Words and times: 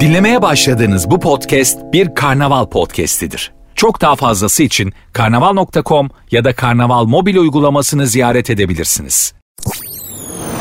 Dinlemeye 0.00 0.42
başladığınız 0.42 1.10
bu 1.10 1.20
podcast 1.20 1.78
bir 1.92 2.14
karnaval 2.14 2.66
podcastidir. 2.66 3.52
Çok 3.74 4.00
daha 4.00 4.16
fazlası 4.16 4.62
için 4.62 4.92
karnaval.com 5.12 6.10
ya 6.30 6.44
da 6.44 6.54
karnaval 6.54 7.04
mobil 7.04 7.36
uygulamasını 7.36 8.06
ziyaret 8.06 8.50
edebilirsiniz. 8.50 9.34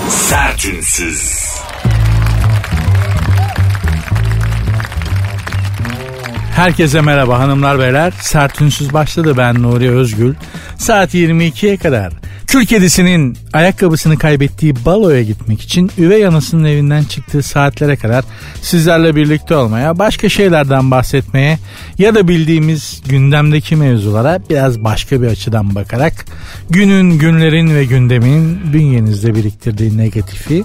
Sertünsüz. 0.09 1.53
Herkese 6.55 7.01
merhaba 7.01 7.39
hanımlar 7.39 7.79
beyler. 7.79 8.13
Sertünsüz 8.21 8.93
başladı 8.93 9.33
ben 9.37 9.63
Nuri 9.63 9.91
Özgül. 9.91 10.35
Saat 10.77 11.13
22'ye 11.13 11.77
kadar 11.77 12.13
Kül 12.53 12.65
kedisinin 12.65 13.37
ayakkabısını 13.53 14.17
kaybettiği 14.17 14.75
baloya 14.85 15.23
gitmek 15.23 15.61
için 15.61 15.91
üvey 15.97 16.27
anasının 16.27 16.63
evinden 16.63 17.03
çıktığı 17.03 17.43
saatlere 17.43 17.95
kadar 17.95 18.25
sizlerle 18.61 19.15
birlikte 19.15 19.55
olmaya, 19.55 19.99
başka 19.99 20.29
şeylerden 20.29 20.91
bahsetmeye 20.91 21.59
ya 21.97 22.15
da 22.15 22.27
bildiğimiz 22.27 23.01
gündemdeki 23.07 23.75
mevzulara 23.75 24.39
biraz 24.49 24.83
başka 24.83 25.21
bir 25.21 25.27
açıdan 25.27 25.75
bakarak 25.75 26.25
günün, 26.69 27.19
günlerin 27.19 27.75
ve 27.75 27.85
gündemin 27.85 28.73
bünyenizde 28.73 29.35
biriktirdiği 29.35 29.97
negatifi 29.97 30.63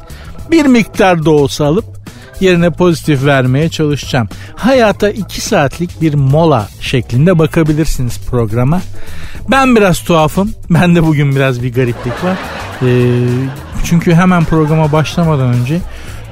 bir 0.50 0.66
miktar 0.66 1.24
da 1.24 1.30
olsa 1.30 1.64
alıp 1.64 1.98
yerine 2.42 2.70
pozitif 2.70 3.24
vermeye 3.24 3.68
çalışacağım. 3.68 4.28
Hayata 4.56 5.10
2 5.10 5.40
saatlik 5.40 6.02
bir 6.02 6.14
mola 6.14 6.68
şeklinde 6.80 7.38
bakabilirsiniz 7.38 8.20
programa. 8.30 8.80
Ben 9.50 9.76
biraz 9.76 10.04
tuhafım. 10.04 10.52
Ben 10.70 10.96
de 10.96 11.06
bugün 11.06 11.36
biraz 11.36 11.62
bir 11.62 11.74
gariplik 11.74 12.24
var. 12.24 12.36
Ee, 12.82 12.86
çünkü 13.84 14.14
hemen 14.14 14.44
programa 14.44 14.92
başlamadan 14.92 15.54
önce 15.54 15.80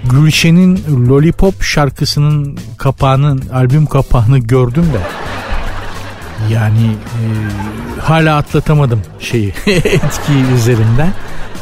Gülşen'in 0.04 0.80
Lollipop 1.08 1.62
şarkısının 1.62 2.58
kapağının, 2.78 3.42
albüm 3.52 3.86
kapağını 3.86 4.38
gördüm 4.38 4.84
de 4.94 5.00
yani 6.50 6.86
e, 6.90 7.22
hala 8.00 8.36
atlatamadım 8.36 9.02
şeyi 9.20 9.48
etkiyi 9.66 10.44
üzerinden. 10.54 11.12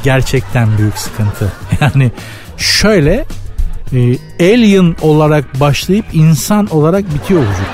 Gerçekten 0.03 0.79
büyük 0.79 0.99
sıkıntı. 0.99 1.53
Yani 1.81 2.13
şöyle 2.57 3.25
e, 3.93 4.17
alien 4.41 4.97
olarak 5.03 5.61
başlayıp 5.61 6.05
insan 6.13 6.67
olarak 6.67 7.15
bitiyor 7.15 7.41
vücut. 7.41 7.67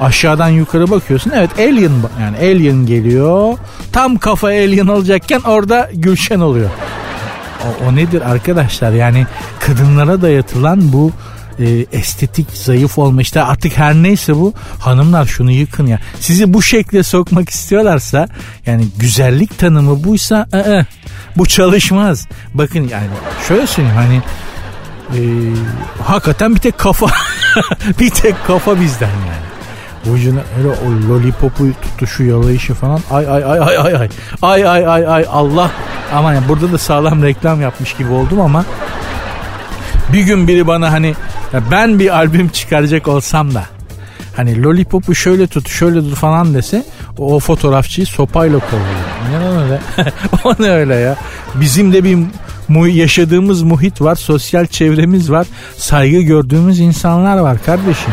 Aşağıdan 0.00 0.48
yukarı 0.48 0.90
bakıyorsun. 0.90 1.32
Evet 1.34 1.50
alien 1.58 1.92
yani 2.20 2.36
alien 2.36 2.86
geliyor. 2.86 3.58
Tam 3.92 4.16
kafa 4.16 4.46
alien 4.46 4.86
alacakken 4.86 5.40
orada 5.40 5.90
Gülşen 5.94 6.40
oluyor. 6.40 6.70
O, 7.64 7.88
o 7.88 7.96
nedir 7.96 8.30
arkadaşlar? 8.30 8.92
Yani 8.92 9.26
kadınlara 9.60 10.22
dayatılan 10.22 10.92
bu 10.92 11.12
e, 11.58 11.86
estetik 11.92 12.46
zayıf 12.50 12.98
olma 12.98 13.22
işte 13.22 13.42
artık 13.42 13.78
her 13.78 13.94
neyse 13.94 14.36
bu 14.36 14.52
hanımlar 14.78 15.26
şunu 15.26 15.50
yıkın 15.50 15.86
ya 15.86 15.98
sizi 16.20 16.54
bu 16.54 16.62
şekle 16.62 17.02
sokmak 17.02 17.50
istiyorlarsa 17.50 18.28
yani 18.66 18.84
güzellik 18.98 19.58
tanımı 19.58 20.04
buysa 20.04 20.46
ı-ı, 20.54 20.86
bu 21.36 21.46
çalışmaz 21.46 22.28
bakın 22.54 22.80
yani 22.80 23.06
şöyle 23.48 23.66
söyleyeyim 23.66 23.96
hani 23.96 24.22
e, 25.14 25.20
hakikaten 26.04 26.54
bir 26.54 26.60
tek 26.60 26.78
kafa 26.78 27.06
bir 28.00 28.10
tek 28.10 28.46
kafa 28.46 28.80
bizden 28.80 29.06
yani. 29.08 29.46
Vücuduna 30.14 30.40
öyle 30.58 30.68
o 30.68 31.08
lollipopu 31.08 31.64
tutuşu 31.82 32.24
yalayışı 32.24 32.74
falan 32.74 33.00
ay 33.10 33.28
ay 33.28 33.44
ay 33.44 33.60
ay 33.60 33.78
ay 33.78 33.94
ay 33.94 34.08
ay 34.42 34.68
ay 34.68 34.86
ay 34.86 35.06
ay 35.06 35.26
Allah 35.32 35.70
ama 36.14 36.34
yani 36.34 36.48
burada 36.48 36.72
da 36.72 36.78
sağlam 36.78 37.22
reklam 37.22 37.60
yapmış 37.60 37.92
gibi 37.92 38.12
oldum 38.12 38.40
ama 38.40 38.64
bir 40.12 40.20
gün 40.20 40.48
biri 40.48 40.66
bana 40.66 40.92
hani 40.92 41.14
ben 41.70 41.98
bir 41.98 42.16
albüm 42.16 42.48
çıkaracak 42.48 43.08
olsam 43.08 43.54
da 43.54 43.64
hani 44.36 44.62
lollipopu 44.62 45.14
şöyle 45.14 45.46
tut 45.46 45.68
şöyle 45.68 46.00
tut 46.00 46.14
falan 46.14 46.54
dese 46.54 46.84
o, 47.18 47.34
o 47.34 47.40
fotoğrafçıyı 47.40 48.06
sopayla 48.06 48.58
kovuyor. 48.58 48.86
Ne 49.30 49.62
öyle? 49.62 49.80
o 50.44 50.54
ne 50.58 50.70
öyle 50.70 50.94
ya? 50.94 51.16
Bizim 51.54 51.92
de 51.92 52.04
bir 52.04 52.18
yaşadığımız 52.86 53.62
muhit 53.62 54.00
var, 54.00 54.14
sosyal 54.14 54.66
çevremiz 54.66 55.30
var, 55.30 55.46
saygı 55.76 56.20
gördüğümüz 56.20 56.80
insanlar 56.80 57.38
var 57.38 57.56
kardeşim. 57.66 58.12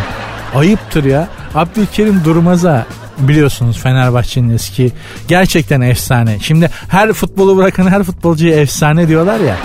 Ayıptır 0.55 1.03
ya. 1.03 1.27
Abdülkerim 1.55 2.21
Durmaz'a 2.25 2.85
biliyorsunuz 3.19 3.79
Fenerbahçe'nin 3.79 4.49
eski 4.49 4.91
gerçekten 5.27 5.81
efsane. 5.81 6.37
Şimdi 6.39 6.69
her 6.87 7.13
futbolu 7.13 7.57
bırakan 7.57 7.87
her 7.87 8.03
futbolcuya 8.03 8.59
efsane 8.59 9.07
diyorlar 9.07 9.39
ya. 9.39 9.57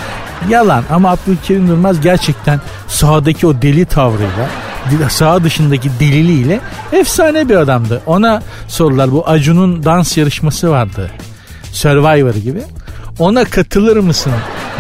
Yalan 0.49 0.85
ama 0.91 1.11
Abdülkerim 1.11 1.69
Durmaz 1.69 2.01
gerçekten 2.01 2.61
sahadaki 2.89 3.47
o 3.47 3.63
deli 3.63 3.85
tavrıyla 3.85 4.49
sağ 5.09 5.45
dışındaki 5.45 5.91
deliliğiyle 6.01 6.61
efsane 6.93 7.49
bir 7.49 7.55
adamdı. 7.57 8.03
Ona 8.07 8.43
sorular 8.69 9.13
bu 9.13 9.29
Acun'un 9.29 9.85
dans 9.85 10.17
yarışması 10.17 10.71
vardı. 10.71 11.11
Survivor 11.73 12.35
gibi. 12.35 12.63
Ona 13.19 13.45
katılır 13.45 13.97
mısın 13.97 14.33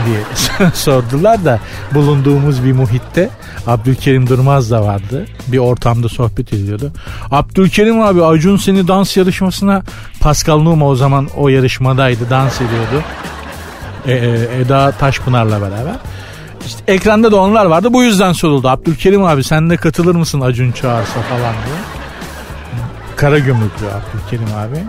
diye 0.07 0.71
sordular 0.75 1.45
da 1.45 1.59
bulunduğumuz 1.95 2.65
bir 2.65 2.73
muhitte 2.73 3.31
Abdülkerim 3.67 4.27
Durmaz 4.27 4.71
da 4.71 4.85
vardı. 4.85 5.27
Bir 5.47 5.59
ortamda 5.59 6.09
sohbet 6.09 6.53
ediyordu. 6.53 6.93
Abdülkerim 7.31 8.01
abi 8.01 8.25
Acun 8.25 8.57
seni 8.57 8.89
dans 8.89 9.17
yarışmasına 9.17 9.83
Pascal 10.21 10.59
Numa 10.59 10.87
o 10.87 10.95
zaman 10.95 11.29
o 11.37 11.49
yarışmadaydı 11.49 12.31
dans 12.31 12.61
ediyordu. 12.61 13.05
E, 14.07 14.13
e, 14.13 14.61
Eda 14.61 14.93
Taşpınar'la 14.93 15.61
beraber. 15.61 15.95
İşte 16.67 16.93
ekranda 16.93 17.33
da 17.33 17.37
onlar 17.37 17.67
vardı. 17.67 17.93
Bu 17.93 18.03
yüzden 18.03 18.33
soruldu. 18.33 18.69
Abdülkerim 18.69 19.25
abi 19.25 19.45
sen 19.45 19.71
de 19.71 19.77
katılır 19.77 20.15
mısın 20.15 20.41
Acun 20.41 20.73
çağırsa 20.73 21.21
falan 21.21 21.55
diye. 21.55 21.77
Kara 23.17 23.39
gümrüklü 23.39 23.87
Abdülkerim 23.87 24.55
abi. 24.57 24.85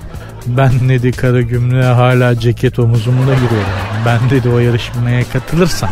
Ben 0.47 0.89
dedi 0.89 1.11
kara 1.11 1.41
gümrüğe 1.41 1.85
hala 1.85 2.39
ceket 2.39 2.79
omuzumda 2.79 3.33
giriyorum. 3.33 3.69
Ben 4.05 4.19
dedi 4.29 4.50
o 4.50 4.59
yarışmaya 4.59 5.23
katılırsam 5.33 5.89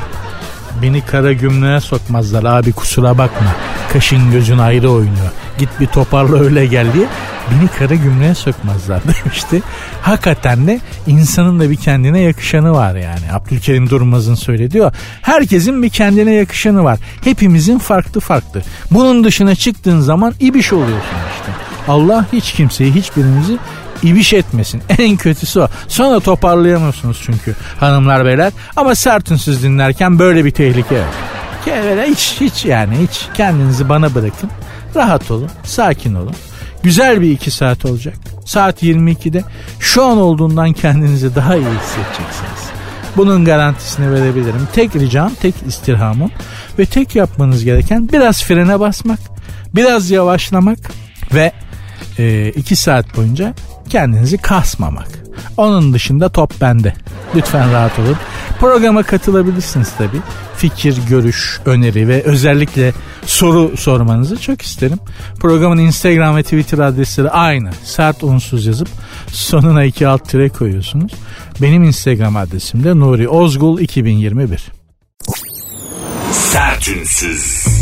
beni 0.82 1.02
kara 1.02 1.34
gümrüğe 1.34 1.80
sokmazlar 1.80 2.44
abi 2.44 2.72
kusura 2.72 3.18
bakma. 3.18 3.56
Kaşın 3.94 4.32
gözün 4.32 4.58
ayrı 4.58 4.92
oynuyor. 4.92 5.32
Git 5.58 5.70
bir 5.80 5.88
toparla 5.88 6.40
öyle 6.40 6.66
gel 6.66 6.94
diye 6.94 7.06
beni 7.52 7.68
kara 7.68 7.96
gümrüğe 7.96 8.36
sokmazlar 8.36 9.02
demişti. 9.26 9.62
Hakikaten 10.02 10.68
de 10.68 10.80
insanın 11.08 11.60
da 11.60 11.70
bir 11.70 11.76
kendine 11.76 12.20
yakışanı 12.20 12.72
var 12.72 12.96
yani. 12.96 13.34
Abdülkerim 13.34 13.90
Durmaz'ın 13.90 14.36
söylediği 14.36 14.84
o. 14.84 14.92
Herkesin 15.22 15.84
bir 15.84 15.90
kendine 15.90 16.34
yakışanı 16.34 16.84
var. 16.84 17.00
Hepimizin 17.24 17.80
farklı 17.80 18.22
farklı. 18.22 18.62
Bunun 18.92 19.24
dışına 19.24 19.56
çıktığın 19.56 20.00
zaman 20.00 20.34
ibiş 20.40 20.74
oluyorsun 20.74 21.18
işte. 21.38 21.52
Allah 21.88 22.26
hiç 22.34 22.54
kimseyi 22.54 22.96
hiçbirimizi 22.96 23.58
ibiş 24.04 24.34
etmesin. 24.34 24.82
En 24.98 25.18
kötüsü 25.18 25.60
o. 25.60 25.68
Sonra 25.88 26.20
toparlayamıyorsunuz 26.20 27.22
çünkü 27.26 27.56
hanımlar 27.80 28.26
beyler. 28.26 28.54
Ama 28.76 28.96
sertünsüz 28.96 29.64
dinlerken 29.64 30.20
böyle 30.20 30.46
bir 30.46 30.52
tehlike 30.52 30.96
var. 30.96 32.08
Hiç 32.08 32.36
hiç 32.42 32.66
yani 32.66 32.98
hiç 32.98 33.28
kendinizi 33.34 33.90
bana 33.90 34.16
bırakın. 34.16 34.50
Rahat 34.96 35.32
olun, 35.32 35.50
sakin 35.64 36.16
olun. 36.16 36.36
Güzel 36.84 37.22
bir 37.22 37.32
iki 37.32 37.52
saat 37.52 37.86
olacak. 37.86 38.16
Saat 38.46 38.84
22'de 38.84 39.44
şu 39.80 40.04
an 40.04 40.18
olduğundan 40.18 40.74
kendinizi 40.74 41.36
daha 41.36 41.56
iyi 41.56 41.66
hissedeceksiniz. 41.66 42.68
Bunun 43.18 43.46
garantisini 43.46 44.12
verebilirim. 44.12 44.68
Tek 44.74 44.96
ricam, 44.96 45.32
tek 45.42 45.56
istirhamım 45.68 46.32
ve 46.80 46.86
tek 46.86 47.16
yapmanız 47.16 47.64
gereken 47.64 48.10
biraz 48.10 48.44
frene 48.44 48.80
basmak, 48.80 49.20
biraz 49.76 50.12
yavaşlamak 50.12 50.80
ve 51.34 51.52
e, 52.20 52.50
iki 52.56 52.76
saat 52.76 53.18
boyunca 53.18 53.54
kendinizi 53.88 54.38
kasmamak. 54.38 55.08
Onun 55.58 55.94
dışında 55.94 56.30
top 56.30 56.62
bende. 56.62 56.94
Lütfen 57.36 57.74
rahat 57.74 58.00
olun. 58.00 58.18
Programa 58.60 59.04
katılabilirsiniz 59.04 59.94
tabi. 59.98 60.18
Fikir, 60.58 60.98
görüş, 61.10 61.60
öneri 61.66 62.08
ve 62.08 62.24
özellikle 62.24 62.94
soru 63.26 63.78
sormanızı 63.78 64.42
çok 64.42 64.62
isterim. 64.62 65.00
Programın 65.40 65.78
Instagram 65.78 66.36
ve 66.36 66.44
Twitter 66.44 66.80
adresleri 66.80 67.30
aynı. 67.30 67.70
Sert 67.84 68.24
unsuz 68.24 68.66
yazıp 68.66 68.88
sonuna 69.32 69.84
iki 69.84 70.08
alt 70.08 70.30
tire 70.30 70.50
koyuyorsunuz. 70.50 71.12
Benim 71.62 71.84
Instagram 71.84 72.36
adresim 72.36 72.84
de 72.84 73.00
Nuri 73.00 73.30
Ozgul 73.30 73.80
2021. 73.80 74.72
Sertünsüz. 76.32 77.77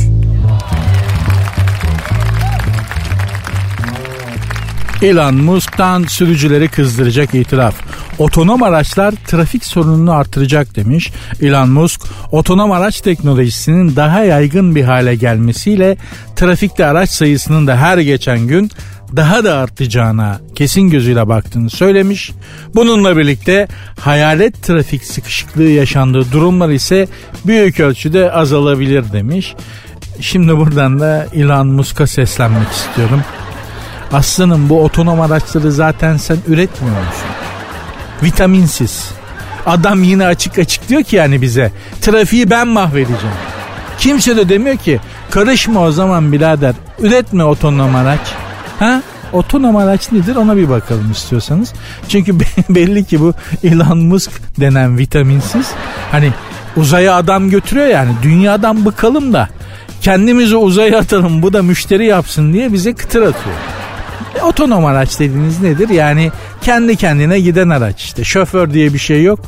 Elon 5.02 5.36
Musk'tan 5.36 6.04
sürücüleri 6.04 6.68
kızdıracak 6.68 7.36
itiraf. 7.36 7.76
Otonom 8.18 8.64
araçlar 8.64 9.14
trafik 9.28 9.66
sorununu 9.66 10.12
artıracak 10.12 10.76
demiş. 10.76 11.12
Elon 11.42 11.70
Musk, 11.70 12.02
otonom 12.32 12.72
araç 12.72 13.02
teknolojisinin 13.02 13.96
daha 13.96 14.24
yaygın 14.24 14.76
bir 14.76 14.84
hale 14.84 15.16
gelmesiyle 15.16 15.98
trafikte 16.36 16.86
araç 16.86 17.10
sayısının 17.10 17.68
da 17.68 17.78
her 17.78 17.98
geçen 17.98 18.40
gün 18.40 18.72
daha 19.16 19.44
da 19.44 19.58
artacağına 19.58 20.40
kesin 20.56 20.90
gözüyle 20.90 21.28
baktığını 21.28 21.70
söylemiş. 21.70 22.32
Bununla 22.76 23.18
birlikte 23.18 23.68
hayalet 24.00 24.64
trafik 24.64 25.04
sıkışıklığı 25.04 25.64
yaşandığı 25.64 26.32
durumlar 26.32 26.70
ise 26.70 27.08
büyük 27.46 27.80
ölçüde 27.80 28.32
azalabilir 28.32 29.12
demiş. 29.14 29.56
Şimdi 30.22 30.58
buradan 30.58 31.00
da 31.00 31.28
Elon 31.34 31.68
Musk'a 31.68 32.08
seslenmek 32.08 32.72
istiyorum. 32.72 33.22
Aslanım 34.16 34.70
bu 34.70 34.84
otonom 34.84 35.22
araçları 35.22 35.72
zaten 35.72 36.18
sen 36.18 36.38
üretmiyor 36.48 36.98
musun? 36.98 37.30
Vitaminsiz. 38.24 39.12
Adam 39.66 40.04
yine 40.04 40.26
açık 40.26 40.60
açık 40.60 40.90
diyor 40.90 41.04
ki 41.04 41.16
yani 41.16 41.42
bize 41.42 41.72
trafiği 42.02 42.50
ben 42.50 42.68
mahvedeceğim. 42.68 43.36
Kimse 43.98 44.38
de 44.38 44.50
demiyor 44.50 44.78
ki 44.78 45.00
karışma 45.30 45.82
o 45.82 45.92
zaman 45.92 46.32
birader 46.32 46.76
üretme 47.00 47.44
otonom 47.44 47.96
araç. 47.96 48.20
Ha? 48.80 49.02
Otonom 49.34 49.76
araç 49.76 50.12
nedir 50.12 50.36
ona 50.36 50.58
bir 50.58 50.70
bakalım 50.70 51.12
istiyorsanız. 51.12 51.74
Çünkü 52.10 52.40
belli 52.70 53.06
ki 53.06 53.22
bu 53.22 53.34
Elon 53.64 53.98
Musk 53.98 54.32
denen 54.60 54.98
vitaminsiz 54.98 55.72
hani 56.12 56.32
uzaya 56.78 57.16
adam 57.16 57.50
götürüyor 57.50 57.88
yani 57.88 58.12
dünyadan 58.24 58.86
bıkalım 58.86 59.34
da 59.34 59.50
kendimizi 60.02 60.56
uzaya 60.56 61.00
atalım 61.00 61.42
bu 61.42 61.54
da 61.54 61.62
müşteri 61.62 62.06
yapsın 62.06 62.54
diye 62.54 62.74
bize 62.74 62.94
kıtır 62.94 63.22
atıyor. 63.22 63.56
E, 64.40 64.42
otonom 64.42 64.86
araç 64.86 65.20
dediğiniz 65.20 65.62
nedir? 65.62 65.90
Yani 65.90 66.32
kendi 66.62 66.96
kendine 66.96 67.40
giden 67.40 67.70
araç 67.70 68.04
işte. 68.04 68.24
Şoför 68.24 68.74
diye 68.74 68.94
bir 68.94 69.00
şey 69.00 69.24
yok. 69.24 69.40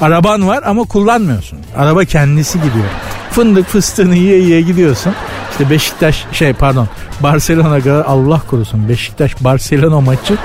Araban 0.00 0.48
var 0.48 0.62
ama 0.66 0.84
kullanmıyorsun. 0.84 1.58
Araba 1.76 2.04
kendisi 2.04 2.58
gidiyor. 2.58 2.84
Fındık 3.30 3.66
fıstığını 3.66 4.16
yiye 4.16 4.38
yiye 4.38 4.60
gidiyorsun. 4.60 5.12
İşte 5.50 5.70
Beşiktaş 5.70 6.24
şey 6.32 6.52
pardon 6.52 6.88
Barcelona 7.20 7.80
kadar 7.80 8.04
Allah 8.04 8.40
korusun 8.50 8.88
Beşiktaş 8.88 9.44
Barcelona 9.44 10.00
maçı 10.00 10.36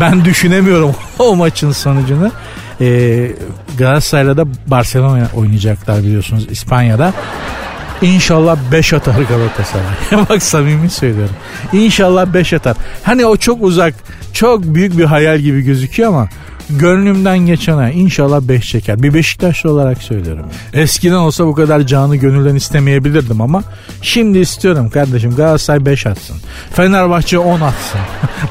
ben 0.00 0.24
düşünemiyorum 0.24 0.94
o 1.18 1.36
maçın 1.36 1.72
sonucunu. 1.72 2.30
Ee, 2.80 3.32
Galatasaray'la 3.78 4.36
da 4.36 4.44
Barcelona 4.66 5.28
oynayacaklar 5.36 5.98
biliyorsunuz 5.98 6.46
İspanya'da. 6.50 7.12
İnşallah 8.02 8.56
5 8.72 8.92
atar 8.92 9.14
Galatasaray. 9.14 10.26
Bak 10.30 10.42
samimi 10.42 10.90
söylüyorum. 10.90 11.34
İnşallah 11.72 12.26
5 12.26 12.52
atar. 12.52 12.76
Hani 13.02 13.26
o 13.26 13.36
çok 13.36 13.62
uzak, 13.62 13.94
çok 14.32 14.62
büyük 14.62 14.98
bir 14.98 15.04
hayal 15.04 15.38
gibi 15.38 15.62
gözüküyor 15.62 16.08
ama 16.08 16.28
gönlümden 16.70 17.38
geçen 17.38 17.78
ay 17.78 18.02
inşallah 18.02 18.40
5 18.40 18.70
çeker. 18.70 19.02
Bir 19.02 19.14
Beşiktaşlı 19.14 19.72
olarak 19.72 20.02
söylüyorum. 20.02 20.46
Eskiden 20.72 21.16
olsa 21.16 21.46
bu 21.46 21.54
kadar 21.54 21.80
canı 21.80 22.16
gönülden 22.16 22.54
istemeyebilirdim 22.54 23.40
ama 23.40 23.62
şimdi 24.02 24.38
istiyorum 24.38 24.90
kardeşim 24.90 25.34
Galatasaray 25.36 25.86
5 25.86 26.06
atsın. 26.06 26.36
Fenerbahçe 26.72 27.38
10 27.38 27.60
atsın. 27.60 28.00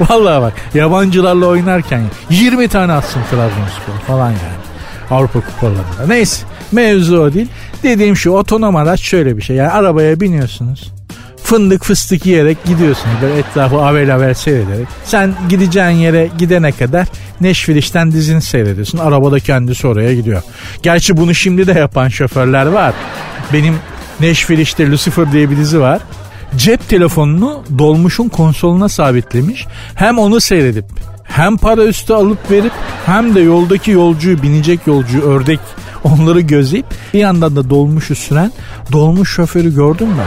Vallahi 0.00 0.42
bak 0.42 0.52
yabancılarla 0.74 1.46
oynarken 1.46 2.02
20 2.30 2.68
tane 2.68 2.92
atsın 2.92 3.20
Trabzonspor 3.30 4.06
falan 4.06 4.30
yani. 4.30 4.66
Avrupa 5.10 5.40
kupalarında. 5.40 6.06
Neyse 6.08 6.46
mevzu 6.72 7.18
o 7.18 7.32
değil. 7.32 7.48
Dediğim 7.86 8.16
şu 8.16 8.30
otonom 8.30 8.76
araç 8.76 9.00
şöyle 9.00 9.36
bir 9.36 9.42
şey. 9.42 9.56
Yani 9.56 9.70
arabaya 9.70 10.20
biniyorsunuz. 10.20 10.92
Fındık 11.42 11.84
fıstık 11.84 12.26
yiyerek 12.26 12.64
gidiyorsunuz. 12.64 13.16
Böyle 13.22 13.38
etrafı 13.38 13.76
avel 13.76 14.14
avel 14.14 14.34
seyrederek. 14.34 14.86
Sen 15.04 15.34
gideceğin 15.48 15.90
yere 15.90 16.30
gidene 16.38 16.72
kadar 16.72 17.08
Neşfiliş'ten 17.40 18.12
dizini 18.12 18.42
seyrediyorsun. 18.42 18.98
Arabada 18.98 19.40
kendisi 19.40 19.86
oraya 19.86 20.14
gidiyor. 20.14 20.42
Gerçi 20.82 21.16
bunu 21.16 21.34
şimdi 21.34 21.66
de 21.66 21.72
yapan 21.72 22.08
şoförler 22.08 22.66
var. 22.66 22.94
Benim 23.52 23.74
Neşfiliş'te 24.20 24.90
Lucifer 24.90 25.32
diye 25.32 25.50
bir 25.50 25.56
dizi 25.56 25.80
var. 25.80 26.00
Cep 26.56 26.88
telefonunu 26.88 27.64
dolmuşun 27.78 28.28
konsoluna 28.28 28.88
sabitlemiş. 28.88 29.66
Hem 29.94 30.18
onu 30.18 30.40
seyredip 30.40 30.84
hem 31.24 31.56
para 31.56 31.84
üstü 31.84 32.12
alıp 32.12 32.50
verip 32.50 32.72
hem 33.06 33.34
de 33.34 33.40
yoldaki 33.40 33.90
yolcuyu 33.90 34.42
binecek 34.42 34.86
yolcuyu 34.86 35.22
ördek 35.22 35.60
onları 36.04 36.40
gözleyip 36.40 36.86
bir 37.14 37.18
yandan 37.18 37.56
da 37.56 37.70
dolmuşu 37.70 38.14
süren 38.14 38.52
dolmuş 38.92 39.34
şoförü 39.34 39.74
gördün 39.74 40.08
mü? 40.08 40.24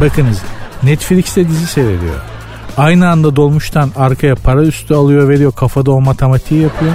Bakınız 0.00 0.42
Netflix'te 0.82 1.48
dizi 1.48 1.66
seyrediyor. 1.66 2.14
Aynı 2.76 3.08
anda 3.08 3.36
dolmuştan 3.36 3.90
arkaya 3.96 4.34
para 4.34 4.62
üstü 4.62 4.94
alıyor 4.94 5.28
veriyor 5.28 5.52
kafada 5.52 5.90
o 5.90 6.00
matematiği 6.00 6.62
yapıyor. 6.62 6.92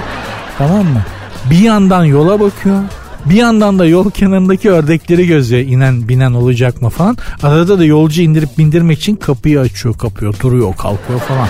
Tamam 0.58 0.86
mı? 0.86 1.02
Bir 1.50 1.58
yandan 1.58 2.04
yola 2.04 2.40
bakıyor. 2.40 2.82
Bir 3.24 3.34
yandan 3.34 3.78
da 3.78 3.86
yol 3.86 4.10
kenarındaki 4.10 4.70
ördekleri 4.70 5.26
gözlüyor 5.26 5.62
inen 5.62 6.08
binen 6.08 6.32
olacak 6.32 6.82
mı 6.82 6.90
falan. 6.90 7.16
Arada 7.42 7.78
da 7.78 7.84
yolcu 7.84 8.22
indirip 8.22 8.58
bindirmek 8.58 8.98
için 8.98 9.16
kapıyı 9.16 9.60
açıyor 9.60 9.98
kapıyor 9.98 10.34
duruyor 10.42 10.76
kalkıyor 10.76 11.20
falan. 11.20 11.48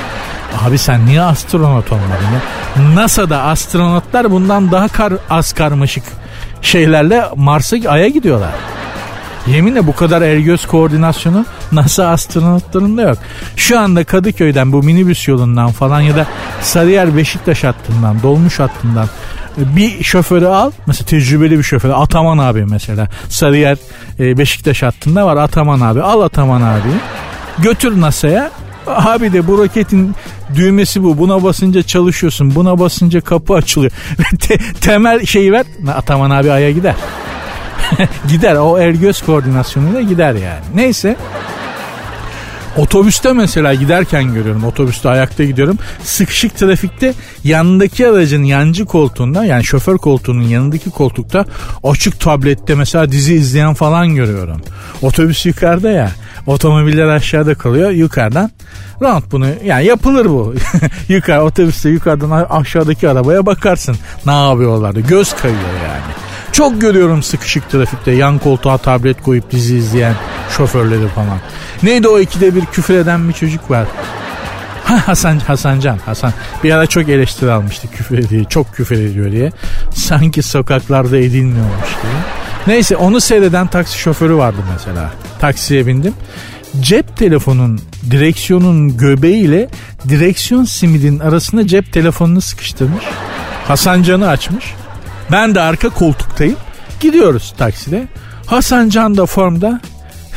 Abi 0.64 0.78
sen 0.78 1.06
niye 1.06 1.22
astronot 1.22 1.92
olmadın 1.92 2.08
ya? 2.10 2.94
NASA'da 2.94 3.42
astronotlar 3.42 4.30
bundan 4.30 4.72
daha 4.72 4.88
kar, 4.88 5.12
az 5.30 5.52
karmaşık 5.52 6.04
şeylerle 6.62 7.24
Mars'a 7.36 7.76
Ay'a 7.88 8.08
gidiyorlar. 8.08 8.50
Yeminle 9.46 9.86
bu 9.86 9.94
kadar 9.94 10.22
el 10.22 10.40
göz 10.40 10.66
koordinasyonu 10.66 11.46
NASA 11.72 12.08
astronotlarında 12.08 13.02
yok. 13.02 13.18
Şu 13.56 13.78
anda 13.80 14.04
Kadıköy'den 14.04 14.72
bu 14.72 14.82
minibüs 14.82 15.28
yolundan 15.28 15.72
falan 15.72 16.00
ya 16.00 16.16
da 16.16 16.26
Sarıyer 16.62 17.16
Beşiktaş 17.16 17.64
hattından, 17.64 18.22
dolmuş 18.22 18.60
hattından 18.60 19.08
bir 19.56 20.04
şoförü 20.04 20.46
al. 20.46 20.70
Mesela 20.86 21.06
tecrübeli 21.06 21.58
bir 21.58 21.62
şoför. 21.62 21.90
Ataman 21.90 22.38
abi 22.38 22.64
mesela. 22.64 23.08
Sarıyer 23.28 23.78
e, 24.18 24.38
Beşiktaş 24.38 24.82
hattında 24.82 25.26
var 25.26 25.36
Ataman 25.36 25.80
abi. 25.80 26.02
Al 26.02 26.20
Ataman 26.20 26.62
abi. 26.62 26.88
Götür 27.58 28.00
NASA'ya. 28.00 28.50
Abi 28.86 29.32
de 29.32 29.46
bu 29.46 29.58
roketin 29.58 30.14
düğmesi 30.54 31.02
bu. 31.02 31.18
Buna 31.18 31.42
basınca 31.42 31.82
çalışıyorsun. 31.82 32.54
Buna 32.54 32.78
basınca 32.78 33.20
kapı 33.20 33.54
açılıyor. 33.54 33.92
Te- 34.40 34.58
temel 34.80 35.26
şeyi 35.26 35.52
ver. 35.52 35.66
Ataman 35.96 36.30
abi 36.30 36.50
aya 36.52 36.70
gider. 36.70 36.94
gider. 38.28 38.54
O 38.56 38.78
el 38.78 38.96
göz 38.96 39.22
koordinasyonuyla 39.22 40.00
gider 40.00 40.32
yani. 40.34 40.60
Neyse. 40.74 41.16
Otobüste 42.76 43.32
mesela 43.32 43.74
giderken 43.74 44.34
görüyorum. 44.34 44.64
Otobüste 44.64 45.08
ayakta 45.08 45.44
gidiyorum. 45.44 45.78
Sıkışık 46.02 46.56
trafikte 46.56 47.14
yanındaki 47.44 48.08
aracın 48.08 48.42
yancı 48.42 48.84
koltuğunda 48.84 49.44
yani 49.44 49.64
şoför 49.64 49.98
koltuğunun 49.98 50.42
yanındaki 50.42 50.90
koltukta 50.90 51.44
açık 51.84 52.20
tablette 52.20 52.74
mesela 52.74 53.12
dizi 53.12 53.34
izleyen 53.34 53.74
falan 53.74 54.14
görüyorum. 54.14 54.60
Otobüs 55.02 55.46
yukarıda 55.46 55.90
ya. 55.90 56.10
Otomobiller 56.46 57.06
aşağıda 57.06 57.54
kalıyor. 57.54 57.90
Yukarıdan 57.90 58.50
round 59.02 59.22
bunu 59.32 59.46
yani 59.64 59.86
yapılır 59.86 60.26
bu. 60.26 60.54
Yukarı 61.08 61.42
otobüste 61.42 61.88
yukarıdan 61.88 62.46
aşağıdaki 62.50 63.08
arabaya 63.08 63.46
bakarsın. 63.46 63.96
Ne 64.26 64.48
yapıyorlar 64.48 64.94
Göz 64.94 65.34
kayıyor 65.34 65.60
yani. 65.84 66.25
Çok 66.56 66.80
görüyorum 66.80 67.22
sıkışık 67.22 67.70
trafikte 67.70 68.10
yan 68.10 68.38
koltuğa 68.38 68.78
tablet 68.78 69.22
koyup 69.22 69.50
dizi 69.50 69.76
izleyen 69.76 70.14
şoförleri 70.56 71.08
falan. 71.08 71.38
Neydi 71.82 72.08
o 72.08 72.18
ikide 72.18 72.54
bir 72.54 72.64
küfür 72.64 72.94
eden 72.94 73.28
bir 73.28 73.34
çocuk 73.34 73.70
var. 73.70 73.86
Ha, 74.84 75.02
Hasan 75.08 75.38
Hasancan 75.38 75.98
Hasan. 75.98 76.32
Bir 76.64 76.70
ara 76.72 76.86
çok 76.86 77.08
eleştiri 77.08 77.50
almıştı 77.50 77.88
küfür 77.88 78.18
ediyor 78.18 78.44
çok 78.44 78.74
küfür 78.74 78.96
ediyor 78.96 79.32
diye. 79.32 79.52
Sanki 79.94 80.42
sokaklarda 80.42 81.18
edilmiyormuş 81.18 81.90
gibi. 82.02 82.12
Neyse 82.66 82.96
onu 82.96 83.20
seyreden 83.20 83.66
taksi 83.66 83.98
şoförü 83.98 84.34
vardı 84.34 84.60
mesela. 84.72 85.10
Taksiye 85.38 85.86
bindim. 85.86 86.14
Cep 86.80 87.16
telefonun 87.16 87.80
direksiyonun 88.10 88.96
göbeğiyle 88.96 89.68
direksiyon 90.08 90.64
simidin 90.64 91.18
arasında 91.18 91.66
cep 91.66 91.92
telefonunu 91.92 92.40
sıkıştırmış. 92.40 93.04
Hasancan'ı 93.68 94.28
açmış 94.28 94.64
ben 95.32 95.54
de 95.54 95.60
arka 95.60 95.88
koltuktayım. 95.88 96.56
Gidiyoruz 97.00 97.54
takside. 97.58 98.08
Hasan 98.46 98.88
Can 98.88 99.16
da 99.16 99.26
formda. 99.26 99.80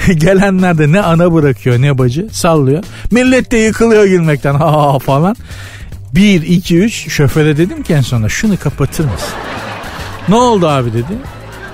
Gelenler 0.16 0.78
de 0.78 0.92
ne 0.92 1.02
ana 1.02 1.34
bırakıyor 1.34 1.82
ne 1.82 1.98
bacı 1.98 2.28
sallıyor. 2.32 2.84
Millet 3.12 3.52
de 3.52 3.58
yıkılıyor 3.58 4.06
gülmekten 4.06 4.56
ha 4.56 5.00
falan. 5.00 5.36
Bir, 6.16 6.42
iki, 6.42 6.80
üç 6.80 7.10
şoföre 7.10 7.58
dedim 7.58 7.84
ki 7.84 7.94
en 7.94 8.02
sonunda 8.02 8.30
şunu 8.30 8.58
kapatır 8.58 9.04
mısın? 9.04 9.30
Ne 10.30 10.36
oldu 10.36 10.68
abi 10.68 10.94
dedi. 10.94 11.14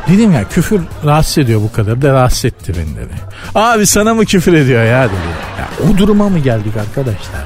Dedim 0.07 0.31
ya 0.31 0.49
küfür 0.49 0.81
rahatsız 1.05 1.37
ediyor 1.37 1.61
bu 1.61 1.71
kadar 1.71 2.01
da 2.01 2.13
rahatsız 2.13 2.45
etti 2.45 2.73
beni 2.77 2.95
dedi. 2.95 3.13
Abi 3.55 3.85
sana 3.85 4.13
mı 4.13 4.25
küfür 4.25 4.53
ediyor 4.53 4.83
ya 4.83 5.03
dedi. 5.03 5.15
Ya, 5.59 5.89
o 5.89 5.97
duruma 5.97 6.29
mı 6.29 6.39
geldik 6.39 6.73
arkadaşlar? 6.77 7.45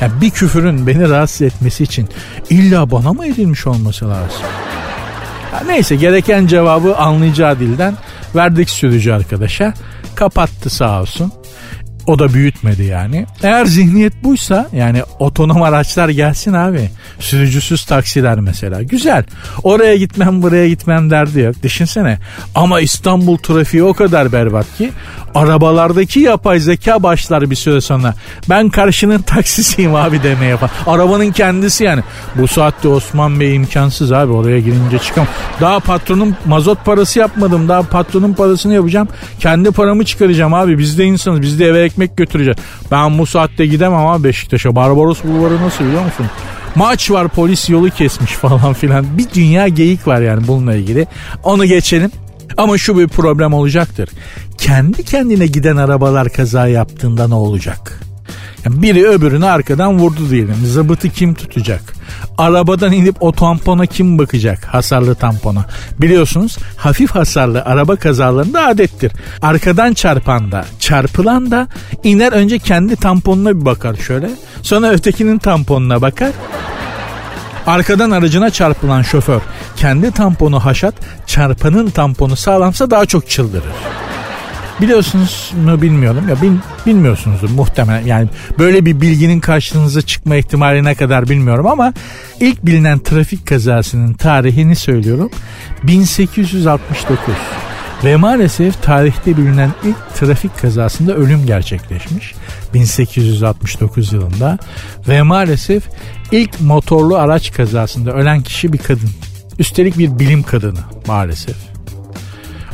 Ya 0.00 0.20
bir 0.20 0.30
küfürün 0.30 0.86
beni 0.86 1.08
rahatsız 1.10 1.42
etmesi 1.42 1.84
için 1.84 2.08
illa 2.50 2.90
bana 2.90 3.12
mı 3.12 3.26
edilmiş 3.26 3.66
olması 3.66 4.08
lazım? 4.08 4.42
Neyse 5.66 5.96
gereken 5.96 6.46
cevabı 6.46 6.96
anlayacağı 6.96 7.58
dilden 7.58 7.94
verdik 8.34 8.70
sürücü 8.70 9.12
arkadaşa. 9.12 9.74
Kapattı 10.14 10.70
sağ 10.70 11.00
olsun. 11.00 11.32
O 12.06 12.18
da 12.18 12.34
büyütmedi 12.34 12.84
yani. 12.84 13.26
Eğer 13.42 13.64
zihniyet 13.64 14.24
buysa 14.24 14.68
yani 14.72 15.02
otonom 15.18 15.62
araçlar 15.62 16.08
gelsin 16.08 16.52
abi. 16.52 16.90
Sürücüsüz 17.20 17.84
taksiler 17.84 18.40
mesela. 18.40 18.82
Güzel. 18.82 19.24
Oraya 19.62 19.96
gitmem 19.96 20.42
buraya 20.42 20.68
gitmem 20.68 21.10
derdi 21.10 21.40
yok. 21.40 21.62
Düşünsene. 21.62 22.18
Ama 22.54 22.80
İstanbul 22.80 23.36
trafiği 23.36 23.82
o 23.82 23.94
kadar 23.94 24.32
berbat 24.32 24.76
ki 24.78 24.90
arabalardaki 25.34 26.20
yapay 26.20 26.60
zeka 26.60 27.02
başlar 27.02 27.50
bir 27.50 27.56
süre 27.56 27.80
sonra. 27.80 28.14
Ben 28.50 28.68
karşının 28.68 29.18
taksisiyim 29.22 29.94
abi 29.94 30.22
demeye 30.22 30.50
yapar. 30.50 30.70
Arabanın 30.86 31.32
kendisi 31.32 31.84
yani. 31.84 32.02
Bu 32.34 32.48
saatte 32.48 32.88
Osman 32.88 33.40
Bey 33.40 33.56
imkansız 33.56 34.12
abi 34.12 34.32
oraya 34.32 34.60
girince 34.60 34.98
çıkam. 34.98 35.26
Daha 35.60 35.80
patronun 35.80 36.36
mazot 36.46 36.84
parası 36.84 37.18
yapmadım. 37.18 37.68
Daha 37.68 37.82
patronun 37.82 38.32
parasını 38.32 38.74
yapacağım. 38.74 39.08
Kendi 39.40 39.70
paramı 39.70 40.04
çıkaracağım 40.04 40.54
abi. 40.54 40.78
Biz 40.78 40.98
de 40.98 41.04
insanız. 41.04 41.42
Biz 41.42 41.58
de 41.58 41.66
eve 41.66 41.80
ekmek 41.96 42.16
götüreceğiz. 42.16 42.58
Ben 42.90 43.18
bu 43.18 43.26
saatte 43.26 43.66
gidemem 43.66 44.06
abi 44.06 44.24
Beşiktaş'a. 44.24 44.76
Barbaros 44.76 45.24
Bulvarı 45.24 45.62
nasıl 45.62 45.84
biliyor 45.84 46.04
musun? 46.04 46.26
Maç 46.74 47.10
var 47.10 47.28
polis 47.28 47.70
yolu 47.70 47.90
kesmiş 47.90 48.32
falan 48.32 48.72
filan. 48.72 49.18
Bir 49.18 49.26
dünya 49.34 49.68
geyik 49.68 50.06
var 50.06 50.20
yani 50.20 50.46
bununla 50.48 50.74
ilgili. 50.74 51.06
Onu 51.42 51.64
geçelim. 51.64 52.10
Ama 52.56 52.78
şu 52.78 52.98
bir 52.98 53.08
problem 53.08 53.52
olacaktır. 53.52 54.08
Kendi 54.58 55.04
kendine 55.04 55.46
giden 55.46 55.76
arabalar 55.76 56.28
kaza 56.28 56.68
yaptığında 56.68 57.28
ne 57.28 57.34
olacak? 57.34 58.00
Biri 58.66 59.06
öbürünü 59.08 59.46
arkadan 59.46 59.98
vurdu 59.98 60.30
diyelim. 60.30 60.56
Zıbıtı 60.64 61.08
kim 61.08 61.34
tutacak? 61.34 61.80
Arabadan 62.38 62.92
inip 62.92 63.16
o 63.20 63.32
tampona 63.32 63.86
kim 63.86 64.18
bakacak? 64.18 64.64
Hasarlı 64.64 65.14
tampona. 65.14 65.64
Biliyorsunuz 65.98 66.58
hafif 66.76 67.10
hasarlı 67.10 67.62
araba 67.62 67.96
kazalarında 67.96 68.66
adettir. 68.66 69.12
Arkadan 69.42 69.92
çarpan 69.92 70.52
da 70.52 70.64
çarpılan 70.78 71.50
da 71.50 71.68
iner 72.04 72.32
önce 72.32 72.58
kendi 72.58 72.96
tamponuna 72.96 73.60
bir 73.60 73.64
bakar 73.64 73.94
şöyle. 73.94 74.30
Sonra 74.62 74.90
ötekinin 74.90 75.38
tamponuna 75.38 76.02
bakar. 76.02 76.30
Arkadan 77.66 78.10
aracına 78.10 78.50
çarpılan 78.50 79.02
şoför 79.02 79.40
kendi 79.76 80.10
tamponu 80.10 80.64
haşat, 80.64 80.94
çarpanın 81.26 81.90
tamponu 81.90 82.36
sağlamsa 82.36 82.90
daha 82.90 83.06
çok 83.06 83.30
çıldırır. 83.30 83.72
Biliyorsunuz 84.80 85.52
mu 85.64 85.82
bilmiyorum. 85.82 86.28
Ya 86.28 86.42
bil, 86.42 86.52
bilmiyorsunuzdur 86.86 87.50
muhtemelen. 87.50 88.06
Yani 88.06 88.28
böyle 88.58 88.84
bir 88.84 89.00
bilginin 89.00 89.40
karşınıza 89.40 90.02
çıkma 90.02 90.36
ihtimali 90.36 90.84
ne 90.84 90.94
kadar 90.94 91.28
bilmiyorum 91.28 91.66
ama 91.66 91.92
ilk 92.40 92.66
bilinen 92.66 92.98
trafik 92.98 93.46
kazasının 93.46 94.12
tarihini 94.12 94.76
söylüyorum. 94.76 95.30
1869 95.82 97.34
ve 98.04 98.16
maalesef 98.16 98.82
tarihte 98.82 99.36
bilinen 99.36 99.70
ilk 99.84 100.14
trafik 100.14 100.58
kazasında 100.58 101.14
ölüm 101.14 101.46
gerçekleşmiş 101.46 102.34
1869 102.74 104.12
yılında. 104.12 104.58
Ve 105.08 105.22
maalesef 105.22 105.84
ilk 106.32 106.60
motorlu 106.60 107.16
araç 107.16 107.52
kazasında 107.52 108.12
ölen 108.12 108.42
kişi 108.42 108.72
bir 108.72 108.78
kadın. 108.78 109.10
Üstelik 109.58 109.98
bir 109.98 110.18
bilim 110.18 110.42
kadını 110.42 110.80
maalesef. 111.06 111.56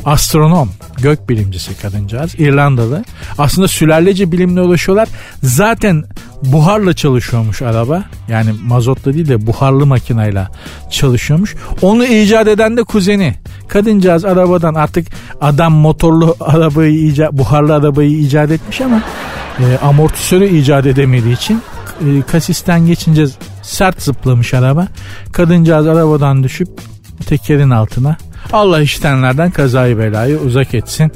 Astronom, 0.05 0.69
gök 1.03 1.29
bilimcisi 1.29 1.81
kadıncağız, 1.81 2.35
İrlandalı. 2.39 3.03
Aslında 3.37 3.67
sülalece 3.67 4.31
bilimle 4.31 4.61
ulaşıyorlar. 4.61 5.09
Zaten 5.43 6.03
buharla 6.43 6.93
çalışıyormuş 6.93 7.61
araba. 7.61 8.03
Yani 8.27 8.49
mazotla 8.63 9.13
değil 9.13 9.27
de 9.27 9.47
buharlı 9.47 9.85
makinayla 9.85 10.51
çalışıyormuş. 10.91 11.55
Onu 11.81 12.05
icat 12.05 12.47
eden 12.47 12.77
de 12.77 12.83
kuzeni. 12.83 13.35
Kadıncağız 13.67 14.25
arabadan 14.25 14.73
artık 14.73 15.07
adam 15.41 15.73
motorlu 15.73 16.35
arabayı 16.39 17.07
icat, 17.07 17.33
buharlı 17.33 17.73
arabayı 17.75 18.19
icat 18.19 18.51
etmiş 18.51 18.81
ama 18.81 19.01
e, 19.59 19.77
amortisörü 19.77 20.45
icat 20.45 20.85
edemediği 20.85 21.35
için 21.35 21.61
e, 22.01 22.21
kasisten 22.21 22.85
geçince 22.85 23.25
sert 23.61 24.01
zıplamış 24.01 24.53
araba. 24.53 24.87
Kadıncağız 25.31 25.87
arabadan 25.87 26.43
düşüp 26.43 26.69
tekerin 27.25 27.69
altına 27.69 28.17
Allah 28.51 28.81
iştenlerden 28.81 29.51
kazayı 29.51 29.97
belayı 29.97 30.37
uzak 30.39 30.73
etsin. 30.73 31.11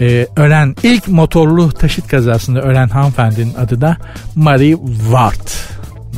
Ee, 0.00 0.26
ölen 0.36 0.76
ilk 0.82 1.08
motorlu 1.08 1.72
taşıt 1.72 2.08
kazasında 2.08 2.62
ölen 2.62 2.88
hanımefendinin 2.88 3.54
adı 3.54 3.80
da 3.80 3.96
Marie 4.34 4.76
Ward. 5.10 5.48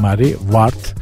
Marie 0.00 0.36
Ward. 0.42 0.98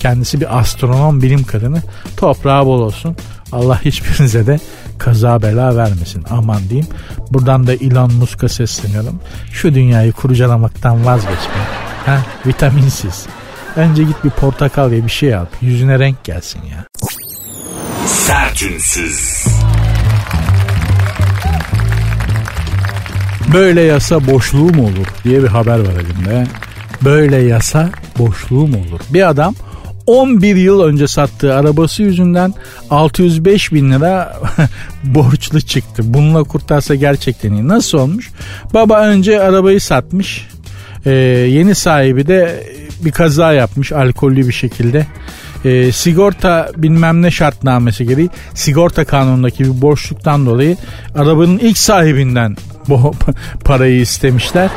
Kendisi 0.00 0.40
bir 0.40 0.58
astronom 0.58 1.22
bilim 1.22 1.44
kadını. 1.44 1.82
Toprağı 2.16 2.66
bol 2.66 2.80
olsun. 2.80 3.16
Allah 3.52 3.80
hiçbirinize 3.84 4.46
de 4.46 4.60
kaza 4.98 5.42
bela 5.42 5.76
vermesin. 5.76 6.24
Aman 6.30 6.60
diyeyim. 6.68 6.88
Buradan 7.30 7.66
da 7.66 7.74
Elon 7.74 8.12
Musk'a 8.12 8.48
sesleniyorum. 8.48 9.20
Şu 9.52 9.74
dünyayı 9.74 10.12
kurcalamaktan 10.12 11.06
vazgeçme. 11.06 11.62
Ha, 12.06 12.18
vitaminsiz. 12.46 13.26
Önce 13.76 14.04
git 14.04 14.24
bir 14.24 14.30
portakal 14.30 14.90
ve 14.90 15.04
bir 15.04 15.10
şey 15.10 15.34
al. 15.34 15.46
Yüzüne 15.60 15.98
renk 15.98 16.24
gelsin 16.24 16.60
ya. 16.70 16.84
Sertünsüz. 18.06 19.44
Böyle 23.54 23.80
yasa 23.80 24.26
boşluğu 24.26 24.74
mu 24.74 24.82
olur 24.82 25.06
diye 25.24 25.42
bir 25.42 25.48
haber 25.48 25.78
var 25.78 25.92
elimde. 25.92 26.46
Böyle 27.04 27.36
yasa 27.36 27.90
boşluğu 28.18 28.66
mu 28.66 28.76
olur? 28.76 29.00
Bir 29.10 29.28
adam 29.28 29.54
11 30.06 30.56
yıl 30.56 30.82
önce 30.82 31.08
sattığı 31.08 31.54
arabası 31.54 32.02
yüzünden 32.02 32.54
605 32.90 33.72
bin 33.72 33.92
lira 33.92 34.40
borçlu 35.04 35.60
çıktı. 35.60 36.02
Bununla 36.06 36.44
kurtarsa 36.44 36.94
gerçekten 36.94 37.52
iyi. 37.52 37.68
Nasıl 37.68 37.98
olmuş? 37.98 38.30
Baba 38.74 39.00
önce 39.00 39.40
arabayı 39.40 39.80
satmış. 39.80 40.48
Ee, 41.06 41.10
yeni 41.50 41.74
sahibi 41.74 42.26
de 42.26 42.66
bir 43.04 43.12
kaza 43.12 43.52
yapmış 43.52 43.92
alkollü 43.92 44.48
bir 44.48 44.52
şekilde. 44.52 45.06
Ee, 45.64 45.92
sigorta 45.92 46.70
bilmem 46.76 47.22
ne 47.22 47.30
şartnamesi 47.30 48.06
gereği 48.06 48.30
sigorta 48.54 49.04
kanunundaki 49.04 49.64
bir 49.64 49.82
borçluktan 49.82 50.46
dolayı 50.46 50.76
arabanın 51.14 51.58
ilk 51.58 51.78
sahibinden 51.78 52.56
bu 52.88 53.14
parayı 53.64 54.00
istemişler. 54.00 54.70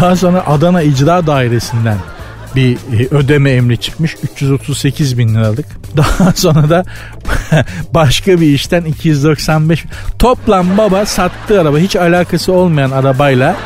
Daha 0.00 0.16
sonra 0.16 0.46
Adana 0.46 0.82
İcra 0.82 1.26
Dairesi'nden 1.26 1.98
bir 2.56 2.72
e, 2.72 3.08
ödeme 3.10 3.50
emri 3.50 3.78
çıkmış 3.78 4.16
338 4.22 5.18
bin 5.18 5.34
liralık. 5.34 5.66
Daha 5.96 6.32
sonra 6.32 6.70
da 6.70 6.84
başka 7.94 8.40
bir 8.40 8.46
işten 8.46 8.84
295 8.84 9.84
toplam 10.18 10.78
baba 10.78 11.06
sattığı 11.06 11.60
araba 11.60 11.78
hiç 11.78 11.96
alakası 11.96 12.52
olmayan 12.52 12.90
arabayla 12.90 13.56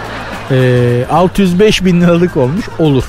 e, 0.50 1.06
605 1.10 1.84
bin 1.84 2.00
liralık 2.00 2.36
olmuş 2.36 2.64
olur. 2.78 3.04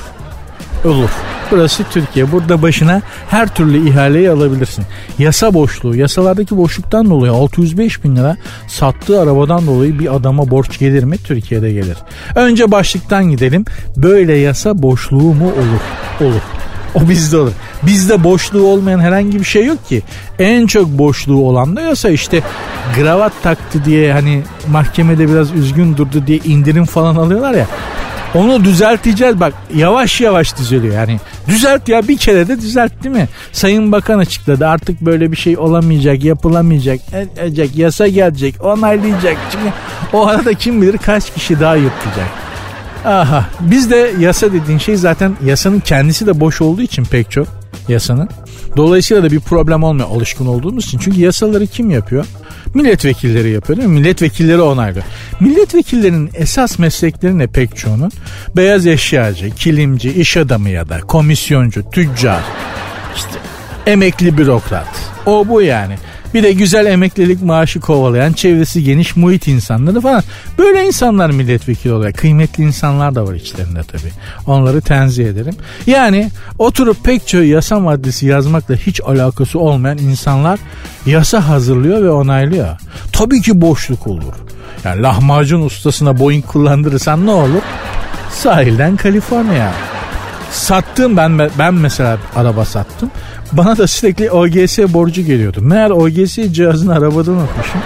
Olur. 0.86 1.10
Burası 1.52 1.84
Türkiye. 1.92 2.32
Burada 2.32 2.62
başına 2.62 3.02
her 3.30 3.56
türlü 3.56 3.90
ihaleyi 3.90 4.30
alabilirsin. 4.30 4.86
Yasa 5.20 5.54
boşluğu. 5.54 5.96
Yasalardaki 5.96 6.58
boşluktan 6.58 7.10
dolayı 7.10 7.32
605 7.32 8.04
bin 8.04 8.16
lira 8.16 8.38
sattığı 8.68 9.22
arabadan 9.22 9.68
dolayı 9.68 10.00
bir 10.00 10.16
adama 10.16 10.50
borç 10.50 10.80
gelir 10.80 11.04
mi? 11.04 11.18
Türkiye'de 11.18 11.72
gelir. 11.72 11.98
Önce 12.36 12.72
başlıktan 12.72 13.26
gidelim. 13.26 13.66
Böyle 13.98 14.38
yasa 14.38 14.82
boşluğu 14.82 15.34
mu 15.34 15.46
olur? 15.46 16.30
Olur. 16.30 16.42
O 16.96 17.10
bizde 17.10 17.38
olur. 17.38 17.52
Bizde 17.84 18.24
boşluğu 18.24 18.68
olmayan 18.68 19.00
herhangi 19.00 19.40
bir 19.40 19.46
şey 19.46 19.66
yok 19.66 19.88
ki. 19.90 20.02
En 20.40 20.68
çok 20.68 20.88
boşluğu 20.88 21.48
olan 21.48 21.76
da 21.76 21.82
yasa 21.82 22.10
işte 22.10 22.42
gravat 22.96 23.34
taktı 23.44 23.86
diye 23.86 24.14
hani 24.14 24.42
mahkemede 24.72 25.30
biraz 25.30 25.52
üzgün 25.52 25.98
durdu 25.98 26.24
diye 26.28 26.38
indirim 26.38 26.86
falan 26.86 27.16
alıyorlar 27.16 27.54
ya. 27.54 27.68
Onu 28.34 28.64
düzelteceğiz 28.64 29.40
bak 29.40 29.54
yavaş 29.76 30.22
yavaş 30.22 30.58
düzeliyor 30.58 30.94
yani. 30.94 31.20
Düzelt 31.48 31.90
ya 31.90 32.08
bir 32.08 32.18
kere 32.18 32.48
de 32.48 32.62
düzelt 32.62 33.04
değil 33.04 33.16
mi? 33.16 33.28
Sayın 33.52 33.92
Bakan 33.92 34.20
açıkladı 34.20 34.68
artık 34.68 35.02
böyle 35.02 35.32
bir 35.32 35.38
şey 35.38 35.58
olamayacak, 35.58 36.24
yapılamayacak, 36.24 37.00
edecek, 37.38 37.78
yasa 37.78 38.08
gelecek, 38.08 38.64
onaylayacak. 38.64 39.38
Çünkü 39.52 39.74
o 40.14 40.28
arada 40.28 40.54
kim 40.54 40.82
bilir 40.82 40.98
kaç 40.98 41.34
kişi 41.34 41.60
daha 41.60 41.76
yırtacak. 41.76 42.28
Aha 43.06 43.46
bizde 43.60 44.12
yasa 44.20 44.54
dediğin 44.54 44.78
şey 44.78 44.96
zaten 44.96 45.36
yasanın 45.46 45.80
kendisi 45.80 46.28
de 46.28 46.40
boş 46.40 46.62
olduğu 46.62 46.82
için 46.82 47.04
pek 47.04 47.32
çok 47.32 47.48
yasanın. 47.88 48.30
Dolayısıyla 48.78 49.24
da 49.24 49.32
bir 49.32 49.40
problem 49.40 49.84
olmuyor 49.84 50.10
alışkın 50.10 50.46
olduğumuz 50.46 50.86
için. 50.86 51.00
Çünkü 51.00 51.20
yasaları 51.22 51.68
kim 51.68 51.90
yapıyor? 51.92 52.26
Milletvekilleri 52.74 53.50
yapıyor 53.50 53.78
değil 53.78 53.90
mi? 53.90 54.00
Milletvekilleri 54.00 54.62
onaylıyor. 54.62 55.06
Milletvekillerinin 55.40 56.30
esas 56.34 56.80
meslekleri 56.80 57.38
ne 57.38 57.48
pek 57.48 57.76
çoğunun? 57.76 58.12
Beyaz 58.56 58.88
eşyacı, 58.88 59.50
kilimci, 59.50 60.14
iş 60.14 60.38
adamı 60.38 60.70
ya 60.70 60.90
da 60.90 61.00
komisyoncu, 61.00 61.90
tüccar, 61.90 62.42
işte 63.16 63.40
emekli 63.86 64.38
bürokrat. 64.38 64.88
O 65.26 65.48
bu 65.48 65.62
yani. 65.62 65.96
Bir 66.36 66.44
de 66.44 66.52
güzel 66.52 66.86
emeklilik 66.86 67.42
maaşı 67.42 67.80
kovalayan 67.80 68.34
çevresi 68.34 68.84
geniş 68.84 69.16
muhit 69.16 69.48
insanları 69.48 70.02
falan. 70.02 70.24
Böyle 70.58 70.86
insanlar 70.86 71.30
milletvekili 71.30 71.94
oluyor. 71.94 72.14
Kıymetli 72.14 72.64
insanlar 72.64 73.16
da 73.16 73.28
var 73.28 73.34
içlerinde 73.34 73.84
tabii. 73.84 74.12
Onları 74.48 74.82
tenzih 74.82 75.26
ederim. 75.26 75.56
Yani 75.88 76.30
oturup 76.60 77.04
pek 77.04 77.28
çok 77.28 77.44
yasa 77.44 77.80
maddesi 77.80 78.26
yazmakla 78.26 78.76
hiç 78.76 79.02
alakası 79.02 79.60
olmayan 79.60 79.98
insanlar 79.98 80.60
yasa 81.06 81.48
hazırlıyor 81.48 82.04
ve 82.04 82.10
onaylıyor. 82.10 82.78
Tabii 83.14 83.42
ki 83.42 83.62
boşluk 83.62 84.08
olur. 84.08 84.34
Yani 84.84 85.02
lahmacun 85.02 85.62
ustasına 85.62 86.20
Boeing 86.20 86.46
kullandırırsan 86.46 87.26
ne 87.26 87.32
olur? 87.32 87.62
Sahilden 88.32 88.98
Kaliforniya. 88.98 89.74
Sattım 90.52 91.18
ben 91.18 91.40
ben 91.60 91.74
mesela 91.74 92.18
araba 92.36 92.66
sattım. 92.66 93.12
Bana 93.52 93.78
da 93.78 93.88
sürekli 93.88 94.32
OGS 94.32 94.80
borcu 94.80 95.22
geliyordu. 95.22 95.62
Meğer 95.62 95.90
OGS 95.90 96.36
cihazını 96.52 96.94
arabada 96.94 97.32
unutmuşum. 97.32 97.82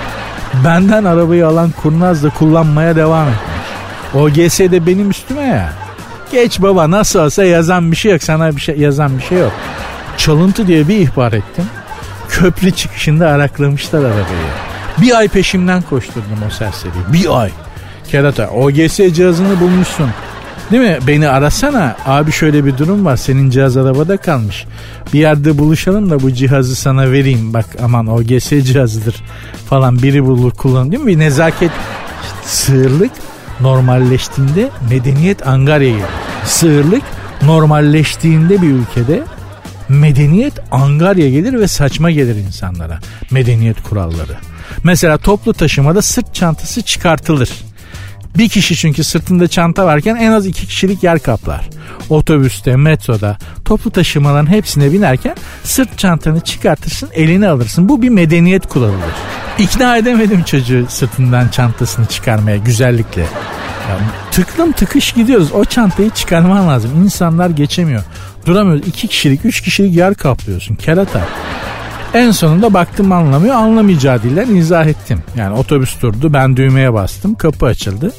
Benden 0.65 1.03
arabayı 1.03 1.47
alan 1.47 1.71
kurnaz 1.71 2.23
da 2.23 2.29
kullanmaya 2.29 2.95
devam 2.95 3.27
etmiş. 3.27 3.59
OGS 4.15 4.59
de 4.59 4.85
benim 4.85 5.09
üstüme 5.09 5.41
ya. 5.41 5.73
Geç 6.31 6.61
baba 6.61 6.91
nasıl 6.91 7.19
olsa 7.19 7.43
yazan 7.43 7.91
bir 7.91 7.97
şey 7.97 8.11
yok. 8.11 8.23
Sana 8.23 8.55
bir 8.55 8.61
şey 8.61 8.77
yazan 8.77 9.17
bir 9.17 9.23
şey 9.23 9.37
yok. 9.37 9.51
Çalıntı 10.17 10.67
diye 10.67 10.87
bir 10.87 10.95
ihbar 10.95 11.33
ettim. 11.33 11.65
Köprü 12.29 12.71
çıkışında 12.71 13.29
araklamışlar 13.29 13.99
arabayı. 13.99 14.49
Bir 15.01 15.17
ay 15.17 15.27
peşimden 15.27 15.81
koşturdum 15.81 16.39
o 16.47 16.49
serseriyi. 16.49 17.03
Bir 17.13 17.41
ay. 17.41 17.49
Kerata 18.11 18.49
OGS 18.49 18.97
cihazını 18.97 19.59
bulmuşsun. 19.59 20.09
Değil 20.71 20.83
mi? 20.83 20.97
Beni 21.07 21.29
arasana. 21.29 21.95
Abi 22.05 22.31
şöyle 22.31 22.65
bir 22.65 22.77
durum 22.77 23.05
var. 23.05 23.17
Senin 23.17 23.49
cihaz 23.49 23.77
arabada 23.77 24.17
kalmış. 24.17 24.65
Bir 25.13 25.19
yerde 25.19 25.57
buluşalım 25.57 26.09
da 26.09 26.21
bu 26.21 26.33
cihazı 26.33 26.75
sana 26.75 27.11
vereyim. 27.11 27.53
Bak 27.53 27.65
aman 27.83 28.07
OGS 28.07 28.49
cihazıdır 28.49 29.15
falan 29.69 30.03
biri 30.03 30.25
bulur 30.25 30.51
kullan 30.51 30.91
değil 30.91 31.03
mi? 31.03 31.07
Bir 31.07 31.19
nezaket 31.19 31.71
sığırlık 32.45 33.11
normalleştiğinde 33.59 34.69
medeniyet 34.89 35.47
Angarya'ya 35.47 35.95
gelir. 35.95 36.09
Sığırlık 36.45 37.03
normalleştiğinde 37.41 38.61
bir 38.61 38.69
ülkede 38.69 39.23
medeniyet 39.89 40.53
angarya 40.71 41.29
gelir 41.29 41.59
ve 41.59 41.67
saçma 41.67 42.11
gelir 42.11 42.35
insanlara. 42.35 42.99
Medeniyet 43.31 43.83
kuralları. 43.83 44.37
Mesela 44.83 45.17
toplu 45.17 45.53
taşımada 45.53 46.01
sırt 46.01 46.35
çantası 46.35 46.81
çıkartılır. 46.81 47.49
Bir 48.37 48.49
kişi 48.49 48.75
çünkü 48.75 49.03
sırtında 49.03 49.47
çanta 49.47 49.85
varken 49.85 50.15
en 50.15 50.31
az 50.31 50.45
iki 50.45 50.67
kişilik 50.67 51.03
yer 51.03 51.19
kaplar. 51.19 51.69
Otobüste, 52.09 52.75
metroda, 52.75 53.37
toplu 53.65 53.91
taşımaların 53.91 54.51
hepsine 54.51 54.93
binerken 54.93 55.35
sırt 55.63 55.97
çantanı 55.97 56.39
çıkartırsın, 56.39 57.09
elini 57.13 57.47
alırsın. 57.47 57.89
Bu 57.89 58.01
bir 58.01 58.09
medeniyet 58.09 58.67
kuralıdır. 58.67 59.13
İkna 59.59 59.97
edemedim 59.97 60.43
çocuğu 60.43 60.85
sırtından 60.89 61.47
çantasını 61.47 62.05
çıkarmaya 62.05 62.57
güzellikle. 62.57 63.21
Ya, 63.21 63.97
tıklım 64.31 64.71
tıkış 64.71 65.11
gidiyoruz. 65.11 65.51
O 65.51 65.65
çantayı 65.65 66.09
çıkarman 66.09 66.67
lazım. 66.67 66.91
İnsanlar 67.03 67.49
geçemiyor. 67.49 68.03
Duramıyoruz. 68.45 68.87
İki 68.87 69.07
kişilik, 69.07 69.45
üç 69.45 69.61
kişilik 69.61 69.95
yer 69.95 70.15
kaplıyorsun. 70.15 70.75
Kerata. 70.75 71.21
En 72.13 72.31
sonunda 72.31 72.73
baktım 72.73 73.11
anlamıyor. 73.11 73.55
Anlamayacağı 73.55 74.23
dilden 74.23 74.55
izah 74.55 74.85
ettim. 74.85 75.19
Yani 75.35 75.57
otobüs 75.57 76.01
durdu. 76.01 76.33
Ben 76.33 76.57
düğmeye 76.57 76.93
bastım. 76.93 77.35
Kapı 77.35 77.65
açıldı. 77.65 78.11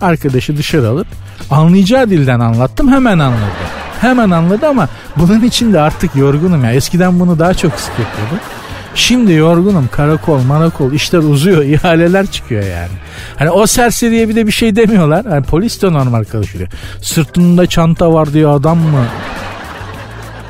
Arkadaşı 0.00 0.56
dışarı 0.56 0.88
alıp 0.88 1.06
anlayacağı 1.50 2.10
dilden 2.10 2.40
anlattım. 2.40 2.92
Hemen 2.92 3.18
anladı. 3.18 3.40
Hemen 4.00 4.30
anladı 4.30 4.66
ama 4.66 4.88
bunun 5.16 5.40
için 5.40 5.72
de 5.72 5.80
artık 5.80 6.16
yorgunum 6.16 6.64
ya. 6.64 6.72
Eskiden 6.72 7.20
bunu 7.20 7.38
daha 7.38 7.54
çok 7.54 7.72
sık 7.72 7.92
yapıyordum. 7.98 8.38
Şimdi 8.94 9.32
yorgunum 9.32 9.88
karakol 9.92 10.40
marakol 10.42 10.92
işler 10.92 11.18
uzuyor 11.18 11.64
ihaleler 11.64 12.26
çıkıyor 12.26 12.62
yani. 12.62 12.92
Hani 13.38 13.50
o 13.50 13.66
serseriye 13.66 14.28
bir 14.28 14.34
de 14.34 14.46
bir 14.46 14.52
şey 14.52 14.76
demiyorlar. 14.76 15.26
Hani 15.26 15.44
polis 15.44 15.82
de 15.82 15.92
normal 15.92 16.24
karışıyor. 16.24 16.68
Sırtında 17.02 17.66
çanta 17.66 18.12
var 18.12 18.32
diyor 18.32 18.56
adam 18.56 18.78
mı 18.78 19.04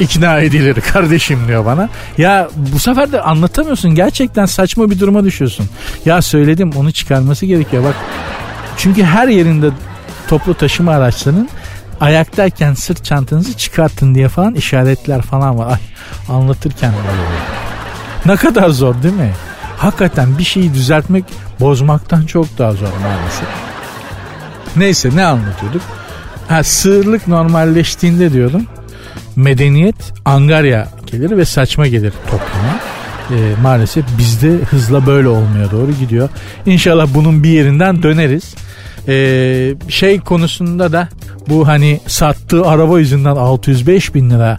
ikna 0.00 0.38
edilir 0.38 0.80
kardeşim 0.92 1.48
diyor 1.48 1.64
bana. 1.64 1.88
Ya 2.18 2.48
bu 2.56 2.78
sefer 2.78 3.12
de 3.12 3.20
anlatamıyorsun. 3.20 3.94
Gerçekten 3.94 4.46
saçma 4.46 4.90
bir 4.90 5.00
duruma 5.00 5.24
düşüyorsun. 5.24 5.66
Ya 6.04 6.22
söyledim 6.22 6.70
onu 6.76 6.92
çıkarması 6.92 7.46
gerekiyor. 7.46 7.84
Bak 7.84 7.94
çünkü 8.76 9.04
her 9.04 9.28
yerinde 9.28 9.70
toplu 10.28 10.54
taşıma 10.54 10.92
araçlarının 10.92 11.48
ayaktayken 12.00 12.74
sırt 12.74 13.04
çantanızı 13.04 13.56
çıkartın 13.56 14.14
diye 14.14 14.28
falan 14.28 14.54
işaretler 14.54 15.22
falan 15.22 15.58
var. 15.58 15.66
Ay 15.66 15.78
anlatırken. 16.36 16.92
Ne 18.26 18.36
kadar 18.36 18.68
zor 18.68 19.02
değil 19.02 19.14
mi? 19.14 19.32
Hakikaten 19.76 20.38
bir 20.38 20.44
şeyi 20.44 20.74
düzeltmek 20.74 21.24
bozmaktan 21.60 22.26
çok 22.26 22.58
daha 22.58 22.72
zor 22.72 22.88
maalesef. 23.02 23.48
Neyse 24.76 25.10
ne 25.14 25.24
anlatıyorduk? 25.24 25.82
Ha, 26.48 26.62
sığırlık 26.62 27.28
normalleştiğinde 27.28 28.32
diyordum 28.32 28.66
medeniyet 29.36 30.12
angarya 30.24 30.88
gelir 31.06 31.36
ve 31.36 31.44
saçma 31.44 31.86
gelir 31.86 32.12
topluma. 32.30 32.80
E, 33.30 33.36
maalesef 33.62 34.04
bizde 34.18 34.48
hızla 34.50 35.06
böyle 35.06 35.28
olmaya 35.28 35.70
doğru 35.70 35.92
gidiyor. 35.92 36.28
İnşallah 36.66 37.06
bunun 37.14 37.42
bir 37.42 37.48
yerinden 37.48 38.02
döneriz. 38.02 38.54
E, 39.08 39.74
şey 39.88 40.20
konusunda 40.20 40.92
da 40.92 41.08
bu 41.48 41.68
hani 41.68 42.00
sattığı 42.06 42.66
araba 42.66 42.98
yüzünden 42.98 43.36
605 43.36 44.14
bin 44.14 44.30
lira 44.30 44.56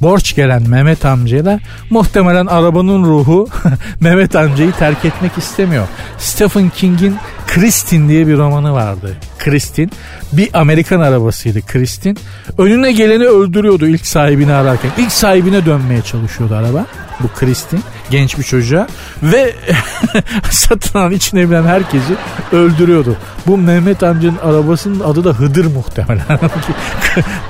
borç 0.00 0.34
gelen 0.34 0.68
Mehmet 0.68 1.04
amcaya 1.04 1.44
da 1.44 1.60
muhtemelen 1.90 2.46
arabanın 2.46 3.04
ruhu 3.04 3.48
Mehmet 4.00 4.36
amcayı 4.36 4.72
terk 4.72 5.04
etmek 5.04 5.38
istemiyor. 5.38 5.86
Stephen 6.18 6.68
King'in 6.68 7.16
Kristin 7.48 8.08
diye 8.08 8.26
bir 8.26 8.38
romanı 8.38 8.72
vardı. 8.72 9.16
Kristin 9.38 9.90
bir 10.32 10.48
Amerikan 10.54 11.00
arabasıydı 11.00 11.60
Kristin. 11.66 12.18
Önüne 12.58 12.92
geleni 12.92 13.26
öldürüyordu 13.26 13.86
ilk 13.86 14.06
sahibini 14.06 14.52
ararken. 14.52 14.90
İlk 14.98 15.12
sahibine 15.12 15.66
dönmeye 15.66 16.02
çalışıyordu 16.02 16.54
araba. 16.54 16.86
Bu 17.20 17.28
Kristin 17.28 17.80
genç 18.10 18.38
bir 18.38 18.42
çocuğa 18.42 18.86
ve 19.22 19.54
satın 20.50 20.98
alan 20.98 21.12
içine 21.12 21.50
bilen 21.50 21.64
herkesi 21.64 22.14
öldürüyordu. 22.52 23.16
Bu 23.46 23.58
Mehmet 23.58 24.02
amcanın 24.02 24.38
arabasının 24.38 25.00
adı 25.00 25.24
da 25.24 25.30
Hıdır 25.30 25.66
muhtemelen. 25.66 26.22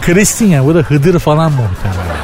Kristin 0.01 0.47
ya 0.47 0.65
bu 0.65 0.75
da 0.75 0.79
Hıdır 0.79 1.19
falan 1.19 1.53
muhtemelen. 1.53 2.17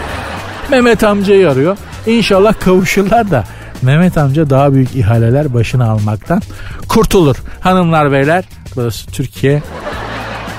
Mehmet 0.70 1.04
amcayı 1.04 1.50
arıyor. 1.50 1.76
İnşallah 2.06 2.54
kavuşurlar 2.60 3.30
da 3.30 3.44
Mehmet 3.82 4.18
amca 4.18 4.50
daha 4.50 4.72
büyük 4.72 4.96
ihaleler 4.96 5.54
başına 5.54 5.90
almaktan 5.90 6.42
kurtulur. 6.88 7.37
Hanımlar 7.60 8.12
beyler 8.12 8.44
burası 8.76 9.06
Türkiye. 9.06 9.62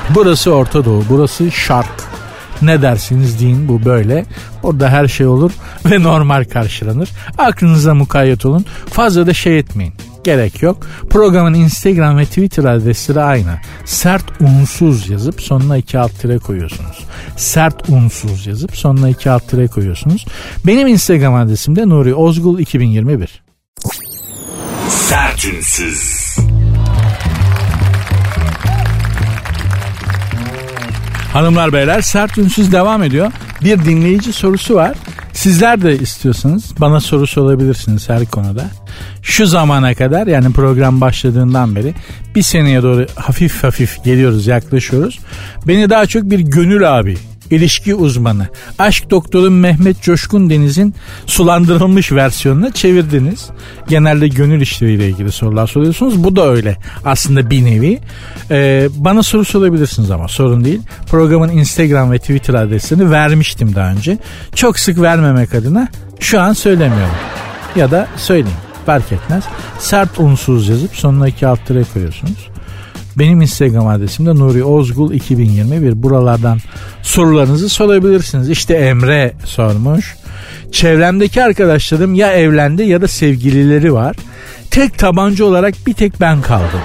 Burası 0.10 0.52
Orta 0.52 0.86
Doğu. 0.86 1.04
Burası 1.10 1.52
Şark. 1.52 2.04
Ne 2.62 2.82
dersiniz 2.82 3.40
deyin 3.40 3.68
bu 3.68 3.86
böyle. 3.86 4.26
Orada 4.64 4.90
her 4.90 5.08
şey 5.08 5.28
olur 5.28 5.52
ve 5.86 6.04
normal 6.04 6.44
karşılanır. 6.44 7.10
Aklınıza 7.38 7.94
mukayyet 7.94 8.46
olun. 8.46 8.66
Fazla 8.90 9.28
da 9.28 9.34
şey 9.34 9.60
etmeyin 9.60 9.94
gerek 10.26 10.62
yok. 10.62 10.88
Programın 11.10 11.54
Instagram 11.54 12.18
ve 12.18 12.26
Twitter 12.26 12.64
adresleri 12.64 13.22
aynı. 13.22 13.60
Sert 13.86 14.42
unsuz 14.42 15.10
yazıp 15.10 15.42
sonuna 15.42 15.78
iki 15.78 16.00
alt 16.00 16.20
tire 16.20 16.38
koyuyorsunuz. 16.38 17.06
Sert 17.38 17.90
unsuz 17.90 18.48
yazıp 18.48 18.78
sonuna 18.78 19.10
iki 19.10 19.30
alt 19.30 19.50
tire 19.50 19.68
koyuyorsunuz. 19.68 20.26
Benim 20.66 20.88
Instagram 20.88 21.36
adresim 21.36 21.76
de 21.76 21.90
Nuri 21.90 22.16
Ozgul 22.16 22.60
2021. 22.60 23.44
Sert 24.90 25.46
unsuz. 25.46 26.36
Hanımlar 31.34 31.74
beyler 31.74 32.02
sert 32.02 32.38
ünsüz 32.38 32.72
devam 32.72 33.04
ediyor. 33.04 33.32
Bir 33.64 33.86
dinleyici 33.86 34.34
sorusu 34.34 34.76
var. 34.76 34.98
Sizler 35.36 35.82
de 35.82 36.00
istiyorsanız 36.00 36.74
bana 36.80 37.00
soru 37.00 37.28
sorabilirsiniz 37.28 38.10
her 38.10 38.26
konuda. 38.26 38.66
Şu 39.22 39.46
zamana 39.46 39.94
kadar 39.96 40.28
yani 40.28 40.54
program 40.54 41.02
başladığından 41.02 41.76
beri 41.76 41.94
bir 42.36 42.42
seneye 42.42 42.84
doğru 42.84 43.06
hafif 43.16 43.64
hafif 43.64 44.04
geliyoruz 44.04 44.48
yaklaşıyoruz. 44.48 45.20
Beni 45.68 45.90
daha 45.90 46.06
çok 46.06 46.24
bir 46.24 46.40
gönül 46.40 46.98
abi 46.98 47.18
ilişki 47.52 47.96
uzmanı, 47.96 48.48
aşk 48.80 49.10
doktoru 49.10 49.52
Mehmet 49.52 50.02
Coşkun 50.02 50.50
Deniz'in 50.50 50.96
sulandırılmış 51.26 52.12
versiyonuna 52.12 52.72
çevirdiniz. 52.72 53.50
Genelde 53.88 54.28
gönül 54.28 54.62
işleriyle 54.62 55.10
ilgili 55.10 55.32
sorular 55.32 55.68
soruyorsunuz. 55.68 56.24
Bu 56.24 56.36
da 56.36 56.50
öyle 56.50 56.78
aslında 57.06 57.50
bir 57.50 57.66
nevi. 57.66 58.00
Ee, 58.52 58.90
bana 58.96 59.24
soru 59.24 59.46
sorabilirsiniz 59.46 60.12
ama 60.12 60.28
sorun 60.28 60.66
değil. 60.66 60.82
Programın 61.08 61.50
Instagram 61.50 62.12
ve 62.12 62.20
Twitter 62.20 62.54
adresini 62.54 63.12
vermiştim 63.12 63.76
daha 63.76 63.92
önce. 63.92 64.18
Çok 64.56 64.80
sık 64.80 65.02
vermemek 65.02 65.56
adına 65.56 65.88
şu 66.20 66.42
an 66.42 66.54
söylemiyorum. 66.54 67.16
Ya 67.76 67.92
da 67.92 68.08
söyleyeyim 68.18 68.58
fark 68.86 69.12
etmez. 69.12 69.44
Sert 69.80 70.20
unsuz 70.20 70.70
yazıp 70.70 70.96
sonuna 70.96 71.28
iki 71.28 71.48
alt 71.48 71.60
koyuyorsunuz. 71.94 72.55
Benim 73.18 73.42
Instagram 73.42 73.88
adresim 73.88 74.26
de 74.26 74.36
Nuri 74.36 74.64
Ozgul 74.64 75.14
2021. 75.14 76.04
Buralardan 76.04 76.60
sorularınızı 77.02 77.70
sorabilirsiniz. 77.70 78.50
İşte 78.50 78.74
Emre 78.74 79.34
sormuş. 79.46 80.16
Çevremdeki 80.72 81.44
arkadaşlarım 81.44 82.14
ya 82.14 82.32
evlendi 82.32 82.84
ya 82.84 83.02
da 83.02 83.08
sevgilileri 83.08 83.94
var. 83.94 84.16
Tek 84.72 84.98
tabanca 84.98 85.46
olarak 85.46 85.74
bir 85.88 85.94
tek 85.94 86.22
ben 86.22 86.42
kaldım. 86.42 86.82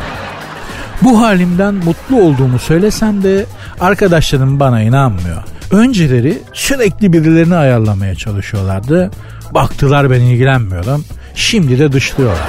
Bu 1.02 1.20
halimden 1.20 1.74
mutlu 1.74 2.20
olduğumu 2.20 2.58
söylesem 2.58 3.22
de 3.22 3.46
arkadaşlarım 3.80 4.60
bana 4.60 4.82
inanmıyor. 4.82 5.42
Önceleri 5.70 6.38
sürekli 6.52 7.12
birilerini 7.12 7.56
ayarlamaya 7.56 8.14
çalışıyorlardı. 8.14 9.10
Baktılar 9.54 10.10
ben 10.10 10.20
ilgilenmiyorum. 10.20 11.04
Şimdi 11.34 11.78
de 11.78 11.92
dışlıyorlar. 11.92 12.48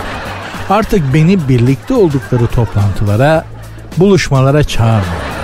Artık 0.70 1.14
beni 1.14 1.50
birlikte 1.50 1.94
oldukları 1.94 2.48
toplantılara, 2.48 3.46
buluşmalara 3.98 4.64
çağırmıyorlar. 4.64 5.42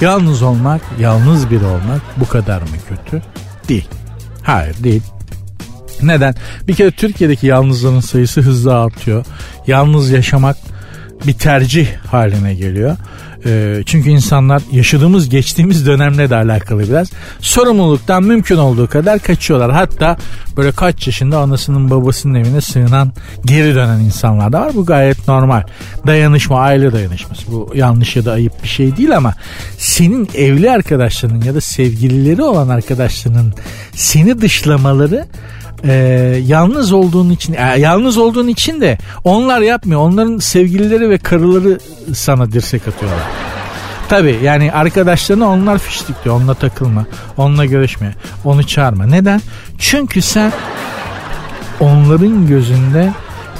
Yalnız 0.00 0.42
olmak, 0.42 0.80
yalnız 1.00 1.50
biri 1.50 1.64
olmak 1.64 2.00
bu 2.16 2.28
kadar 2.28 2.62
mı 2.62 2.68
kötü? 2.88 3.22
Değil. 3.68 3.88
Hayır 4.42 4.84
değil. 4.84 5.02
Neden? 6.02 6.34
Bir 6.68 6.74
kere 6.74 6.90
Türkiye'deki 6.90 7.46
yalnızların 7.46 8.00
sayısı 8.00 8.40
hızla 8.40 8.84
artıyor. 8.84 9.26
Yalnız 9.66 10.10
yaşamak 10.10 10.56
bir 11.26 11.32
tercih 11.32 11.88
haline 12.10 12.54
geliyor. 12.54 12.96
E, 13.46 13.82
çünkü 13.86 14.10
insanlar 14.10 14.62
yaşadığımız 14.72 15.28
geçtiğimiz 15.28 15.86
dönemle 15.86 16.30
de 16.30 16.36
alakalı 16.36 16.88
biraz 16.88 17.10
sorumluluktan 17.40 18.22
mümkün 18.22 18.56
olduğu 18.56 18.86
kadar 18.86 19.18
kaçıyorlar. 19.18 19.72
Hatta 19.72 20.16
böyle 20.56 20.72
kaç 20.72 21.06
yaşında 21.06 21.38
anasının 21.38 21.90
babasının 21.90 22.34
evine 22.34 22.60
sığınan 22.60 23.12
geri 23.44 23.74
dönen 23.74 24.00
insanlar 24.00 24.52
da 24.52 24.60
var. 24.60 24.74
Bu 24.74 24.86
gayet 24.86 25.28
normal. 25.28 25.62
Dayanışma, 26.06 26.60
aile 26.60 26.92
dayanışması. 26.92 27.52
Bu 27.52 27.72
yanlış 27.74 28.16
ya 28.16 28.24
da 28.24 28.32
ayıp 28.32 28.62
bir 28.62 28.68
şey 28.68 28.96
değil 28.96 29.16
ama 29.16 29.34
senin 29.78 30.28
evli 30.34 30.70
arkadaşlarının 30.70 31.42
ya 31.44 31.54
da 31.54 31.60
sevgilileri 31.60 32.42
olan 32.42 32.68
arkadaşlarının 32.68 33.54
seni 33.94 34.40
dışlamaları 34.40 35.26
e, 35.84 35.92
yalnız 36.46 36.92
olduğun 36.92 37.30
için 37.30 37.54
e, 37.54 37.78
yalnız 37.78 38.18
olduğun 38.18 38.48
için 38.48 38.80
de 38.80 38.98
onlar 39.24 39.60
yapmıyor. 39.60 40.00
Onların 40.00 40.38
sevgilileri 40.38 41.10
ve 41.10 41.18
karıları 41.18 41.78
sana 42.14 42.52
dirsek 42.52 42.88
atıyorlar. 42.88 43.20
Tabi 44.08 44.38
yani 44.42 44.72
arkadaşlarına 44.72 45.48
onlar 45.48 45.78
fiştikliyor. 45.78 46.36
Onunla 46.36 46.54
takılma. 46.54 47.06
Onunla 47.36 47.64
görüşme. 47.64 48.14
Onu 48.44 48.66
çağırma. 48.66 49.06
Neden? 49.06 49.40
Çünkü 49.78 50.22
sen 50.22 50.52
onların 51.80 52.46
gözünde 52.46 53.12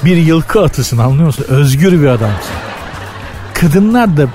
bir 0.05 0.17
yılkı 0.17 0.63
atısın 0.63 0.99
anlıyor 0.99 1.27
musun? 1.27 1.47
Özgür 1.49 1.93
bir 2.03 2.07
adamsın. 2.07 2.55
Kadınlar 3.55 4.17
da 4.17 4.27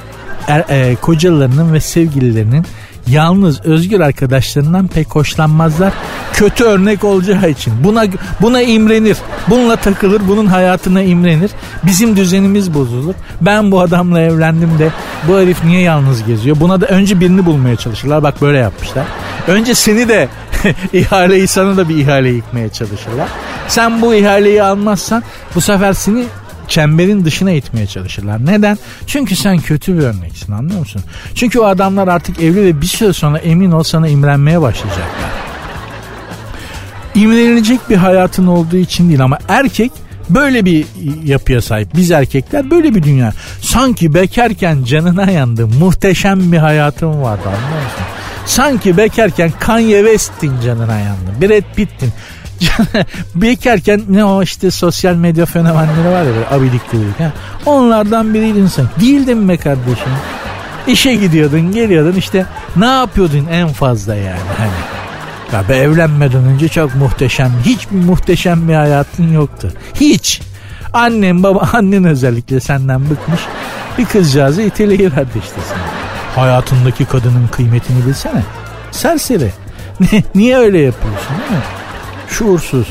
er, 0.48 0.64
e, 0.70 0.96
kocalarının 0.96 1.74
ve 1.74 1.80
sevgililerinin 1.80 2.66
yalnız 3.10 3.66
özgür 3.66 4.00
arkadaşlarından 4.00 4.88
pek 4.88 5.16
hoşlanmazlar. 5.16 5.94
Kötü 6.34 6.64
örnek 6.64 7.04
olacağı 7.04 7.50
için. 7.50 7.74
Buna 7.84 8.04
buna 8.42 8.62
imrenir. 8.62 9.18
Bununla 9.50 9.76
takılır. 9.76 10.22
Bunun 10.28 10.46
hayatına 10.46 11.02
imrenir. 11.02 11.52
Bizim 11.84 12.16
düzenimiz 12.16 12.74
bozulur. 12.74 13.14
Ben 13.42 13.72
bu 13.72 13.80
adamla 13.80 14.20
evlendim 14.20 14.80
de 14.80 14.90
bu 15.28 15.40
herif 15.40 15.64
niye 15.64 15.82
yalnız 15.82 16.24
geziyor? 16.24 16.58
Buna 16.60 16.82
da 16.82 16.86
önce 16.86 17.20
birini 17.20 17.46
bulmaya 17.46 17.76
çalışırlar. 17.76 18.24
Bak 18.24 18.42
böyle 18.42 18.58
yapmışlar. 18.58 19.06
Önce 19.48 19.76
seni 19.76 20.08
de 20.08 20.28
ihaleyi 20.94 21.48
sana 21.48 21.78
da 21.78 21.90
bir 21.90 21.98
ihale 21.98 22.30
yıkmaya 22.30 22.70
çalışırlar. 22.70 23.28
Sen 23.68 24.02
bu 24.02 24.14
ihaleyi 24.14 24.64
almazsan 24.64 25.24
bu 25.56 25.62
sefer 25.62 25.94
seni 25.94 26.26
çemberin 26.70 27.26
dışına 27.26 27.52
itmeye 27.52 27.88
çalışırlar. 27.88 28.46
Neden? 28.46 28.78
Çünkü 29.08 29.36
sen 29.36 29.58
kötü 29.58 29.98
bir 29.98 30.04
örneksin 30.04 30.54
anlıyor 30.54 30.80
musun? 30.80 31.02
Çünkü 31.36 31.60
o 31.60 31.66
adamlar 31.66 32.08
artık 32.08 32.42
evli 32.42 32.66
ve 32.66 32.82
bir 32.82 32.86
süre 32.86 33.14
sonra 33.14 33.38
emin 33.38 33.72
ol 33.72 33.84
sana 33.84 34.08
imrenmeye 34.08 34.62
başlayacaklar. 34.62 35.30
İmrenilecek 37.16 37.90
bir 37.90 37.96
hayatın 37.96 38.48
olduğu 38.48 38.78
için 38.78 39.10
değil 39.10 39.24
ama 39.24 39.38
erkek 39.48 39.92
böyle 40.30 40.66
bir 40.66 40.86
yapıya 41.24 41.62
sahip. 41.62 41.88
Biz 41.96 42.12
erkekler 42.12 42.72
böyle 42.72 42.96
bir 42.96 43.04
dünya. 43.04 43.34
Sanki 43.62 44.14
bekarken 44.14 44.84
canına 44.84 45.32
yandı. 45.32 45.68
Muhteşem 45.68 46.52
bir 46.52 46.58
hayatım 46.58 47.22
vardı 47.22 47.44
anlıyor 47.46 47.84
musun? 47.84 48.04
Sanki 48.46 48.98
bekarken 48.98 49.52
Kanye 49.60 49.98
West'in 49.98 50.62
canına 50.66 51.00
yandı. 51.00 51.42
Brad 51.42 51.76
Pitt'in. 51.76 52.12
bekarken 53.36 54.02
ne 54.10 54.26
o 54.26 54.44
işte 54.44 54.72
sosyal 54.72 55.16
medya 55.16 55.46
fenomenleri 55.46 56.08
var 56.12 56.24
ya 56.24 56.34
böyle 56.36 56.48
abidik 56.52 56.92
gubidik. 56.92 57.20
Ha? 57.20 57.32
Onlardan 57.66 58.34
biriydin 58.34 58.68
sen. 58.68 58.86
Değildin 59.00 59.50
be 59.50 59.58
kardeşim. 59.58 60.12
İşe 60.88 61.16
gidiyordun 61.16 61.72
geliyordun 61.72 62.16
işte 62.18 62.46
ne 62.76 62.86
yapıyordun 62.86 63.48
en 63.52 63.68
fazla 63.68 64.16
yani 64.16 64.40
hani. 64.58 64.70
Ya 65.54 65.70
be 65.70 65.76
evlenmeden 65.76 66.44
önce 66.44 66.68
çok 66.68 66.96
muhteşem, 66.96 67.52
hiç 67.66 67.88
muhteşem 67.92 68.70
bir 68.70 68.74
hayatın 68.74 69.34
yoktu. 69.34 69.72
Hiç. 69.96 70.42
Annem 70.94 71.44
baba 71.44 71.70
annen 71.74 72.04
özellikle 72.04 72.60
senden 72.60 73.02
bıkmış. 73.10 73.42
Bir 73.98 74.06
kızcağızı 74.06 74.62
iteleyiverdi 74.62 75.40
işte 75.44 75.62
sana. 75.70 75.80
Hayatındaki 76.44 77.06
kadının 77.06 77.48
kıymetini 77.48 78.06
bilsene. 78.06 78.44
Serseri. 78.92 79.52
Niye 80.36 80.58
öyle 80.58 80.80
yapıyorsun 80.80 81.38
değil 81.38 81.52
mi? 81.52 81.79
Şuursuz. 82.30 82.88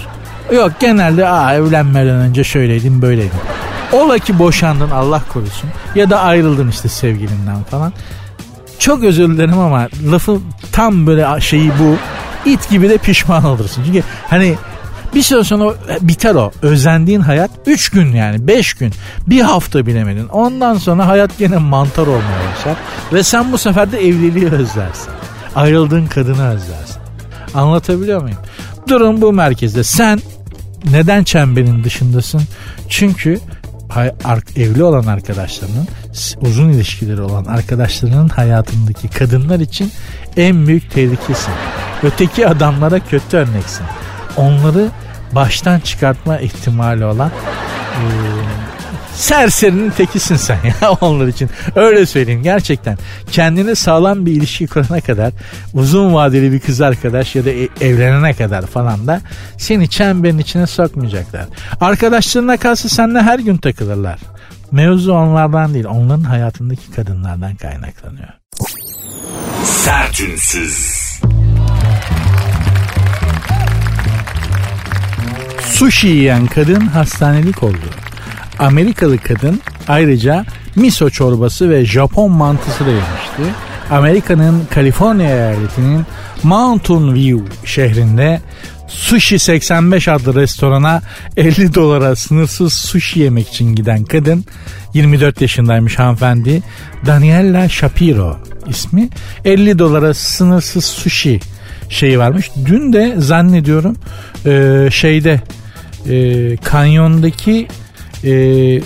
Yok 0.52 0.72
genelde 0.80 1.28
aa 1.28 1.54
evlenmeden 1.54 2.16
önce 2.16 2.44
şöyleydim 2.44 3.02
böyleydim. 3.02 3.38
Ola 3.92 4.18
ki 4.18 4.38
boşandın 4.38 4.90
Allah 4.90 5.22
korusun. 5.32 5.70
Ya 5.94 6.10
da 6.10 6.20
ayrıldın 6.20 6.68
işte 6.68 6.88
sevgilinden 6.88 7.62
falan. 7.70 7.92
Çok 8.78 9.04
özür 9.04 9.28
dilerim 9.28 9.58
ama 9.58 9.88
lafı 10.10 10.38
tam 10.72 11.06
böyle 11.06 11.40
şeyi 11.40 11.70
bu. 11.70 11.96
it 12.50 12.70
gibi 12.70 12.88
de 12.88 12.98
pişman 12.98 13.44
olursun. 13.44 13.82
Çünkü 13.86 14.02
hani 14.28 14.54
bir 15.14 15.22
süre 15.22 15.44
sonra 15.44 15.74
biter 16.00 16.34
o. 16.34 16.50
Özendiğin 16.62 17.20
hayat 17.20 17.50
3 17.66 17.90
gün 17.90 18.12
yani 18.12 18.46
5 18.48 18.74
gün. 18.74 18.92
Bir 19.26 19.40
hafta 19.40 19.86
bilemedin. 19.86 20.28
Ondan 20.28 20.74
sonra 20.74 21.06
hayat 21.06 21.38
gene 21.38 21.56
mantar 21.56 22.06
olmaya 22.06 22.38
başlar. 22.56 22.76
Ve 23.12 23.22
sen 23.22 23.52
bu 23.52 23.58
sefer 23.58 23.92
de 23.92 23.98
evliliği 24.08 24.46
özlersin. 24.46 25.10
Ayrıldığın 25.56 26.06
kadını 26.06 26.48
özlersin. 26.48 26.96
Anlatabiliyor 27.54 28.22
muyum? 28.22 28.38
Durum 28.88 29.20
bu 29.20 29.32
merkezde. 29.32 29.84
Sen 29.84 30.20
neden 30.90 31.24
çemberin 31.24 31.84
dışındasın? 31.84 32.42
Çünkü 32.88 33.40
evli 34.56 34.84
olan 34.84 35.06
arkadaşlarının, 35.06 35.88
uzun 36.40 36.68
ilişkileri 36.68 37.20
olan 37.20 37.44
arkadaşlarının 37.44 38.28
hayatındaki 38.28 39.08
kadınlar 39.08 39.60
için 39.60 39.92
en 40.36 40.66
büyük 40.66 40.90
tehlikesin. 40.90 41.54
Öteki 42.02 42.48
adamlara 42.48 42.98
kötü 42.98 43.36
örneksin. 43.36 43.86
Onları 44.36 44.88
baştan 45.32 45.80
çıkartma 45.80 46.38
ihtimali 46.38 47.04
olan 47.04 47.30
e, 47.30 48.04
serserinin 49.18 49.90
tekisin 49.90 50.36
sen 50.36 50.58
ya 50.64 50.90
onlar 51.00 51.26
için. 51.26 51.50
Öyle 51.74 52.06
söyleyeyim 52.06 52.42
gerçekten. 52.42 52.98
Kendine 53.32 53.74
sağlam 53.74 54.26
bir 54.26 54.32
ilişki 54.32 54.66
kurana 54.66 55.00
kadar 55.00 55.32
uzun 55.74 56.14
vadeli 56.14 56.52
bir 56.52 56.60
kız 56.60 56.80
arkadaş 56.80 57.36
ya 57.36 57.44
da 57.44 57.50
e- 57.50 57.68
evlenene 57.80 58.34
kadar 58.34 58.66
falan 58.66 59.06
da 59.06 59.20
seni 59.58 59.90
çemberin 59.90 60.38
içine 60.38 60.66
sokmayacaklar. 60.66 61.44
Arkadaşlarına 61.80 62.56
kalsa 62.56 62.88
seninle 62.88 63.22
her 63.22 63.38
gün 63.38 63.56
takılırlar. 63.56 64.18
Mevzu 64.72 65.12
onlardan 65.12 65.74
değil 65.74 65.84
onların 65.84 66.22
hayatındaki 66.22 66.90
kadınlardan 66.92 67.54
kaynaklanıyor. 67.56 68.28
Sertünsüz. 69.64 70.98
Sushi 75.64 76.08
yiyen 76.08 76.46
kadın 76.46 76.80
hastanelik 76.80 77.62
oldu. 77.62 78.07
Amerikalı 78.58 79.18
kadın 79.18 79.60
ayrıca 79.88 80.44
miso 80.76 81.10
çorbası 81.10 81.70
ve 81.70 81.84
Japon 81.84 82.30
mantısı 82.30 82.86
da 82.86 82.90
yemişti. 82.90 83.54
Amerika'nın 83.90 84.62
Kaliforniya 84.70 85.30
eyaletinin 85.30 86.06
Mountain 86.42 87.14
View 87.14 87.66
şehrinde 87.66 88.40
Sushi 88.88 89.38
85 89.38 90.08
adlı 90.08 90.34
restorana 90.34 91.02
50 91.36 91.74
dolara 91.74 92.16
sınırsız 92.16 92.72
sushi 92.72 93.20
yemek 93.20 93.48
için 93.48 93.74
giden 93.74 94.04
kadın 94.04 94.44
24 94.94 95.40
yaşındaymış 95.40 95.98
hanımefendi 95.98 96.62
Daniela 97.06 97.68
Shapiro 97.68 98.36
ismi 98.68 99.08
50 99.44 99.78
dolara 99.78 100.14
sınırsız 100.14 100.84
sushi 100.84 101.40
şeyi 101.88 102.18
varmış. 102.18 102.50
Dün 102.66 102.92
de 102.92 103.14
zannediyorum 103.18 103.96
şeyde 104.90 105.40
kanyondaki 106.64 107.68
e, 108.24 108.32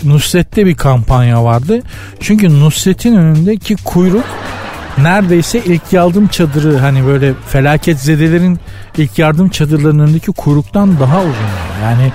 Nusret'te 0.09 0.67
bir 0.67 0.75
kampanya 0.75 1.45
vardı. 1.45 1.81
Çünkü 2.21 2.61
Nusret'in 2.61 3.17
önündeki 3.17 3.77
kuyruk 3.77 4.25
neredeyse 4.99 5.59
ilk 5.59 5.93
yardım 5.93 6.29
çadırı 6.29 6.79
hani 6.79 7.07
böyle 7.07 7.33
felaket 7.49 8.01
zedelerin 8.01 8.59
ilk 8.97 9.19
yardım 9.19 9.49
çadırlarının 9.49 10.05
önündeki 10.05 10.33
kuyruktan 10.33 11.01
daha 11.01 11.21
uzun. 11.21 11.53
Yani 11.83 12.13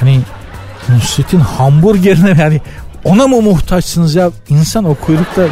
hani 0.00 0.20
Nusret'in 0.88 1.40
hamburgerine 1.40 2.42
yani 2.42 2.60
ona 3.04 3.26
mı 3.26 3.40
muhtaçsınız 3.42 4.14
ya? 4.14 4.30
İnsan 4.48 4.84
o 4.84 4.94
kuyrukta 4.94 5.42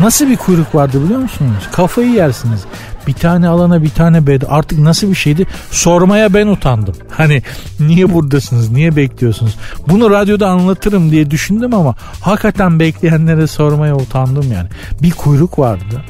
Nasıl 0.00 0.28
bir 0.28 0.36
kuyruk 0.36 0.74
vardı 0.74 1.04
biliyor 1.04 1.20
musunuz? 1.20 1.68
Kafayı 1.72 2.10
yersiniz. 2.10 2.60
Bir 3.06 3.12
tane 3.12 3.48
alana 3.48 3.82
bir 3.82 3.90
tane 3.90 4.26
bed. 4.26 4.42
Artık 4.48 4.78
nasıl 4.78 5.10
bir 5.10 5.14
şeydi? 5.14 5.46
Sormaya 5.70 6.34
ben 6.34 6.46
utandım. 6.46 6.94
Hani 7.10 7.42
niye 7.80 8.14
buradasınız? 8.14 8.70
Niye 8.70 8.96
bekliyorsunuz? 8.96 9.56
Bunu 9.88 10.10
radyoda 10.10 10.48
anlatırım 10.48 11.10
diye 11.10 11.30
düşündüm 11.30 11.74
ama 11.74 11.94
hakikaten 12.20 12.80
bekleyenlere 12.80 13.46
sormaya 13.46 13.96
utandım 13.96 14.52
yani. 14.52 14.68
Bir 15.02 15.10
kuyruk 15.10 15.58
vardı. 15.58 16.02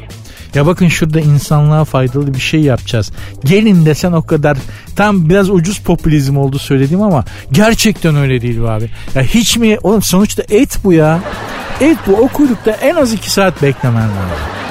Ya 0.54 0.66
bakın 0.66 0.88
şurada 0.88 1.20
insanlığa 1.20 1.84
faydalı 1.84 2.34
bir 2.34 2.40
şey 2.40 2.60
yapacağız. 2.60 3.12
Gelin 3.44 3.86
desen 3.86 4.12
o 4.12 4.22
kadar 4.22 4.58
tam 4.96 5.28
biraz 5.28 5.50
ucuz 5.50 5.78
popülizm 5.78 6.36
oldu 6.36 6.58
söylediğim 6.58 7.02
ama 7.02 7.24
gerçekten 7.52 8.16
öyle 8.16 8.42
değil 8.42 8.60
bu 8.60 8.68
abi. 8.68 8.90
Ya 9.14 9.22
hiç 9.22 9.56
mi 9.56 9.78
oğlum 9.82 10.02
sonuçta 10.02 10.42
et 10.48 10.78
bu 10.84 10.92
ya. 10.92 11.20
Et 11.80 11.98
bu 12.06 12.12
o 12.12 12.28
kuyrukta 12.28 12.70
en 12.70 12.94
az 12.94 13.12
iki 13.12 13.30
saat 13.30 13.62
beklemen 13.62 14.02
lazım. 14.02 14.65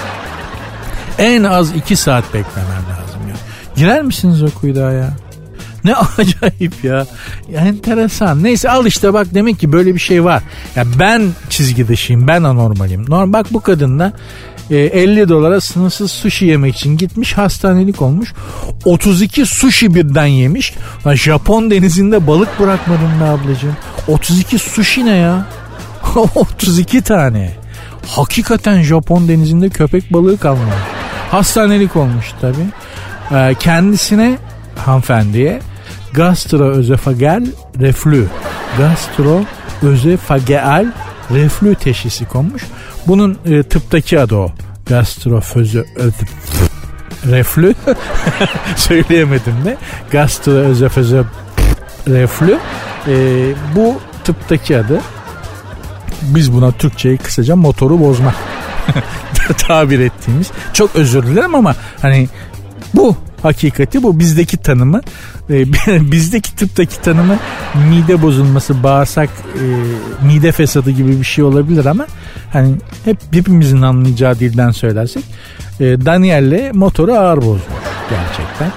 En 1.19 1.43
az 1.43 1.75
iki 1.75 1.95
saat 1.95 2.23
beklemen 2.33 2.69
lazım 2.69 3.29
ya. 3.29 3.35
Girer 3.75 4.01
misiniz 4.01 4.43
o 4.43 4.49
kuyruğa 4.49 4.91
ya? 4.91 5.13
Ne 5.83 5.95
acayip 6.17 6.83
ya. 6.83 7.05
ya. 7.51 7.61
Enteresan. 7.61 8.43
Neyse 8.43 8.69
al 8.69 8.85
işte 8.85 9.13
bak 9.13 9.27
demek 9.33 9.59
ki 9.59 9.71
böyle 9.71 9.93
bir 9.93 9.99
şey 9.99 10.23
var. 10.23 10.43
Ya 10.75 10.83
ben 10.99 11.29
çizgi 11.49 11.87
dışıyım. 11.87 12.27
Ben 12.27 12.43
anormalim. 12.43 13.09
Normal 13.09 13.33
bak 13.33 13.53
bu 13.53 13.61
kadın 13.61 13.99
da 13.99 14.13
50 14.71 15.19
e, 15.19 15.29
dolara 15.29 15.61
sınırsız 15.61 16.11
sushi 16.11 16.45
yemek 16.45 16.75
için 16.75 16.97
gitmiş 16.97 17.33
hastanelik 17.33 18.01
olmuş. 18.01 18.33
32 18.85 19.45
sushi 19.45 19.95
birden 19.95 20.25
yemiş. 20.25 20.73
Lan 21.07 21.15
Japon 21.15 21.71
denizinde 21.71 22.27
balık 22.27 22.59
bırakmadın 22.59 23.21
be 23.21 23.25
ablacığım. 23.25 23.77
32 24.07 24.59
sushi 24.59 25.05
ne 25.05 25.15
ya? 25.15 25.45
32 26.35 27.01
tane. 27.01 27.51
Hakikaten 28.07 28.81
Japon 28.81 29.27
denizinde 29.27 29.69
köpek 29.69 30.13
balığı 30.13 30.37
kalmamış. 30.37 30.75
Hastanelik 31.31 31.95
olmuş 31.95 32.33
tabi. 32.41 32.55
Ee, 33.31 33.55
kendisine 33.59 34.37
hanımefendiye 34.85 35.61
gastroözofagel 36.13 37.47
reflü 37.79 38.27
gastroözofagel 38.77 40.93
reflü 41.31 41.75
teşhisi 41.75 42.25
konmuş. 42.25 42.63
Bunun 43.07 43.37
e, 43.45 43.63
tıptaki 43.63 44.19
adı 44.19 44.35
o. 44.35 44.51
Gastrofözü 44.85 45.85
reflü 47.25 47.75
söyleyemedim 48.75 49.65
de 49.65 49.77
gastroözofözü 50.11 51.25
reflü 52.07 52.57
e, 53.07 53.15
bu 53.75 53.95
tıptaki 54.23 54.77
adı 54.77 55.01
biz 56.21 56.53
buna 56.53 56.71
Türkçeyi 56.71 57.17
kısaca 57.17 57.55
motoru 57.55 57.99
bozmak 57.99 58.35
tabir 59.57 59.99
ettiğimiz. 59.99 60.51
Çok 60.73 60.95
özür 60.95 61.23
dilerim 61.23 61.55
ama 61.55 61.75
hani 62.01 62.29
bu 62.93 63.15
hakikati 63.43 64.03
bu 64.03 64.19
bizdeki 64.19 64.57
tanımı 64.57 65.01
e, 65.49 65.71
bizdeki 66.11 66.55
tıptaki 66.55 67.01
tanımı 67.01 67.37
mide 67.89 68.21
bozulması 68.21 68.83
bağırsak 68.83 69.29
e, 69.55 69.65
mide 70.25 70.51
fesadı 70.51 70.91
gibi 70.91 71.19
bir 71.19 71.25
şey 71.25 71.43
olabilir 71.43 71.85
ama 71.85 72.07
hani 72.53 72.75
hep 73.05 73.17
hepimizin 73.31 73.81
anlayacağı 73.81 74.39
dilden 74.39 74.71
söylersek 74.71 75.23
e, 75.79 75.83
Daniel'le 76.05 76.71
motoru 76.73 77.13
ağır 77.13 77.37
bozmuş 77.37 77.63
gerçekten. 78.09 78.71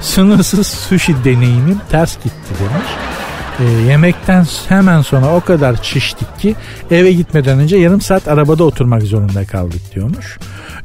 Sınırsız 0.00 0.66
sushi 0.66 1.24
deneyimim 1.24 1.80
ters 1.90 2.16
gitti 2.16 2.54
demiş. 2.58 2.90
E, 3.58 3.64
yemekten 3.64 4.46
hemen 4.68 5.02
sonra 5.02 5.34
o 5.36 5.40
kadar 5.40 5.82
çiştik 5.82 6.38
ki 6.38 6.54
eve 6.90 7.12
gitmeden 7.12 7.58
önce 7.58 7.76
yarım 7.76 8.00
saat 8.00 8.28
arabada 8.28 8.64
oturmak 8.64 9.02
zorunda 9.02 9.44
kaldık 9.44 9.80
diyormuş. 9.94 10.38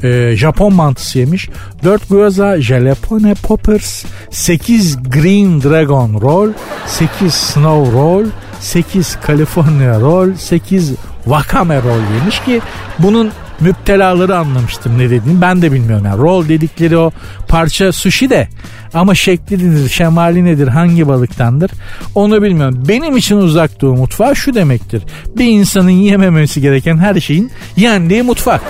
E, 0.04 0.36
Japon 0.36 0.74
mantısı 0.74 1.20
yemiş. 1.20 1.50
4 1.84 2.10
gyoza 2.10 2.62
jalapeno 2.62 3.36
poppers, 3.36 4.06
8 4.30 4.98
green 5.10 5.64
dragon 5.64 6.22
roll, 6.22 6.50
8 6.88 7.34
snow 7.34 7.98
roll, 7.98 8.26
8 8.60 9.18
California 9.28 10.00
roll, 10.00 10.34
8 10.38 10.94
wakame 11.26 11.82
roll 11.82 12.02
yemiş 12.20 12.40
ki 12.40 12.62
bunun 13.00 13.32
müptelaları 13.60 14.38
anlamıştım 14.38 14.98
ne 14.98 15.10
dediğini. 15.10 15.42
Ben 15.42 15.62
de 15.62 15.72
bilmiyorum. 15.72 16.06
Yani 16.06 16.22
roll 16.22 16.50
dedikleri 16.50 16.98
o 16.98 17.12
parça 17.48 17.92
sushi 17.92 18.30
de 18.30 18.48
ama 18.94 19.16
şekli 19.16 19.72
nedir, 19.72 19.90
şemali 19.90 20.46
nedir, 20.46 20.68
hangi 20.68 21.08
balıktandır 21.08 21.72
onu 22.16 22.42
bilmiyorum. 22.42 22.84
Benim 22.88 23.18
için 23.18 23.38
uzak 23.38 23.82
doğu 23.82 23.96
mutfağı 23.96 24.36
şu 24.36 24.54
demektir. 24.54 25.04
Bir 25.38 25.46
insanın 25.46 25.90
yememesi 25.90 26.62
gereken 26.62 26.98
her 26.98 27.20
şeyin 27.20 27.52
yendiği 27.78 28.24
mutfak. 28.24 28.62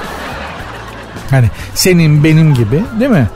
Hani 1.30 1.46
senin 1.74 2.24
benim 2.24 2.54
gibi 2.54 2.84
değil 3.00 3.12
mi? 3.12 3.28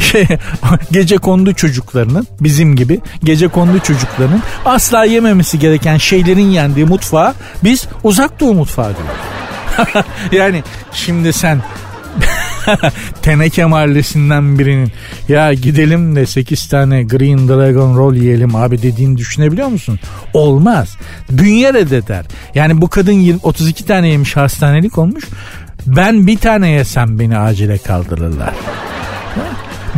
Şey 0.00 0.26
gece 0.92 1.18
kondu 1.18 1.54
çocuklarının 1.54 2.26
bizim 2.40 2.76
gibi 2.76 3.00
gece 3.24 3.48
kondu 3.48 3.78
çocuklarının 3.78 4.42
asla 4.64 5.04
yememesi 5.04 5.58
gereken 5.58 5.96
şeylerin 5.96 6.50
yendiği 6.50 6.86
mutfağa 6.86 7.34
biz 7.64 7.86
uzak 8.04 8.40
doğu 8.40 8.54
mutfağı 8.54 8.94
diyoruz. 8.96 10.06
yani 10.32 10.62
şimdi 10.92 11.32
sen 11.32 11.62
Teneke 13.22 13.64
mahallesinden 13.64 14.58
birinin 14.58 14.92
ya 15.28 15.54
gidelim 15.54 16.16
de 16.16 16.26
8 16.26 16.68
tane 16.68 17.02
Green 17.02 17.48
Dragon 17.48 17.96
Roll 17.96 18.14
yiyelim 18.14 18.54
abi 18.54 18.82
dediğini 18.82 19.16
düşünebiliyor 19.16 19.68
musun? 19.68 20.00
Olmaz. 20.34 20.96
Bünye 21.30 21.74
reddeder. 21.74 22.24
Yani 22.54 22.80
bu 22.80 22.88
kadın 22.88 23.12
20, 23.12 23.40
32 23.42 23.86
tane 23.86 24.08
yemiş 24.08 24.36
hastanelik 24.36 24.98
olmuş. 24.98 25.24
Ben 25.86 26.26
bir 26.26 26.38
tane 26.38 26.70
yesem 26.70 27.18
beni 27.18 27.38
acile 27.38 27.78
kaldırırlar. 27.78 28.54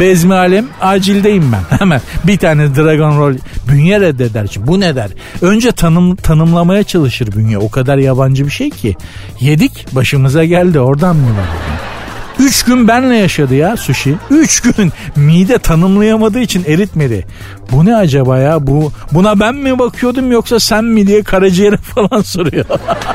Bezmi 0.01 0.35
alem 0.35 0.67
acildeyim 0.81 1.53
ben. 1.53 1.79
Hemen 1.79 2.01
bir 2.25 2.39
tane 2.39 2.77
Dragon 2.77 3.19
Roll 3.19 3.35
bünye 3.69 4.01
reddeder. 4.01 4.49
Bu 4.59 4.81
ne 4.81 4.97
der? 4.97 5.11
Önce 5.43 5.73
tanım, 5.73 6.17
tanımlamaya 6.17 6.83
çalışır 6.83 7.33
bünye. 7.37 7.59
O 7.59 7.71
kadar 7.71 7.99
yabancı 7.99 8.47
bir 8.47 8.51
şey 8.51 8.71
ki. 8.71 8.97
Yedik 9.41 9.87
başımıza 9.95 10.45
geldi 10.45 10.81
oradan 10.81 11.17
mı 11.17 11.27
var? 11.27 11.47
Üç 12.39 12.65
gün 12.65 12.89
benle 12.89 13.17
yaşadı 13.17 13.55
ya 13.55 13.77
sushi. 13.77 14.15
Üç 14.31 14.61
gün 14.61 14.93
mide 15.17 15.59
tanımlayamadığı 15.59 16.41
için 16.41 16.65
eritmedi. 16.65 17.27
Bu 17.73 17.85
ne 17.85 17.97
acaba 17.97 18.39
ya? 18.39 18.67
Bu 18.67 18.93
Buna 19.13 19.41
ben 19.41 19.55
mi 19.55 19.79
bakıyordum 19.79 20.33
yoksa 20.33 20.61
sen 20.61 20.85
mi 20.85 21.07
diye 21.07 21.23
karaciğere 21.23 21.77
falan 21.95 22.23
soruyor. 22.23 22.65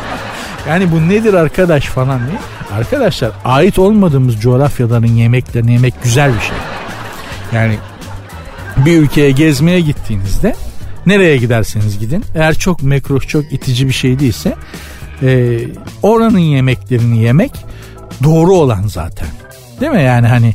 yani 0.70 0.92
bu 0.92 1.10
nedir 1.10 1.34
arkadaş 1.34 1.86
falan 1.86 2.20
diye. 2.20 2.40
Arkadaşlar 2.74 3.32
ait 3.46 3.80
olmadığımız 3.80 4.42
coğrafyaların 4.42 5.08
yemeklerini 5.08 5.74
yemek 5.74 6.04
güzel 6.04 6.34
bir 6.36 6.42
şey. 6.42 6.58
Yani 7.54 7.78
bir 8.78 8.98
ülkeye 8.98 9.32
gezmeye 9.32 9.82
gittiğinizde 9.82 10.56
nereye 11.06 11.38
giderseniz 11.38 12.00
gidin 12.00 12.26
eğer 12.36 12.56
çok 12.56 12.84
mekruh 12.84 13.28
çok 13.28 13.54
itici 13.54 13.88
bir 13.88 13.94
şey 13.94 14.20
değilse 14.20 14.56
e, 15.24 15.60
oranın 16.02 16.40
yemeklerini 16.40 17.24
yemek 17.24 17.52
doğru 18.24 18.56
olan 18.56 18.88
zaten. 18.88 19.28
Değil 19.82 19.92
mi 19.92 20.04
yani 20.04 20.28
hani 20.28 20.54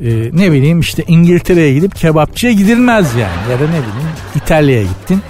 e, 0.00 0.30
ne 0.32 0.52
bileyim 0.52 0.80
işte 0.80 1.04
İngiltere'ye 1.06 1.74
gidip 1.74 1.96
kebapçıya 1.96 2.52
gidilmez 2.52 3.14
yani 3.14 3.52
ya 3.52 3.58
da 3.60 3.64
ne 3.64 3.68
bileyim 3.68 4.08
İtalya'ya 4.36 4.82
gittin 4.82 5.22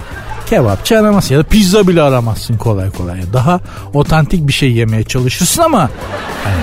kebapçı 0.45 0.99
aramazsın 0.99 1.33
ya 1.33 1.39
da 1.39 1.43
pizza 1.43 1.87
bile 1.87 2.01
aramazsın 2.01 2.57
kolay 2.57 2.91
kolay. 2.91 3.21
Daha 3.33 3.59
otantik 3.93 4.47
bir 4.47 4.53
şey 4.53 4.71
yemeye 4.71 5.03
çalışırsın 5.03 5.61
ama 5.61 5.89
hani, 6.43 6.61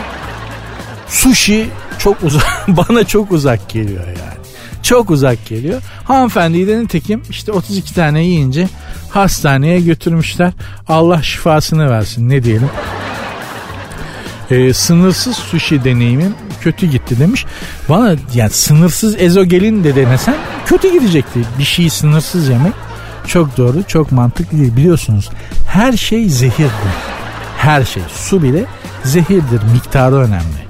sushi 1.08 1.70
çok 1.98 2.24
uzak 2.24 2.68
bana 2.68 3.04
çok 3.04 3.32
uzak 3.32 3.68
geliyor 3.68 4.06
yani. 4.06 4.40
Çok 4.82 5.10
uzak 5.10 5.46
geliyor. 5.46 5.82
Hanımefendiyi 6.04 6.68
de 6.68 6.80
nitekim 6.80 7.22
işte 7.30 7.52
32 7.52 7.94
tane 7.94 8.24
yiyince 8.24 8.68
hastaneye 9.10 9.80
götürmüşler. 9.80 10.52
Allah 10.88 11.22
şifasını 11.22 11.90
versin 11.90 12.28
ne 12.28 12.42
diyelim. 12.42 12.70
Ee, 14.50 14.72
sınırsız 14.74 15.36
sushi 15.36 15.84
deneyimim 15.84 16.34
kötü 16.60 16.86
gitti 16.86 17.18
demiş. 17.18 17.46
Bana 17.88 18.16
yani 18.34 18.50
sınırsız 18.50 19.16
ezogelin 19.18 19.84
de 19.84 19.96
denesen 19.96 20.36
kötü 20.66 20.92
gidecekti. 20.92 21.40
Bir 21.58 21.64
şeyi 21.64 21.90
sınırsız 21.90 22.48
yemek 22.48 22.72
çok 23.30 23.56
doğru, 23.56 23.82
çok 23.88 24.12
mantıklı 24.12 24.58
değil. 24.58 24.76
Biliyorsunuz 24.76 25.30
her 25.66 25.92
şey 25.92 26.28
zehirdir. 26.28 26.94
Her 27.58 27.84
şey. 27.84 28.02
Su 28.14 28.42
bile 28.42 28.64
zehirdir. 29.04 29.62
Miktarı 29.72 30.14
önemli. 30.14 30.60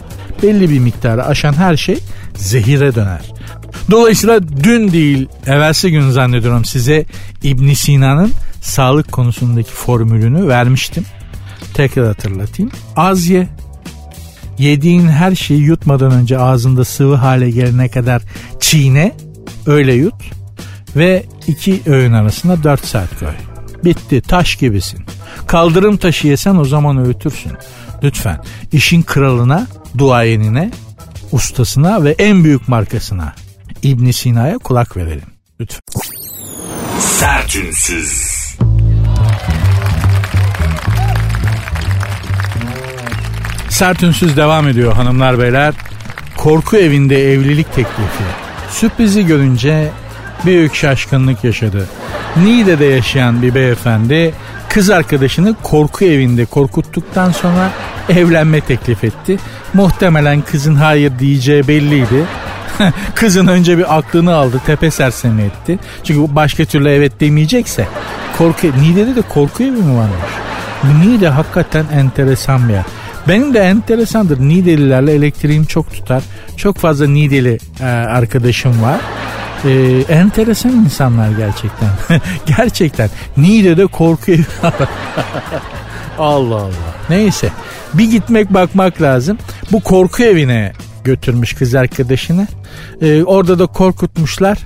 Belli 0.43 0.71
bir 0.71 0.79
miktarı 0.79 1.27
aşan 1.27 1.53
her 1.53 1.77
şey 1.77 1.99
zehire 2.37 2.95
döner. 2.95 3.21
Dolayısıyla 3.91 4.49
dün 4.65 4.93
değil, 4.93 5.29
evvelsi 5.47 5.91
gün 5.91 6.11
zannediyorum 6.11 6.65
size 6.65 7.05
İbn 7.43 7.73
Sina'nın 7.73 8.33
sağlık 8.63 9.13
konusundaki 9.13 9.71
formülünü 9.71 10.49
vermiştim. 10.49 11.05
Tekrar 11.75 12.07
hatırlatayım. 12.07 12.71
Az 12.97 13.27
ye. 13.27 13.49
Yediğin 14.59 15.09
her 15.09 15.35
şeyi 15.35 15.61
yutmadan 15.61 16.13
önce 16.13 16.39
ağzında 16.39 16.85
sıvı 16.85 17.15
hale 17.15 17.51
gelene 17.51 17.89
kadar 17.89 18.23
çiğne. 18.61 19.13
Öyle 19.67 19.93
yut 19.93 20.40
ve 20.97 21.25
iki 21.47 21.83
öğün 21.87 22.13
arasında 22.13 22.63
4 22.63 22.85
saat 22.85 23.19
koy. 23.19 23.35
Bitti 23.85 24.21
taş 24.21 24.57
gibisin. 24.57 25.05
Kaldırım 25.47 25.97
taşı 25.97 26.27
yesen 26.29 26.57
o 26.57 26.65
zaman 26.65 27.07
öğütürsün. 27.07 27.53
Lütfen 28.03 28.41
işin 28.73 29.03
kralına, 29.03 29.67
duayenine, 29.99 30.71
ustasına 31.33 32.05
ve 32.05 32.15
en 32.19 32.45
büyük 32.45 32.69
markasına 32.69 33.35
İbn 33.83 34.11
Sina'ya 34.11 34.59
kulak 34.59 34.97
verelim. 34.97 35.29
Lütfen. 35.61 35.81
Sertünsüz. 36.99 38.41
Sertünsüz 43.69 44.37
devam 44.37 44.69
ediyor 44.69 44.93
hanımlar 44.93 45.39
beyler. 45.39 45.75
Korku 46.37 46.77
evinde 46.77 47.33
evlilik 47.33 47.75
teklifi. 47.75 48.25
Sürprizi 48.71 49.27
görünce 49.27 49.91
büyük 50.47 50.75
şaşkınlık 50.75 51.45
yaşadı. 51.45 51.89
Niğde'de 52.37 52.85
yaşayan 52.85 53.43
bir 53.43 53.55
beyefendi 53.55 54.35
kız 54.69 54.91
arkadaşını 54.91 55.55
korku 55.63 56.05
evinde 56.05 56.45
korkuttuktan 56.45 57.33
sonra 57.33 57.71
evlenme 58.09 58.61
teklif 58.61 59.05
etti. 59.05 59.39
Muhtemelen 59.75 60.43
kızın 60.43 60.75
hayır 60.75 61.13
diyeceği 61.19 61.69
belliydi. 61.69 62.25
Kızın 63.15 63.47
önce 63.47 63.79
bir 63.79 63.99
aklını 63.99 64.35
aldı 64.35 64.61
tepe 64.67 64.91
sersemi 64.91 65.43
etti. 65.43 65.79
Çünkü 66.05 66.35
başka 66.35 66.65
türlü 66.65 66.89
evet 66.89 67.21
demeyecekse. 67.21 67.89
Korku, 68.39 68.67
Niğde'de 68.67 69.17
de 69.17 69.23
korku 69.23 69.63
evi 69.63 69.71
mi 69.71 69.97
varmış? 69.97 70.31
Niğde 71.05 71.29
hakikaten 71.29 71.85
enteresan 71.95 72.69
bir 72.69 72.73
yer. 72.73 72.85
Benim 73.29 73.55
de 73.55 73.59
enteresandır. 73.59 74.41
Niğdelilerle 74.41 75.13
elektriğim 75.13 75.65
çok 75.65 75.93
tutar. 75.93 76.23
Çok 76.57 76.77
fazla 76.77 77.07
Niğdeli 77.07 77.59
e, 77.81 77.85
arkadaşım 77.85 78.83
var. 78.83 79.01
E, 79.65 80.05
enteresan 80.09 80.73
insanlar 80.73 81.29
gerçekten. 81.31 81.89
gerçekten. 82.57 83.11
Niğde'de 83.37 83.87
korku 83.87 84.33
evi 84.33 84.45
Allah 86.19 86.57
Allah. 86.57 86.95
Neyse. 87.11 87.49
Bir 87.95 88.11
gitmek 88.11 88.55
bakmak 88.55 89.03
lazım. 89.03 89.39
Bu 89.73 89.81
korku 89.81 90.23
evine 90.23 90.73
götürmüş 91.05 91.55
kız 91.55 91.75
arkadaşını. 91.75 92.47
Ee, 93.03 93.23
orada 93.23 93.59
da 93.59 93.67
korkutmuşlar. 93.67 94.59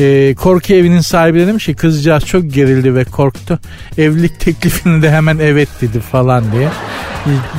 Ee, 0.00 0.34
korku 0.34 0.72
evinin 0.72 1.00
sahibi 1.00 1.46
demiş 1.46 1.66
ki 1.66 1.74
kızcağız 1.74 2.24
çok 2.24 2.54
gerildi 2.54 2.94
ve 2.94 3.04
korktu. 3.04 3.58
Evlilik 3.98 4.40
teklifini 4.40 5.02
de 5.02 5.10
hemen 5.10 5.38
evet 5.38 5.68
dedi 5.80 6.00
falan 6.00 6.52
diye. 6.52 6.68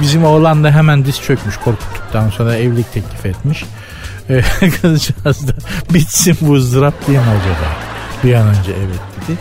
Bizim 0.02 0.26
oğlan 0.26 0.64
da 0.64 0.72
hemen 0.72 1.06
diz 1.06 1.22
çökmüş 1.22 1.58
korkuttuktan 1.58 2.30
sonra 2.30 2.56
evlilik 2.56 2.94
teklif 2.94 3.26
etmiş. 3.26 3.66
Ee, 4.30 4.42
kızcağız 4.82 5.48
da 5.48 5.54
bitsin 5.94 6.38
bu 6.42 6.54
ızdırap 6.54 7.08
diye 7.08 7.20
mi 7.20 7.26
acaba? 7.26 7.68
Bir 8.24 8.34
an 8.34 8.48
önce 8.48 8.72
evet 8.72 9.00
dedi. 9.16 9.38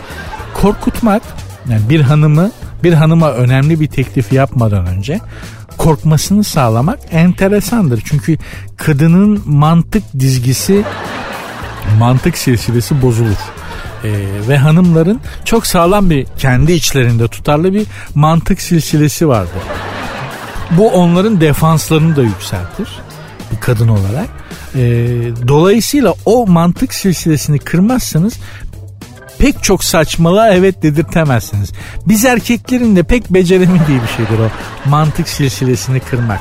Korkutmak 0.53 1.23
yani 1.69 1.89
bir 1.89 2.01
hanımı 2.01 2.51
bir 2.83 2.93
hanıma 2.93 3.31
önemli 3.31 3.79
bir 3.79 3.87
teklif 3.87 4.33
yapmadan 4.33 4.85
önce 4.85 5.19
korkmasını 5.77 6.43
sağlamak 6.43 6.99
enteresandır. 7.11 8.01
Çünkü 8.05 8.37
kadının 8.77 9.43
mantık 9.45 10.03
dizgisi 10.19 10.83
mantık 11.99 12.37
silsilesi 12.37 13.01
bozulur. 13.01 13.37
Ee, 14.03 14.09
ve 14.47 14.57
hanımların 14.57 15.19
çok 15.45 15.67
sağlam 15.67 16.09
bir 16.09 16.25
kendi 16.37 16.71
içlerinde 16.71 17.27
tutarlı 17.27 17.73
bir 17.73 17.85
mantık 18.15 18.61
silsilesi 18.61 19.27
vardır. 19.27 19.61
Bu 20.71 20.89
onların 20.89 21.41
defanslarını 21.41 22.15
da 22.15 22.21
yükseltir 22.21 22.87
bir 23.51 23.59
kadın 23.59 23.87
olarak. 23.87 24.29
Ee, 24.75 24.79
dolayısıyla 25.47 26.13
o 26.25 26.47
mantık 26.47 26.93
silsilesini 26.93 27.59
kırmazsanız 27.59 28.39
pek 29.39 29.63
çok 29.63 29.83
saçmalığa 29.83 30.49
evet 30.49 30.83
dedirtemezsiniz. 30.83 31.71
Biz 32.07 32.25
erkeklerin 32.25 32.95
de 32.95 33.03
pek 33.03 33.29
beceremediği 33.29 34.01
bir 34.01 34.07
şeydir 34.17 34.39
o 34.39 34.49
mantık 34.89 35.29
silsilesini 35.29 35.99
kırmak. 35.99 36.39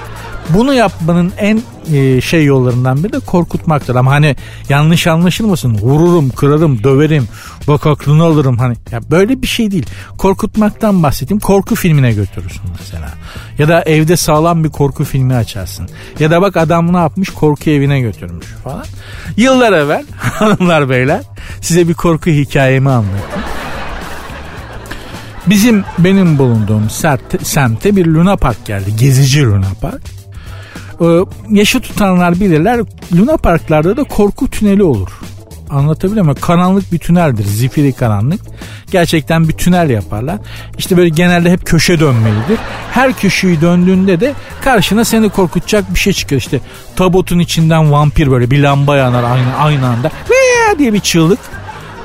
Bunu 0.54 0.74
yapmanın 0.74 1.32
en 1.38 1.62
e, 1.92 2.20
şey 2.20 2.44
yollarından 2.44 3.04
biri 3.04 3.12
de 3.12 3.18
korkutmaktır. 3.18 3.94
Ama 3.94 4.10
hani 4.10 4.36
yanlış 4.68 5.06
anlaşılmasın. 5.06 5.74
Vururum, 5.74 6.30
kırarım, 6.30 6.84
döverim, 6.84 7.28
bak 7.68 7.86
aklını 7.86 8.24
alırım. 8.24 8.58
Hani 8.58 8.76
ya 8.90 9.00
böyle 9.10 9.42
bir 9.42 9.46
şey 9.46 9.70
değil. 9.70 9.86
Korkutmaktan 10.18 11.02
bahsettiğim 11.02 11.40
korku 11.40 11.74
filmine 11.74 12.12
götürürsün 12.12 12.62
mesela. 12.78 13.08
Ya 13.58 13.68
da 13.68 13.82
evde 13.82 14.16
sağlam 14.16 14.64
bir 14.64 14.68
korku 14.68 15.04
filmi 15.04 15.34
açarsın. 15.34 15.88
Ya 16.18 16.30
da 16.30 16.42
bak 16.42 16.56
adam 16.56 16.92
ne 16.92 16.98
yapmış 16.98 17.30
korku 17.30 17.70
evine 17.70 18.00
götürmüş 18.00 18.46
falan. 18.46 18.84
Yıllar 19.36 19.72
evvel 19.72 20.04
hanımlar 20.18 20.90
beyler 20.90 21.20
size 21.60 21.88
bir 21.88 21.94
korku 21.94 22.30
hikayemi 22.30 22.90
anlatayım. 22.90 23.44
Bizim 25.46 25.84
benim 25.98 26.38
bulunduğum 26.38 26.90
sert, 26.90 27.46
semte 27.46 27.96
bir 27.96 28.06
Luna 28.06 28.36
Park 28.36 28.66
geldi. 28.66 28.96
Gezici 28.96 29.46
Luna 29.46 29.72
Park. 29.80 30.19
Ee, 31.00 31.04
yaşı 31.50 31.80
tutanlar 31.80 32.40
bilirler. 32.40 32.80
Luna 33.16 33.36
Parklarda 33.36 33.96
da 33.96 34.04
korku 34.04 34.50
tüneli 34.50 34.82
olur. 34.82 35.08
Anlatabiliyor 35.70 36.24
muyum? 36.24 36.38
Karanlık 36.40 36.92
bir 36.92 36.98
tüneldir. 36.98 37.44
Zifiri 37.44 37.92
karanlık. 37.92 38.40
Gerçekten 38.90 39.48
bir 39.48 39.52
tünel 39.52 39.90
yaparlar. 39.90 40.38
İşte 40.78 40.96
böyle 40.96 41.08
genelde 41.08 41.50
hep 41.50 41.66
köşe 41.66 42.00
dönmelidir. 42.00 42.58
Her 42.92 43.12
köşeyi 43.12 43.60
döndüğünde 43.60 44.20
de 44.20 44.34
karşına 44.64 45.04
seni 45.04 45.28
korkutacak 45.28 45.94
bir 45.94 45.98
şey 45.98 46.12
çıkıyor. 46.12 46.40
İşte 46.40 46.60
tabutun 46.96 47.38
içinden 47.38 47.92
vampir 47.92 48.30
böyle 48.30 48.50
bir 48.50 48.62
lamba 48.62 48.96
yanar 48.96 49.24
aynı, 49.24 49.56
aynı 49.56 49.86
anda. 49.86 50.10
Ve 50.30 50.78
diye 50.78 50.92
bir 50.92 51.00
çığlık. 51.00 51.38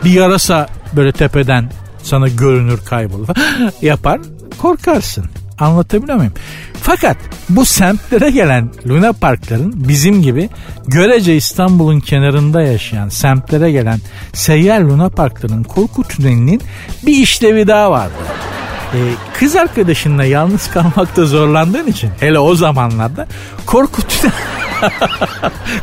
Bir 0.04 0.12
yarasa 0.12 0.68
böyle 0.94 1.12
tepeden 1.12 1.72
sana 2.04 2.28
görünür 2.28 2.80
kaybolur 2.86 3.28
yapar 3.82 4.22
korkarsın. 4.58 5.26
Anlatabiliyor 5.60 6.18
muyum? 6.18 6.34
Fakat 6.86 7.18
bu 7.50 7.66
semtlere 7.66 8.32
gelen 8.32 8.70
Luna 8.88 9.14
Parkların 9.14 9.74
bizim 9.76 10.22
gibi 10.22 10.50
görece 10.88 11.36
İstanbul'un 11.36 12.00
kenarında 12.00 12.62
yaşayan 12.62 13.10
semtlere 13.10 13.72
gelen 13.72 14.00
seyyar 14.34 14.82
Luna 14.82 15.10
Parkların 15.10 15.64
korku 15.64 16.04
tünelinin 16.04 16.62
bir 17.06 17.14
işlevi 17.18 17.68
daha 17.68 17.92
vardı. 17.92 18.14
Ee, 18.94 18.98
kız 19.40 19.56
arkadaşınla 19.56 20.24
yalnız 20.24 20.70
kalmakta 20.70 21.26
zorlandığın 21.26 21.88
için 21.88 22.12
hele 22.20 22.40
o 22.40 22.56
zamanlarda 22.56 23.28
korku 23.66 24.02
tüneli 24.02 24.34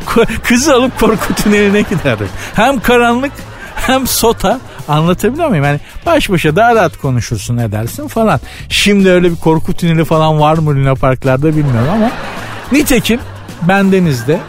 kızı 0.43 0.73
alıp 0.75 0.99
korku 0.99 1.33
tüneline 1.33 1.81
giderdik. 1.81 2.29
Hem 2.55 2.79
karanlık 2.79 3.31
hem 3.75 4.07
sota 4.07 4.59
Anlatabiliyor 4.87 5.47
muyum? 5.47 5.63
Yani 5.65 5.79
baş 6.05 6.29
başa 6.29 6.55
daha 6.55 6.75
rahat 6.75 6.97
konuşursun 6.97 7.57
edersin 7.57 8.07
falan. 8.07 8.39
Şimdi 8.69 9.09
öyle 9.09 9.31
bir 9.31 9.35
korku 9.35 9.73
tüneli 9.73 10.05
falan 10.05 10.39
var 10.39 10.57
mı 10.57 10.69
Luna 10.69 10.95
Parklarda 10.95 11.47
bilmiyorum 11.47 11.89
ama 11.93 12.11
nitekim 12.71 13.19
ben 13.67 13.91
denizde 13.91 14.39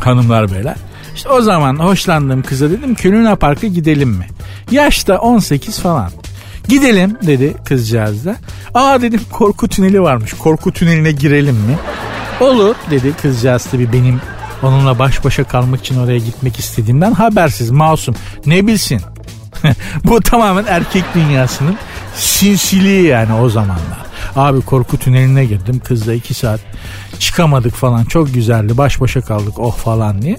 hanımlar 0.00 0.52
beyler 0.52 0.76
işte 1.20 1.28
o 1.28 1.40
zaman 1.42 1.76
hoşlandığım 1.76 2.42
kıza 2.42 2.70
dedim 2.70 2.94
ki 2.94 3.12
Luna 3.12 3.36
Park'a 3.36 3.66
gidelim 3.66 4.08
mi? 4.08 4.26
Yaşta 4.70 5.18
18 5.18 5.78
falan. 5.78 6.10
Gidelim 6.68 7.16
dedi 7.26 7.54
kızcağız 7.64 8.26
da. 8.26 8.36
Aa 8.74 9.02
dedim 9.02 9.20
korku 9.32 9.68
tüneli 9.68 10.02
varmış. 10.02 10.32
Korku 10.32 10.72
tüneline 10.72 11.12
girelim 11.12 11.54
mi? 11.54 11.78
Olur 12.40 12.74
dedi 12.90 13.12
kızcağız 13.22 13.64
tabii 13.64 13.92
benim 13.92 14.20
onunla 14.62 14.98
baş 14.98 15.24
başa 15.24 15.44
kalmak 15.44 15.80
için 15.80 15.98
oraya 15.98 16.18
gitmek 16.18 16.58
istediğimden 16.58 17.12
habersiz 17.12 17.70
masum. 17.70 18.14
Ne 18.46 18.66
bilsin 18.66 19.00
Bu 20.04 20.20
tamamen 20.20 20.64
erkek 20.68 21.04
dünyasının 21.14 21.76
sinsiliği 22.14 23.06
yani 23.06 23.32
o 23.32 23.48
zamanlar. 23.48 24.06
Abi 24.36 24.60
korku 24.60 24.98
tüneline 24.98 25.44
girdim 25.44 25.80
kızla 25.84 26.14
iki 26.14 26.34
saat 26.34 26.60
çıkamadık 27.18 27.74
falan 27.74 28.04
çok 28.04 28.34
güzeldi 28.34 28.78
baş 28.78 29.00
başa 29.00 29.20
kaldık 29.20 29.58
oh 29.58 29.76
falan 29.76 30.22
diye. 30.22 30.36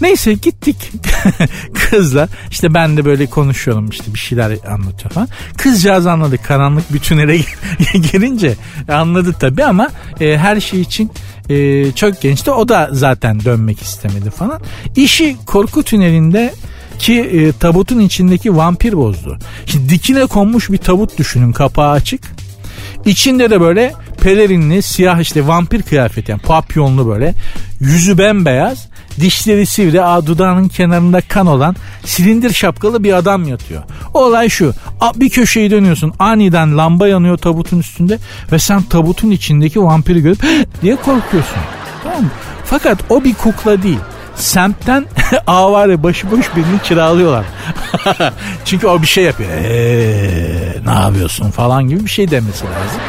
Neyse 0.00 0.32
gittik 0.32 0.92
kızla 1.90 2.28
işte 2.50 2.74
ben 2.74 2.96
de 2.96 3.04
böyle 3.04 3.26
konuşuyorum 3.26 3.90
işte 3.90 4.14
bir 4.14 4.18
şeyler 4.18 4.56
anlatıyor 4.68 5.10
falan. 5.10 5.28
Kızcağız 5.56 6.06
anladı 6.06 6.42
karanlık 6.42 6.92
bir 6.92 6.98
tünele 6.98 7.36
girince 7.92 8.54
anladı 8.88 9.34
tabii 9.40 9.64
ama 9.64 9.90
e, 10.20 10.38
her 10.38 10.60
şey 10.60 10.80
için 10.80 11.10
e, 11.48 11.92
çok 11.92 12.20
gençti 12.20 12.50
o 12.50 12.68
da 12.68 12.88
zaten 12.92 13.44
dönmek 13.44 13.82
istemedi 13.82 14.30
falan. 14.30 14.60
İşi 14.96 15.36
korku 15.46 15.82
tünelinde 15.82 16.54
ki 17.00 17.20
e, 17.20 17.52
tabutun 17.52 18.00
içindeki 18.00 18.56
vampir 18.56 18.92
bozdu. 18.92 19.38
Şimdi 19.66 19.88
dikine 19.88 20.26
konmuş 20.26 20.70
bir 20.70 20.78
tabut 20.78 21.18
düşünün 21.18 21.52
kapağı 21.52 21.90
açık. 21.90 22.22
İçinde 23.06 23.50
de 23.50 23.60
böyle 23.60 23.92
pelerinli 24.20 24.82
siyah 24.82 25.20
işte 25.20 25.46
vampir 25.46 25.82
kıyafeti 25.82 26.30
yani 26.30 26.40
papyonlu 26.40 27.08
böyle 27.08 27.34
yüzü 27.80 28.18
bembeyaz 28.18 28.88
dişleri 29.20 29.66
sivri 29.66 30.02
a, 30.02 30.26
dudağının 30.26 30.68
kenarında 30.68 31.20
kan 31.20 31.46
olan 31.46 31.76
silindir 32.04 32.52
şapkalı 32.52 33.04
bir 33.04 33.12
adam 33.12 33.48
yatıyor. 33.48 33.82
Olay 34.14 34.48
şu 34.48 34.74
bir 35.16 35.30
köşeyi 35.30 35.70
dönüyorsun 35.70 36.12
aniden 36.18 36.78
lamba 36.78 37.08
yanıyor 37.08 37.36
tabutun 37.36 37.78
üstünde 37.78 38.18
ve 38.52 38.58
sen 38.58 38.82
tabutun 38.82 39.30
içindeki 39.30 39.82
vampiri 39.82 40.22
görüp 40.22 40.42
diye 40.82 40.96
korkuyorsun. 40.96 41.58
Tamam 42.02 42.22
mı? 42.22 42.30
Fakat 42.64 42.98
o 43.10 43.24
bir 43.24 43.34
kukla 43.34 43.82
değil 43.82 43.98
semtten 44.40 45.06
avare 45.46 46.02
başıboş 46.02 46.56
birini 46.56 46.82
kiralıyorlar. 46.82 47.44
Çünkü 48.64 48.86
o 48.86 49.02
bir 49.02 49.06
şey 49.06 49.24
yapıyor. 49.24 49.50
Eee 49.50 50.74
ne 50.86 50.92
yapıyorsun 50.92 51.50
falan 51.50 51.88
gibi 51.88 52.04
bir 52.04 52.10
şey 52.10 52.30
demesi 52.30 52.64
lazım. 52.64 53.00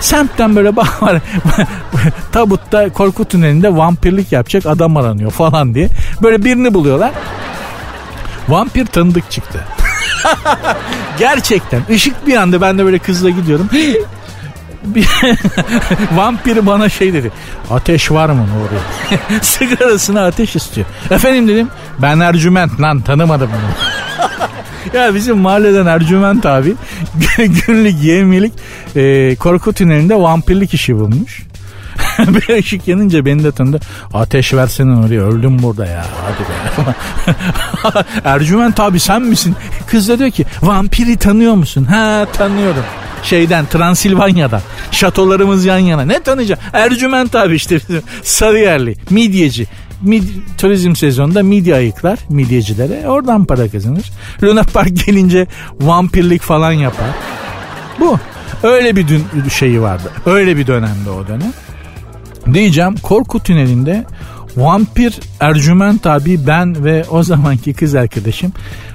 Semtten 0.00 0.56
böyle 0.56 0.76
bak 0.76 1.02
var 1.02 1.20
tabutta 2.32 2.88
korku 2.92 3.24
tünelinde 3.24 3.76
vampirlik 3.76 4.32
yapacak 4.32 4.66
adam 4.66 4.96
aranıyor 4.96 5.30
falan 5.30 5.74
diye. 5.74 5.88
Böyle 6.22 6.44
birini 6.44 6.74
buluyorlar. 6.74 7.10
Vampir 8.48 8.86
tanıdık 8.86 9.30
çıktı. 9.30 9.64
Gerçekten 11.18 11.82
ışık 11.90 12.26
bir 12.26 12.36
anda 12.36 12.60
ben 12.60 12.78
de 12.78 12.84
böyle 12.84 12.98
kızla 12.98 13.30
gidiyorum. 13.30 13.68
Bir 14.84 15.08
vampir 16.16 16.66
bana 16.66 16.88
şey 16.88 17.12
dedi. 17.12 17.32
Ateş 17.70 18.10
var 18.10 18.28
mı 18.28 18.46
Nuri? 18.46 18.78
Sigarasına 19.42 20.26
ateş 20.26 20.56
istiyor. 20.56 20.86
Efendim 21.10 21.48
dedim. 21.48 21.68
Ben 21.98 22.20
Ercüment 22.20 22.80
lan 22.80 23.00
tanımadım 23.00 23.50
onu. 23.50 24.98
ya 24.98 25.14
bizim 25.14 25.38
mahalleden 25.38 25.86
Ercüment 25.86 26.46
abi 26.46 26.74
günlük 27.38 28.02
yemelik 28.02 28.52
e, 28.96 29.36
korku 29.36 29.72
tünelinde 29.72 30.14
vampirlik 30.14 30.74
işi 30.74 30.96
bulmuş. 30.96 31.42
bir 32.18 32.58
ışık 32.58 32.88
yanınca 32.88 33.24
beni 33.24 33.44
de 33.44 33.52
tanıdı. 33.52 33.80
Ateş 34.14 34.54
versene 34.54 34.98
oraya 34.98 35.22
öldüm 35.22 35.62
burada 35.62 35.86
ya. 35.86 36.04
Hadi 36.24 36.42
be. 36.48 38.04
Ercüment 38.24 38.80
abi 38.80 39.00
sen 39.00 39.22
misin? 39.22 39.56
Kız 39.86 40.08
da 40.08 40.18
diyor 40.18 40.30
ki 40.30 40.46
vampiri 40.62 41.16
tanıyor 41.16 41.54
musun? 41.54 41.84
Ha 41.84 42.26
tanıyorum 42.32 42.84
şeyden 43.22 43.66
Transilvanya'dan. 43.66 44.60
Şatolarımız 44.90 45.64
yan 45.64 45.78
yana. 45.78 46.02
Ne 46.04 46.22
tanıyacağım? 46.22 46.60
Ercüment 46.72 47.34
abi 47.34 47.54
işte 47.54 47.80
Sarıyerli. 48.22 48.96
Midyeci. 49.10 49.66
Mid, 50.02 50.22
turizm 50.58 50.94
sezonunda 50.96 51.42
midye 51.42 51.74
ayıklar 51.74 52.18
midyecilere. 52.28 53.08
Oradan 53.08 53.44
para 53.44 53.68
kazanır. 53.68 54.10
Luna 54.42 54.62
Park 54.62 55.06
gelince 55.06 55.46
vampirlik 55.80 56.42
falan 56.42 56.72
yapar. 56.72 57.08
Bu. 58.00 58.18
Öyle 58.62 58.96
bir 58.96 59.08
dün 59.08 59.24
şeyi 59.48 59.82
vardı. 59.82 60.10
Öyle 60.26 60.56
bir 60.56 60.66
dönemde 60.66 61.10
o 61.10 61.28
dönem. 61.28 61.52
Diyeceğim 62.54 62.94
korku 63.02 63.40
tünelinde 63.40 64.04
vampir 64.56 65.20
Ercüment 65.40 66.06
abi 66.06 66.46
ben 66.46 66.84
ve 66.84 67.04
o 67.10 67.22
zamanki 67.22 67.74
kız 67.74 67.94
arkadaşım 67.94 68.52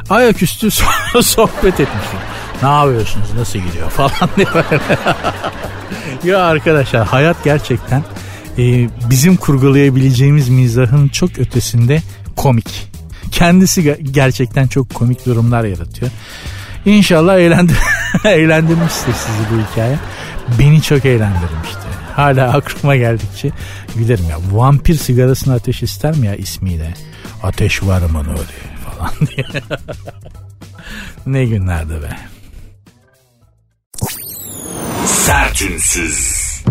ayaküstü 0.10 0.72
sohbet 1.22 1.80
etmiştik. 1.80 2.20
Ne 2.64 2.70
yapıyorsunuz 2.70 3.34
nasıl 3.38 3.60
gidiyor 3.60 3.90
falan 3.90 4.30
diye 4.38 4.48
ya 6.34 6.44
arkadaşlar 6.44 7.08
hayat 7.08 7.44
gerçekten 7.44 8.04
e, 8.58 8.90
bizim 9.10 9.36
kurgulayabileceğimiz 9.36 10.50
mizahın 10.50 11.08
çok 11.08 11.40
ötesinde 11.40 12.02
komik. 12.36 12.88
Kendisi 13.32 13.98
gerçekten 14.12 14.68
çok 14.68 14.94
komik 14.94 15.26
durumlar 15.26 15.64
yaratıyor. 15.64 16.12
İnşallah 16.86 17.38
eğlendir 17.38 17.78
eğlendirmiştir 18.26 19.14
sizi 19.14 19.40
bu 19.52 19.72
hikaye. 19.72 20.00
Beni 20.60 20.82
çok 20.82 21.06
eğlendirmişti. 21.06 21.88
Hala 22.16 22.54
aklıma 22.54 22.96
geldikçe 22.96 23.52
gülerim 23.96 24.26
ya. 24.30 24.38
Vampir 24.52 24.96
sigarasını 24.96 25.54
ateş 25.54 25.84
ister 25.84 26.16
mi 26.16 26.28
ya 26.28 26.36
ismiyle? 26.36 26.94
Ateş 27.44 27.84
var 27.84 28.02
mı 28.02 28.24
Nuri 28.24 28.58
falan 28.86 29.12
diye. 29.28 29.46
ne 31.26 31.46
günlerdi 31.46 31.94
be. 31.94 32.37
Sertünsüz. 35.28 36.62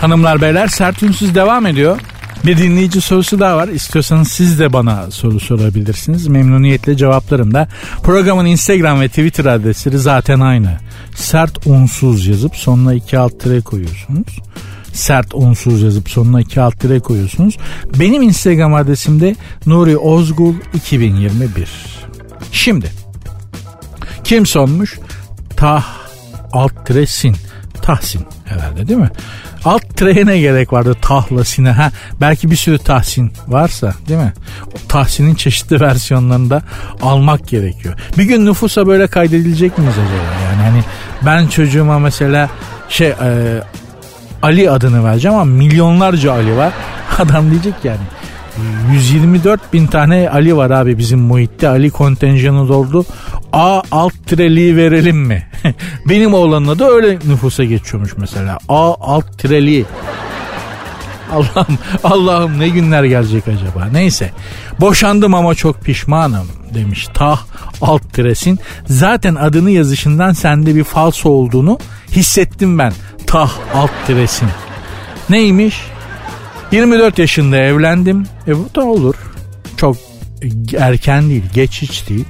Hanımlar 0.00 0.40
beyler 0.40 0.68
sertünsüz 0.68 1.34
devam 1.34 1.66
ediyor. 1.66 2.00
Bir 2.46 2.58
dinleyici 2.58 3.00
sorusu 3.00 3.40
daha 3.40 3.56
var. 3.56 3.68
İstiyorsanız 3.68 4.28
siz 4.28 4.60
de 4.60 4.72
bana 4.72 5.10
soru 5.10 5.40
sorabilirsiniz. 5.40 6.26
Memnuniyetle 6.26 6.96
cevaplarım 6.96 7.54
da. 7.54 7.68
Programın 8.02 8.46
Instagram 8.46 9.00
ve 9.00 9.08
Twitter 9.08 9.44
adresleri 9.44 9.98
zaten 9.98 10.40
aynı. 10.40 10.78
Sert 11.14 11.66
unsuz 11.66 12.26
yazıp 12.26 12.56
sonuna 12.56 12.94
iki 12.94 13.18
alt 13.18 13.40
tire 13.40 13.60
koyuyorsunuz. 13.60 14.40
Sert 14.92 15.34
unsuz 15.34 15.82
yazıp 15.82 16.10
sonuna 16.10 16.40
iki 16.40 16.60
alt 16.60 16.80
tire 16.80 17.00
koyuyorsunuz. 17.00 17.56
Benim 18.00 18.22
Instagram 18.22 18.74
adresim 18.74 19.20
de 19.20 19.36
Nuri 19.66 19.96
Ozgul 19.96 20.54
2021. 20.74 21.68
Şimdi 22.52 23.01
kim 24.24 24.46
sonmuş? 24.46 24.98
Tah 25.56 25.84
alt 26.52 26.86
tire 26.86 27.06
sin. 27.06 27.36
Tahsin 27.82 28.26
herhalde 28.44 28.88
değil 28.88 29.00
mi? 29.00 29.10
Alt 29.64 29.96
tireye 29.96 30.26
ne 30.26 30.38
gerek 30.38 30.72
vardı 30.72 30.96
tahla 31.02 31.44
sine 31.44 31.70
ha 31.70 31.90
belki 32.20 32.50
bir 32.50 32.56
sürü 32.56 32.78
tahsin 32.78 33.32
varsa 33.48 33.94
değil 34.08 34.20
mi? 34.20 34.32
O 34.66 34.88
tahsinin 34.88 35.34
çeşitli 35.34 35.80
versiyonlarını 35.80 36.50
da 36.50 36.62
almak 37.02 37.48
gerekiyor. 37.48 37.94
Bir 38.18 38.24
gün 38.24 38.46
nüfusa 38.46 38.86
böyle 38.86 39.06
kaydedilecek 39.06 39.78
miyiz 39.78 39.94
acaba? 39.94 40.42
Yani 40.44 40.62
hani 40.62 40.84
ben 41.26 41.46
çocuğuma 41.46 41.98
mesela 41.98 42.50
şey 42.88 43.08
e, 43.08 43.60
Ali 44.42 44.70
adını 44.70 45.04
vereceğim 45.04 45.36
ama 45.36 45.44
milyonlarca 45.44 46.32
Ali 46.32 46.56
var. 46.56 46.72
Adam 47.18 47.50
diyecek 47.50 47.74
yani 47.84 48.00
124 48.92 49.72
bin 49.72 49.86
tane 49.86 50.30
Ali 50.30 50.56
var 50.56 50.70
abi 50.70 50.98
bizim 50.98 51.18
muhitte. 51.18 51.68
Ali 51.68 51.90
kontenjanı 51.90 52.68
doldu. 52.68 53.04
A 53.52 53.82
alt 53.90 54.12
tireliği 54.26 54.76
verelim 54.76 55.16
mi? 55.16 55.48
Benim 56.08 56.34
oğlanın 56.34 56.68
adı 56.68 56.84
öyle 56.84 57.18
nüfusa 57.28 57.64
geçiyormuş 57.64 58.16
mesela. 58.16 58.58
A 58.68 58.94
alt 59.00 59.38
tireliği. 59.38 59.84
Allah'ım 61.32 61.78
Allah'ım 62.04 62.60
ne 62.60 62.68
günler 62.68 63.04
gelecek 63.04 63.48
acaba? 63.48 63.88
Neyse. 63.92 64.30
Boşandım 64.80 65.34
ama 65.34 65.54
çok 65.54 65.80
pişmanım 65.80 66.46
demiş. 66.74 67.08
Tah 67.14 67.40
alt 67.82 68.12
tiresin. 68.12 68.58
Zaten 68.86 69.34
adını 69.34 69.70
yazışından 69.70 70.32
sende 70.32 70.74
bir 70.74 70.84
falso 70.84 71.28
olduğunu 71.28 71.78
hissettim 72.10 72.78
ben. 72.78 72.92
Tah 73.26 73.50
alt 73.74 73.90
tiresin. 74.06 74.48
Neymiş? 75.30 75.76
24 76.72 77.18
yaşında 77.18 77.56
evlendim. 77.56 78.26
E 78.46 78.58
bu 78.58 78.68
da 78.74 78.84
olur. 78.84 79.14
Çok 79.76 79.96
erken 80.78 81.28
değil, 81.28 81.44
geç 81.54 81.82
hiç 81.82 82.08
değil. 82.08 82.24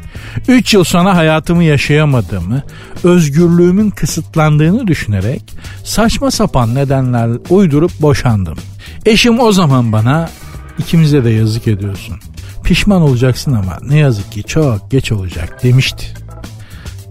3 0.48 0.74
yıl 0.74 0.84
sonra 0.84 1.16
hayatımı 1.16 1.64
yaşayamadığımı, 1.64 2.62
özgürlüğümün 3.04 3.90
kısıtlandığını 3.90 4.86
düşünerek 4.86 5.42
saçma 5.84 6.30
sapan 6.30 6.74
nedenler 6.74 7.30
uydurup 7.50 7.92
boşandım. 8.00 8.58
Eşim 9.06 9.40
o 9.40 9.52
zaman 9.52 9.92
bana 9.92 10.30
ikimize 10.78 11.24
de 11.24 11.30
yazık 11.30 11.68
ediyorsun. 11.68 12.16
Pişman 12.64 13.02
olacaksın 13.02 13.52
ama 13.52 13.78
ne 13.82 13.98
yazık 13.98 14.32
ki 14.32 14.42
çok 14.42 14.90
geç 14.90 15.12
olacak 15.12 15.62
demişti. 15.62 16.06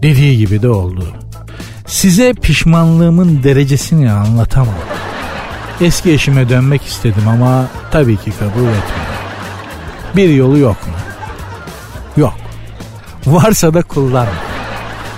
Dediği 0.02 0.38
gibi 0.38 0.62
de 0.62 0.68
oldu. 0.68 1.06
Size 1.86 2.32
pişmanlığımın 2.32 3.42
derecesini 3.42 4.12
anlatamam. 4.12 4.91
Eski 5.82 6.12
eşime 6.12 6.48
dönmek 6.48 6.84
istedim 6.84 7.28
ama 7.28 7.66
tabii 7.90 8.16
ki 8.16 8.32
kabul 8.38 8.60
etmedi. 8.60 9.12
Bir 10.16 10.28
yolu 10.28 10.58
yok 10.58 10.76
mu? 10.86 10.92
Yok. 12.16 12.34
Varsa 13.26 13.74
da 13.74 13.82
kullanma. 13.82 14.32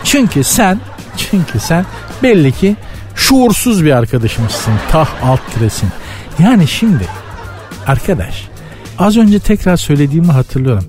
Çünkü 0.04 0.44
sen, 0.44 0.80
çünkü 1.16 1.60
sen 1.60 1.86
belli 2.22 2.52
ki 2.52 2.76
şuursuz 3.14 3.84
bir 3.84 3.92
arkadaşımızsın. 3.92 4.72
Tah 4.90 5.08
alt 5.22 5.40
tiresin. 5.54 5.88
Yani 6.38 6.68
şimdi 6.68 7.06
arkadaş 7.86 8.48
az 8.98 9.16
önce 9.16 9.38
tekrar 9.38 9.76
söylediğimi 9.76 10.32
hatırlıyorum. 10.32 10.84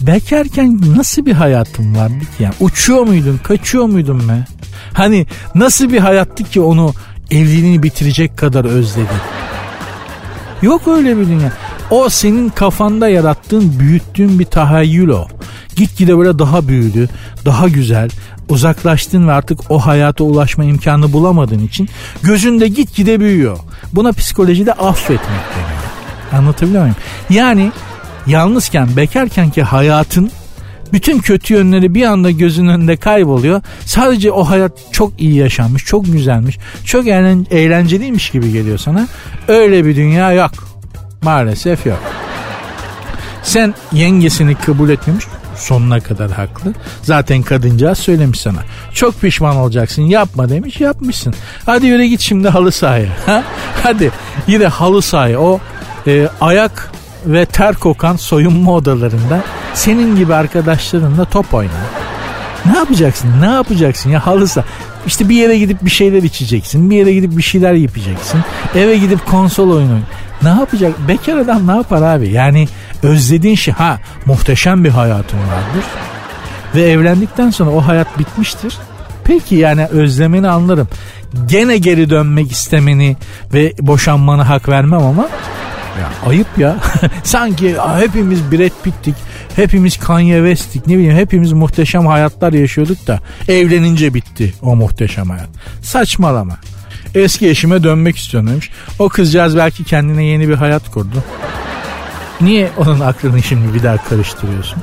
Bekarken 0.00 0.80
nasıl 0.96 1.26
bir 1.26 1.32
hayatım 1.32 1.96
vardı 1.96 2.20
ki? 2.20 2.42
Yani 2.42 2.54
uçuyor 2.60 3.02
muydun, 3.02 3.40
kaçıyor 3.42 3.84
muydun 3.84 4.28
be? 4.28 4.44
Hani 4.92 5.26
nasıl 5.54 5.92
bir 5.92 5.98
hayattı 5.98 6.44
ki 6.44 6.60
onu 6.60 6.94
evliliğini 7.30 7.82
bitirecek 7.82 8.36
kadar 8.36 8.64
özledin? 8.64 9.08
Yok 10.62 10.88
öyle 10.88 11.18
bir 11.18 11.26
dünya. 11.26 11.52
O 11.90 12.08
senin 12.08 12.48
kafanda 12.48 13.08
yarattığın, 13.08 13.78
büyüttüğün 13.78 14.38
bir 14.38 14.44
tahayyül 14.44 15.08
o. 15.08 15.26
Gitgide 15.76 16.18
böyle 16.18 16.38
daha 16.38 16.68
büyüdü, 16.68 17.08
daha 17.44 17.68
güzel, 17.68 18.10
uzaklaştın 18.48 19.28
ve 19.28 19.32
artık 19.32 19.70
o 19.70 19.78
hayata 19.78 20.24
ulaşma 20.24 20.64
imkanı 20.64 21.12
bulamadığın 21.12 21.66
için 21.66 21.88
gözünde 22.22 22.68
gitgide 22.68 23.20
büyüyor. 23.20 23.58
Buna 23.92 24.12
psikolojide 24.12 24.72
affetmek 24.72 25.20
deniyor. 25.28 25.82
Anlatabiliyor 26.32 26.82
muyum? 26.82 26.96
Yani 27.30 27.72
yalnızken, 28.26 28.96
bekarken 28.96 29.50
ki 29.50 29.62
hayatın 29.62 30.30
bütün 30.96 31.18
kötü 31.18 31.54
yönleri 31.54 31.94
bir 31.94 32.02
anda 32.04 32.30
gözün 32.30 32.66
önünde 32.66 32.96
kayboluyor. 32.96 33.62
Sadece 33.84 34.32
o 34.32 34.44
hayat 34.44 34.72
çok 34.92 35.20
iyi 35.20 35.34
yaşanmış, 35.34 35.84
çok 35.84 36.04
güzelmiş, 36.04 36.58
çok 36.84 37.06
eğlenceliymiş 37.06 38.30
gibi 38.30 38.52
geliyor 38.52 38.78
sana. 38.78 39.08
Öyle 39.48 39.84
bir 39.84 39.96
dünya 39.96 40.32
yok. 40.32 40.50
Maalesef 41.22 41.86
yok. 41.86 41.98
Sen 43.42 43.74
yengesini 43.92 44.54
kabul 44.54 44.90
etmemiş 44.90 45.24
sonuna 45.56 46.00
kadar 46.00 46.30
haklı. 46.30 46.72
Zaten 47.02 47.42
kadıncağız 47.42 47.98
söylemiş 47.98 48.40
sana. 48.40 48.60
Çok 48.94 49.20
pişman 49.20 49.56
olacaksın 49.56 50.02
yapma 50.02 50.48
demiş 50.48 50.80
yapmışsın. 50.80 51.34
Hadi 51.66 51.86
yürü 51.86 52.04
git 52.04 52.20
şimdi 52.20 52.48
halı 52.48 52.72
sahaya. 52.72 53.08
Ha? 53.26 53.42
Hadi 53.82 54.10
yine 54.46 54.66
halı 54.66 55.02
sahaya 55.02 55.40
o 55.40 55.60
e, 56.06 56.28
ayak 56.40 56.90
ve 57.26 57.46
ter 57.46 57.74
kokan 57.74 58.16
soyunma 58.16 58.72
odalarında 58.72 59.40
senin 59.74 60.16
gibi 60.16 60.34
arkadaşlarınla 60.34 61.24
top 61.24 61.54
oyna. 61.54 61.70
Ne 62.66 62.78
yapacaksın? 62.78 63.28
Ne 63.40 63.46
yapacaksın 63.46 64.10
ya 64.10 64.26
halısa? 64.26 64.64
İşte 65.06 65.28
bir 65.28 65.34
yere 65.34 65.58
gidip 65.58 65.84
bir 65.84 65.90
şeyler 65.90 66.22
içeceksin. 66.22 66.90
Bir 66.90 66.96
yere 66.96 67.12
gidip 67.12 67.36
bir 67.36 67.42
şeyler 67.42 67.72
yapacaksın. 67.72 68.44
Eve 68.74 68.96
gidip 68.96 69.26
konsol 69.26 69.70
oyunu 69.70 69.98
ne 70.42 70.48
yapacak? 70.48 71.08
Bekar 71.08 71.36
adam 71.36 71.66
ne 71.66 71.76
yapar 71.76 72.02
abi? 72.02 72.28
Yani 72.28 72.68
özlediğin 73.02 73.54
şey 73.54 73.74
ha 73.74 73.98
muhteşem 74.26 74.84
bir 74.84 74.90
hayatın 74.90 75.38
vardır. 75.38 75.84
Ve 76.74 76.82
evlendikten 76.82 77.50
sonra 77.50 77.70
o 77.70 77.80
hayat 77.80 78.18
bitmiştir. 78.18 78.78
Peki 79.24 79.54
yani 79.54 79.86
özlemeni 79.86 80.48
anlarım. 80.48 80.88
Gene 81.46 81.78
geri 81.78 82.10
dönmek 82.10 82.52
istemeni 82.52 83.16
ve 83.54 83.72
boşanmanı 83.80 84.42
hak 84.42 84.68
vermem 84.68 85.02
ama 85.02 85.28
ya 86.00 86.28
ayıp 86.28 86.58
ya. 86.58 86.76
Sanki 87.22 87.76
hepimiz 87.98 88.52
Brad 88.52 88.82
Pitt'tik. 88.84 89.14
Hepimiz 89.56 89.98
Kanye 89.98 90.36
West'tik. 90.36 90.86
Ne 90.86 90.98
bileyim 90.98 91.16
hepimiz 91.16 91.52
muhteşem 91.52 92.06
hayatlar 92.06 92.52
yaşıyorduk 92.52 93.06
da 93.06 93.20
evlenince 93.48 94.14
bitti 94.14 94.54
o 94.62 94.76
muhteşem 94.76 95.30
hayat. 95.30 95.48
Saçmalama. 95.82 96.56
Eski 97.14 97.48
eşime 97.48 97.82
dönmek 97.82 98.16
istiyorum 98.16 98.50
demiş. 98.50 98.70
O 98.98 99.08
kızcağız 99.08 99.56
belki 99.56 99.84
kendine 99.84 100.24
yeni 100.24 100.48
bir 100.48 100.54
hayat 100.54 100.90
kurdu. 100.90 101.24
Niye 102.40 102.70
onun 102.76 103.00
aklını 103.00 103.42
şimdi 103.42 103.74
bir 103.74 103.82
daha 103.82 103.96
karıştırıyorsun? 103.96 104.82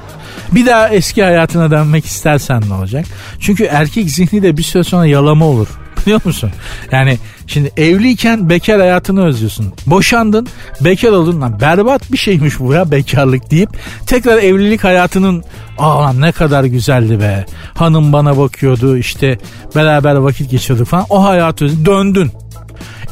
Bir 0.51 0.66
daha 0.66 0.89
eski 0.89 1.24
hayatına 1.24 1.72
dönmek 1.72 2.05
istersen 2.05 2.64
ne 2.70 2.74
olacak? 2.74 3.05
Çünkü 3.39 3.64
erkek 3.64 4.09
zihni 4.09 4.43
de 4.43 4.57
bir 4.57 4.64
süre 4.64 4.84
sonra 4.84 5.05
yalama 5.05 5.45
olur. 5.45 5.68
Biliyor 6.06 6.22
musun? 6.26 6.51
Yani 6.91 7.18
şimdi 7.47 7.72
evliyken 7.78 8.49
bekar 8.49 8.80
hayatını 8.80 9.26
özlüyorsun. 9.26 9.74
Boşandın, 9.86 10.47
bekar 10.82 11.12
oldun. 11.12 11.41
Lan 11.41 11.62
berbat 11.62 12.12
bir 12.12 12.18
şeymiş 12.18 12.60
bu 12.60 12.74
ya 12.74 12.91
bekarlık 12.91 13.51
deyip 13.51 13.70
tekrar 14.08 14.38
evlilik 14.38 14.84
hayatının 14.84 15.43
aa 15.78 16.14
ne 16.14 16.32
kadar 16.32 16.64
güzeldi 16.64 17.20
be. 17.20 17.45
Hanım 17.74 18.14
bana 18.14 18.38
bakıyordu 18.38 18.97
işte 18.97 19.38
beraber 19.76 20.16
vakit 20.16 20.51
geçiriyorduk 20.51 20.88
falan. 20.88 21.06
O 21.10 21.24
hayatı 21.24 21.66
özledin. 21.66 21.86
Döndün. 21.86 22.32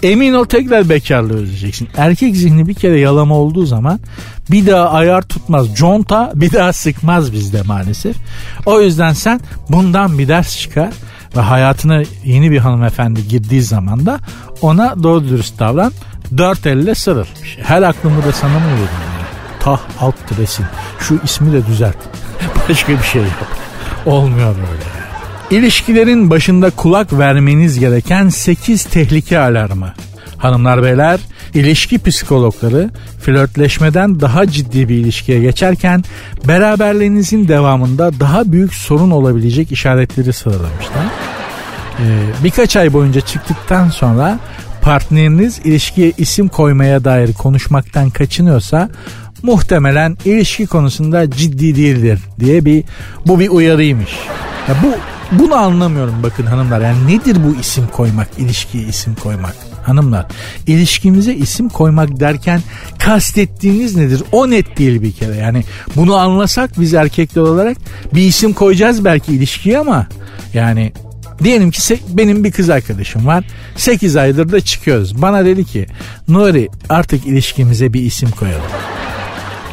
Emin 0.03 0.33
ol 0.33 0.45
tekrar 0.45 0.89
bekarlığı 0.89 1.33
özleyeceksin. 1.33 1.89
Erkek 1.97 2.35
zihni 2.35 2.67
bir 2.67 2.73
kere 2.73 2.99
yalama 2.99 3.35
olduğu 3.35 3.65
zaman 3.65 3.99
bir 4.51 4.67
daha 4.67 4.89
ayar 4.89 5.21
tutmaz. 5.21 5.75
Conta 5.75 6.31
bir 6.35 6.53
daha 6.53 6.73
sıkmaz 6.73 7.33
bizde 7.33 7.61
maalesef. 7.61 8.15
O 8.65 8.81
yüzden 8.81 9.13
sen 9.13 9.41
bundan 9.69 10.19
bir 10.19 10.27
ders 10.27 10.57
çıkar 10.57 10.89
ve 11.35 11.39
hayatına 11.39 12.03
yeni 12.23 12.51
bir 12.51 12.57
hanımefendi 12.57 13.27
girdiği 13.27 13.61
zaman 13.61 14.05
da 14.05 14.19
ona 14.61 15.03
doğru 15.03 15.23
dürüst 15.29 15.59
davran. 15.59 15.93
Dört 16.37 16.65
elle 16.65 16.95
sarıl. 16.95 17.25
Her 17.63 17.81
aklımı 17.81 18.23
da 18.23 18.31
sana 18.31 18.59
mı 18.59 18.65
verdim 18.65 18.81
yani? 18.81 19.27
Tah 19.59 19.79
alt 19.99 20.39
resim. 20.39 20.65
Şu 20.99 21.19
ismi 21.23 21.53
de 21.53 21.65
düzelt. 21.67 21.97
Başka 22.69 22.93
bir 22.93 23.03
şey 23.03 23.21
yok. 23.21 23.47
Olmuyor 24.05 24.55
böyle. 24.55 25.01
İlişkilerin 25.61 26.29
başında 26.29 26.69
kulak 26.69 27.13
vermeniz 27.13 27.79
gereken 27.79 28.29
8 28.29 28.83
tehlike 28.83 29.39
alarmı. 29.39 29.93
Hanımlar 30.41 30.83
beyler, 30.83 31.19
ilişki 31.53 31.99
psikologları 32.03 32.89
flörtleşmeden 33.21 34.19
daha 34.19 34.47
ciddi 34.47 34.89
bir 34.89 34.95
ilişkiye 34.95 35.39
geçerken 35.39 36.03
beraberliğinizin 36.47 37.47
devamında 37.47 38.19
daha 38.19 38.51
büyük 38.51 38.73
sorun 38.73 39.11
olabilecek 39.11 39.71
işaretleri 39.71 40.33
sıralamışlar. 40.33 41.05
Ee, 41.99 42.03
birkaç 42.43 42.75
ay 42.75 42.93
boyunca 42.93 43.21
çıktıktan 43.21 43.89
sonra 43.89 44.39
partneriniz 44.81 45.59
ilişkiye 45.59 46.11
isim 46.17 46.47
koymaya 46.47 47.03
dair 47.03 47.33
konuşmaktan 47.33 48.09
kaçınıyorsa 48.09 48.89
muhtemelen 49.43 50.17
ilişki 50.25 50.67
konusunda 50.67 51.31
ciddi 51.31 51.75
değildir 51.75 52.19
diye 52.39 52.65
bir 52.65 52.83
bu 53.27 53.39
bir 53.39 53.49
uyarıymış. 53.49 54.11
Ya 54.69 54.75
bu 54.83 54.95
bunu 55.39 55.55
anlamıyorum 55.55 56.15
bakın 56.23 56.45
hanımlar. 56.45 56.81
Yani 56.81 57.07
nedir 57.07 57.37
bu 57.45 57.59
isim 57.59 57.87
koymak, 57.87 58.27
ilişkiye 58.37 58.83
isim 58.83 59.15
koymak? 59.15 59.70
Hanımlar 59.83 60.25
ilişkimize 60.67 61.33
isim 61.33 61.69
koymak 61.69 62.19
derken 62.19 62.61
kastettiğiniz 62.99 63.95
nedir? 63.95 64.23
O 64.31 64.49
net 64.49 64.77
değil 64.77 65.01
bir 65.01 65.11
kere. 65.11 65.35
Yani 65.35 65.63
bunu 65.95 66.15
anlasak 66.15 66.79
biz 66.79 66.93
erkekler 66.93 67.41
olarak 67.41 67.77
bir 68.13 68.21
isim 68.21 68.53
koyacağız 68.53 69.05
belki 69.05 69.33
ilişkiye 69.33 69.79
ama 69.79 70.07
yani 70.53 70.93
Diyelim 71.43 71.71
ki 71.71 71.99
benim 72.09 72.43
bir 72.43 72.51
kız 72.51 72.69
arkadaşım 72.69 73.27
var. 73.27 73.43
8 73.75 74.15
aydır 74.15 74.51
da 74.51 74.61
çıkıyoruz. 74.61 75.21
Bana 75.21 75.45
dedi 75.45 75.65
ki 75.65 75.85
Nuri 76.27 76.69
artık 76.89 77.27
ilişkimize 77.27 77.93
bir 77.93 78.01
isim 78.01 78.31
koyalım. 78.31 78.61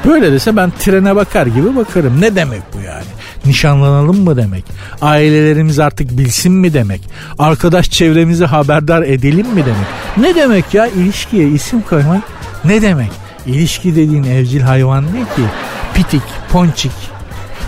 Böyle 0.05 0.33
dese 0.33 0.57
ben 0.57 0.73
trene 0.79 1.17
bakar 1.17 1.47
gibi 1.47 1.77
bakarım. 1.77 2.21
Ne 2.21 2.37
demek 2.37 2.63
bu 2.75 2.81
yani? 2.81 3.05
Nişanlanalım 3.47 4.24
mı 4.24 4.36
demek? 4.36 4.64
Ailelerimiz 5.03 5.78
artık 5.78 6.18
bilsin 6.18 6.53
mi 6.53 6.74
demek? 6.74 7.01
Arkadaş 7.39 7.91
çevremizi 7.91 8.45
haberdar 8.45 9.03
edelim 9.03 9.47
mi 9.47 9.64
demek? 9.66 9.86
Ne 10.16 10.34
demek 10.34 10.74
ya 10.74 10.86
ilişkiye 10.86 11.49
isim 11.49 11.82
koymak? 11.82 12.22
Ne 12.64 12.82
demek? 12.82 13.11
İlişki 13.47 13.97
dediğin 13.97 14.24
evcil 14.24 14.61
hayvan 14.61 15.05
ne 15.05 15.20
ki? 15.20 15.49
Pitik, 15.95 16.22
ponçik, 16.53 16.93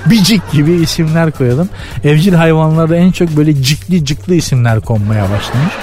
bicik 0.06 0.52
gibi 0.52 0.72
isimler 0.72 1.30
koyalım. 1.30 1.68
Evcil 2.04 2.34
hayvanlarda 2.34 2.96
en 2.96 3.10
çok 3.10 3.36
böyle 3.36 3.62
cikli 3.62 4.04
cikli 4.04 4.36
isimler 4.36 4.80
konmaya 4.80 5.22
başlamış. 5.22 5.74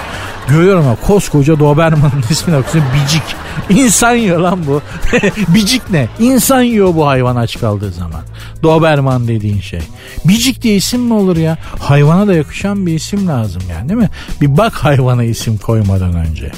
Görüyorum 0.50 0.86
ama 0.86 0.96
koskoca 0.96 1.60
Doberman'ın 1.60 2.24
ismini 2.30 2.58
okuyorsun 2.58 2.94
Bicik. 2.94 3.24
İnsan 3.70 4.16
yiyor 4.16 4.40
lan 4.40 4.60
bu. 4.68 4.82
Bicik 5.54 5.92
ne? 5.92 6.08
İnsan 6.20 6.62
yiyor 6.62 6.96
bu 6.96 7.08
hayvan 7.08 7.36
aç 7.36 7.60
kaldığı 7.60 7.92
zaman. 7.92 8.22
Doberman 8.64 9.28
dediğin 9.28 9.62
şey. 9.62 9.80
Bicik 10.26 10.62
diye 10.62 10.76
isim 10.76 11.02
mi 11.02 11.14
olur 11.14 11.38
ya? 11.38 11.58
Hayvana 11.80 12.28
da 12.28 12.34
yakışan 12.34 12.86
bir 12.86 12.94
isim 12.94 13.28
lazım 13.28 13.62
yani 13.72 13.90
değil 13.90 14.00
mi? 14.00 14.10
Bir 14.42 14.58
bak 14.58 14.74
hayvana 14.74 15.24
isim 15.24 15.58
koymadan 15.58 16.16
önce. 16.16 16.52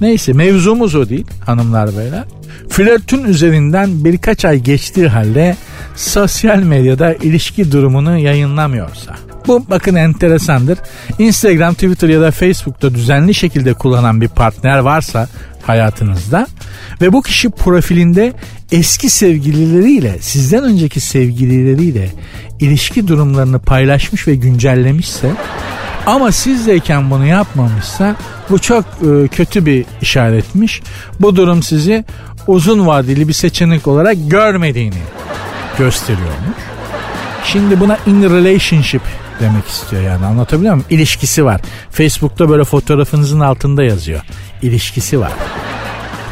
Neyse 0.00 0.32
mevzumuz 0.32 0.94
o 0.94 1.08
değil 1.08 1.26
hanımlar 1.46 1.96
beyler. 1.98 2.24
Flörtün 2.68 3.24
üzerinden 3.24 4.04
birkaç 4.04 4.44
ay 4.44 4.58
geçtiği 4.58 5.08
halde 5.08 5.56
sosyal 5.96 6.58
medyada 6.58 7.14
ilişki 7.14 7.72
durumunu 7.72 8.18
yayınlamıyorsa 8.18 9.27
bu 9.48 9.64
bakın 9.70 9.94
enteresandır. 9.94 10.78
Instagram, 11.18 11.74
Twitter 11.74 12.08
ya 12.08 12.20
da 12.20 12.30
Facebook'ta 12.30 12.94
düzenli 12.94 13.34
şekilde 13.34 13.74
kullanan 13.74 14.20
bir 14.20 14.28
partner 14.28 14.78
varsa 14.78 15.28
hayatınızda 15.62 16.46
ve 17.00 17.12
bu 17.12 17.22
kişi 17.22 17.50
profilinde 17.50 18.32
eski 18.72 19.10
sevgilileriyle 19.10 20.18
sizden 20.20 20.64
önceki 20.64 21.00
sevgilileriyle 21.00 22.10
ilişki 22.60 23.08
durumlarını 23.08 23.58
paylaşmış 23.58 24.28
ve 24.28 24.34
güncellemişse 24.34 25.30
ama 26.06 26.32
sizdeyken 26.32 27.10
bunu 27.10 27.26
yapmamışsa 27.26 28.16
bu 28.50 28.58
çok 28.58 28.84
e, 28.84 29.28
kötü 29.28 29.66
bir 29.66 29.84
işaretmiş. 30.02 30.82
Bu 31.20 31.36
durum 31.36 31.62
sizi 31.62 32.04
uzun 32.46 32.86
vadeli 32.86 33.28
bir 33.28 33.32
seçenek 33.32 33.86
olarak 33.86 34.16
görmediğini 34.26 35.02
gösteriyormuş. 35.78 36.58
Şimdi 37.44 37.80
buna 37.80 37.98
in 38.06 38.22
relationship 38.22 39.02
demek 39.40 39.66
istiyor 39.66 40.02
yani 40.02 40.26
anlatabiliyor 40.26 40.74
muyum? 40.74 40.86
İlişkisi 40.90 41.44
var. 41.44 41.60
Facebook'ta 41.90 42.48
böyle 42.48 42.64
fotoğrafınızın 42.64 43.40
altında 43.40 43.82
yazıyor. 43.82 44.20
İlişkisi 44.62 45.20
var. 45.20 45.32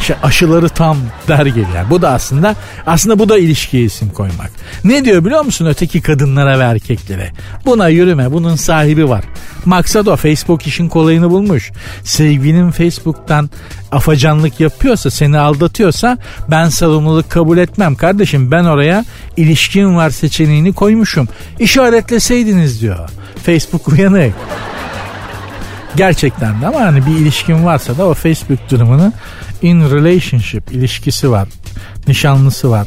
İşte 0.01 0.17
aşıları 0.23 0.69
tam 0.69 0.99
der 1.29 1.47
gibi 1.47 1.67
yani. 1.75 1.91
Bu 1.91 2.03
da 2.03 2.11
aslında 2.11 2.55
aslında 2.87 3.19
bu 3.19 3.29
da 3.29 3.39
ilişkiye 3.39 3.83
isim 3.83 4.11
koymak. 4.11 4.51
Ne 4.85 5.05
diyor 5.05 5.25
biliyor 5.25 5.45
musun 5.45 5.67
öteki 5.67 6.01
kadınlara 6.01 6.59
ve 6.59 6.63
erkeklere? 6.63 7.33
Buna 7.67 7.89
yürüme 7.89 8.33
bunun 8.33 8.57
sahibi 8.57 9.09
var. 9.09 9.25
Maksat 9.65 10.09
o 10.09 10.17
Facebook 10.17 10.67
işin 10.67 10.89
kolayını 10.89 11.31
bulmuş. 11.31 11.73
Sevginin 12.05 12.71
Facebook'tan 12.71 13.51
afacanlık 13.93 14.61
yapıyorsa 14.61 15.11
seni 15.11 15.39
aldatıyorsa 15.39 16.19
ben 16.51 16.69
sorumluluk 16.69 17.31
kabul 17.31 17.59
etmem 17.59 17.95
kardeşim 17.95 18.51
ben 18.51 18.65
oraya 18.65 19.05
ilişkin 19.37 19.97
var 19.97 20.11
seçeneğini 20.11 20.73
koymuşum. 20.73 21.29
İşaretleseydiniz 21.59 22.81
diyor. 22.81 23.11
Facebook 23.45 23.89
uyanık. 23.89 24.35
Gerçekten 25.97 26.63
de 26.63 26.67
ama 26.67 26.81
hani 26.81 27.07
bir 27.07 27.11
ilişkin 27.11 27.65
varsa 27.65 27.99
da 27.99 28.07
o 28.07 28.15
Facebook 28.15 28.71
durumunu 28.71 29.13
in 29.63 29.81
relationship 29.81 30.73
ilişkisi 30.73 31.31
var. 31.31 31.49
Nişanlısı 32.09 32.71
var. 32.71 32.87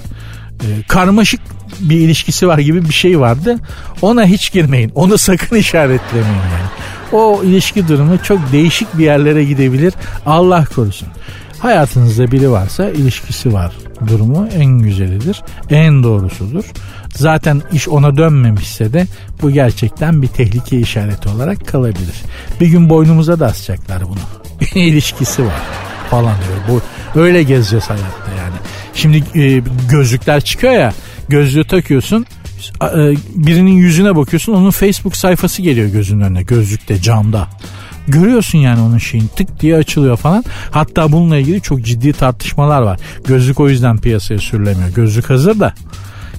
Ee, 0.61 0.83
karmaşık 0.87 1.41
bir 1.79 1.99
ilişkisi 1.99 2.47
var 2.47 2.57
gibi 2.57 2.85
bir 2.85 2.93
şey 2.93 3.19
vardı. 3.19 3.57
Ona 4.01 4.25
hiç 4.25 4.51
girmeyin. 4.51 4.91
Onu 4.95 5.17
sakın 5.27 5.55
işaretlemeyin 5.55 6.27
yani. 6.27 6.69
O 7.11 7.43
ilişki 7.43 7.87
durumu 7.87 8.23
çok 8.23 8.51
değişik 8.51 8.97
bir 8.97 9.03
yerlere 9.03 9.43
gidebilir. 9.43 9.93
Allah 10.25 10.65
korusun. 10.75 11.07
Hayatınızda 11.59 12.31
biri 12.31 12.51
varsa 12.51 12.89
ilişkisi 12.89 13.53
var 13.53 13.71
durumu 14.07 14.47
en 14.53 14.79
güzelidir. 14.79 15.43
En 15.69 16.03
doğrusudur. 16.03 16.63
Zaten 17.15 17.61
iş 17.71 17.87
ona 17.87 18.17
dönmemişse 18.17 18.93
de 18.93 19.07
bu 19.41 19.51
gerçekten 19.51 20.21
bir 20.21 20.27
tehlike 20.27 20.79
işareti 20.79 21.29
olarak 21.29 21.67
kalabilir. 21.67 22.23
Bir 22.59 22.67
gün 22.67 22.89
boynumuza 22.89 23.39
da 23.39 23.45
asacaklar 23.45 24.03
bunu. 24.09 24.19
ilişkisi 24.75 25.45
var 25.45 25.61
falan 26.09 26.35
diyor. 26.47 26.81
Bu 27.15 27.19
öyle 27.19 27.43
gezeceğiz 27.43 27.89
hayatta 27.89 28.31
yani. 28.37 28.55
Şimdi 28.93 29.39
e, 29.39 29.61
gözlükler 29.89 30.41
çıkıyor 30.41 30.73
ya 30.73 30.93
gözlüğü 31.29 31.63
takıyorsun 31.63 32.25
e, 32.81 33.15
birinin 33.35 33.71
yüzüne 33.77 34.15
bakıyorsun 34.15 34.53
onun 34.53 34.71
Facebook 34.71 35.15
sayfası 35.15 35.61
geliyor 35.61 35.87
gözünün 35.87 36.21
önüne 36.21 36.43
gözlükte 36.43 37.01
camda. 37.01 37.47
Görüyorsun 38.07 38.59
yani 38.59 38.81
onun 38.81 38.97
şeyin 38.97 39.27
tık 39.27 39.59
diye 39.59 39.75
açılıyor 39.75 40.17
falan. 40.17 40.43
Hatta 40.71 41.11
bununla 41.11 41.37
ilgili 41.37 41.61
çok 41.61 41.81
ciddi 41.81 42.13
tartışmalar 42.13 42.81
var. 42.81 42.99
Gözlük 43.27 43.59
o 43.59 43.69
yüzden 43.69 43.97
piyasaya 43.97 44.39
sürülemiyor. 44.39 44.89
Gözlük 44.89 45.29
hazır 45.29 45.59
da 45.59 45.73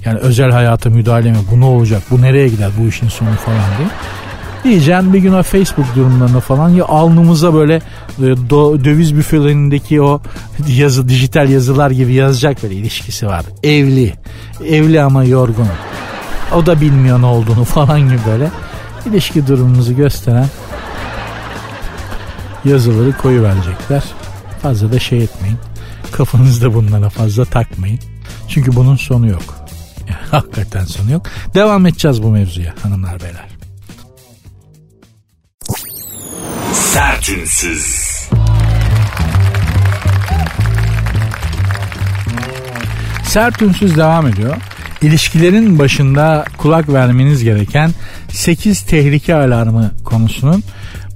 yani 0.05 0.19
özel 0.19 0.51
hayata 0.51 0.91
müdahale 0.91 1.31
mi? 1.31 1.39
Bu 1.51 1.61
ne 1.61 1.65
olacak? 1.65 2.03
Bu 2.11 2.23
nereye 2.23 2.49
gider? 2.49 2.71
Bu 2.81 2.89
işin 2.89 3.09
sonu 3.09 3.31
falan 3.31 3.79
diye. 3.79 3.89
Diyeceğim 4.65 5.13
bir 5.13 5.19
gün 5.19 5.33
o 5.33 5.43
Facebook 5.43 5.97
durumlarını 5.97 6.41
falan 6.41 6.69
ya 6.69 6.85
alnımıza 6.85 7.55
böyle 7.55 7.75
e, 7.75 7.81
do, 8.51 8.85
döviz 8.85 9.17
büfelerindeki 9.17 10.03
o 10.03 10.21
yazı 10.69 11.09
dijital 11.09 11.49
yazılar 11.49 11.91
gibi 11.91 12.13
yazacak 12.13 12.63
böyle 12.63 12.75
ilişkisi 12.75 13.27
var. 13.27 13.45
Evli. 13.63 14.15
Evli 14.69 15.03
ama 15.03 15.25
yorgun. 15.25 15.69
O 16.55 16.67
da 16.67 16.81
bilmiyor 16.81 17.23
ne 17.23 17.27
olduğunu 17.27 17.65
falan 17.65 18.01
gibi 18.01 18.19
böyle 18.27 18.51
ilişki 19.07 19.47
durumumuzu 19.47 19.97
gösteren 19.97 20.47
yazıları 22.65 23.13
koyu 23.13 23.43
verecekler. 23.43 24.03
Fazla 24.63 24.93
da 24.93 24.99
şey 24.99 25.23
etmeyin. 25.23 25.59
Kafanızda 26.13 26.75
bunlara 26.75 27.09
fazla 27.09 27.45
takmayın. 27.45 27.99
Çünkü 28.49 28.77
bunun 28.77 28.97
sonu 28.97 29.29
yok. 29.29 29.43
Hakikaten 30.31 30.85
sonu 30.85 31.11
yok. 31.11 31.27
Devam 31.55 31.87
edeceğiz 31.87 32.23
bu 32.23 32.31
mevzuya 32.31 32.75
hanımlar 32.83 33.21
beyler. 33.21 33.60
Sertünsüz. 36.91 37.97
Sert 43.25 43.63
ünsüz 43.63 43.97
devam 43.97 44.27
ediyor. 44.27 44.57
İlişkilerin 45.03 45.79
başında 45.79 46.45
kulak 46.57 46.89
vermeniz 46.89 47.45
gereken 47.45 47.91
8 48.29 48.83
tehlike 48.83 49.35
alarmı 49.35 49.91
konusunun 50.05 50.65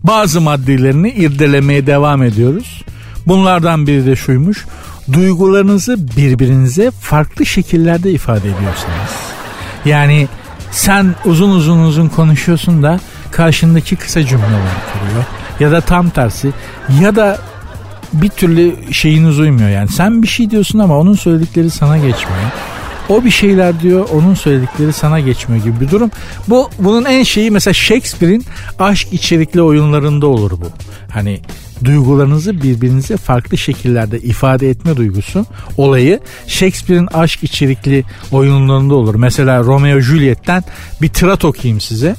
bazı 0.03 0.41
maddelerini 0.41 1.11
irdelemeye 1.11 1.87
devam 1.87 2.23
ediyoruz. 2.23 2.83
Bunlardan 3.27 3.87
biri 3.87 4.07
de 4.07 4.17
şuymuş. 4.17 4.67
Duygularınızı 5.13 6.17
birbirinize 6.17 6.91
farklı 6.91 7.47
şekillerde 7.47 8.11
ifade 8.11 8.49
ediyorsunuz. 8.49 9.11
Yani 9.85 10.29
sen 10.71 11.15
uzun 11.25 11.51
uzun 11.51 11.79
uzun 11.79 12.09
konuşuyorsun 12.09 12.83
da 12.83 13.01
karşındaki 13.31 13.97
kısa 13.97 14.27
cümleler 14.27 14.61
kuruyor. 14.93 15.25
Ya 15.61 15.73
da 15.73 15.81
tam 15.81 16.11
tersi. 16.11 16.51
Ya 17.03 17.17
da 17.17 17.39
bir 18.13 18.29
türlü 18.29 18.93
şeyiniz 18.93 19.39
uymuyor 19.39 19.69
yani. 19.69 19.89
Sen 19.89 20.23
bir 20.23 20.29
şey 20.29 20.51
diyorsun 20.51 20.79
ama 20.79 20.99
onun 20.99 21.15
söyledikleri 21.15 21.71
sana 21.71 21.97
geçmiyor. 21.97 22.51
O 23.09 23.25
bir 23.25 23.31
şeyler 23.31 23.81
diyor 23.81 24.09
onun 24.15 24.35
söyledikleri 24.35 24.93
sana 24.93 25.21
geçmiyor 25.21 25.65
gibi 25.65 25.81
bir 25.81 25.91
durum. 25.91 26.11
Bu 26.49 26.71
bunun 26.79 27.05
en 27.05 27.23
şeyi 27.23 27.51
mesela 27.51 27.75
Shakespeare'in 27.75 28.45
aşk 28.79 29.13
içerikli 29.13 29.63
oyunlarında 29.63 30.27
olur 30.27 30.51
bu. 30.51 30.67
Hani 31.11 31.41
duygularınızı 31.85 32.63
birbirinize 32.63 33.17
farklı 33.17 33.59
şekillerde 33.59 34.19
ifade 34.19 34.71
etme 34.71 34.97
duygusu 34.97 35.47
olayı 35.77 36.21
Shakespeare'in 36.47 37.07
aşk 37.07 37.45
içerikli 37.45 38.05
oyunlarında 38.33 38.95
olur. 38.95 39.15
Mesela 39.15 39.59
Romeo 39.59 40.01
Juliet'ten 40.01 40.65
bir 41.03 41.09
tırat 41.09 41.45
okuyayım 41.45 41.81
size. 41.81 42.17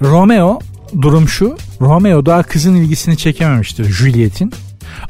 Romeo 0.00 0.58
durum 1.02 1.28
şu. 1.28 1.56
Romeo 1.80 2.26
daha 2.26 2.42
kızın 2.42 2.74
ilgisini 2.74 3.16
çekememiştir 3.16 3.84
Juliet'in. 3.84 4.52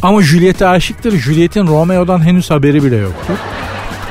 Ama 0.03 0.23
Juliet'e 0.23 0.67
aşıktır. 0.67 1.19
Juliet'in 1.19 1.67
Romeo'dan 1.67 2.25
henüz 2.25 2.51
haberi 2.51 2.85
bile 2.85 2.97
yoktur. 2.97 3.35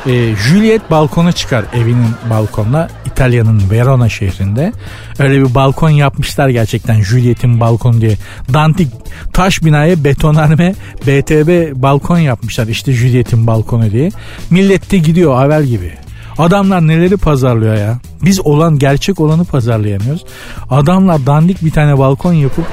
Ee, 0.08 0.36
Juliet 0.36 0.92
balkona 0.92 1.32
çıkar 1.32 1.66
evinin 1.74 2.10
balkonuna 2.30 2.88
İtalya'nın 3.06 3.70
Verona 3.72 4.10
şehrinde. 4.10 4.72
Öyle 5.20 5.42
bir 5.42 5.56
balkon 5.56 5.90
yapmışlar 5.90 6.50
gerçekten 6.50 7.02
Juliet'in 7.02 7.60
balkonu 7.60 8.02
diye. 8.02 8.16
Dantik 8.54 8.92
taş 9.34 9.64
binaya 9.64 10.04
betonarme 10.04 10.76
BTB 11.08 11.82
balkon 11.82 12.18
yapmışlar 12.18 12.68
işte 12.68 12.94
Juliet'in 12.94 13.48
balkonu 13.48 13.92
diye. 13.92 14.10
Millet 14.50 14.92
de 14.92 14.98
gidiyor 14.98 15.42
avel 15.42 15.64
gibi. 15.64 15.94
Adamlar 16.38 16.88
neleri 16.88 17.18
pazarlıyor 17.18 17.76
ya. 17.76 18.00
Biz 18.22 18.40
olan 18.40 18.80
gerçek 18.80 19.20
olanı 19.20 19.46
pazarlayamıyoruz. 19.46 20.26
Adamlar 20.70 21.26
dandik 21.26 21.66
bir 21.66 21.72
tane 21.72 21.98
balkon 21.98 22.34
yapıp 22.34 22.66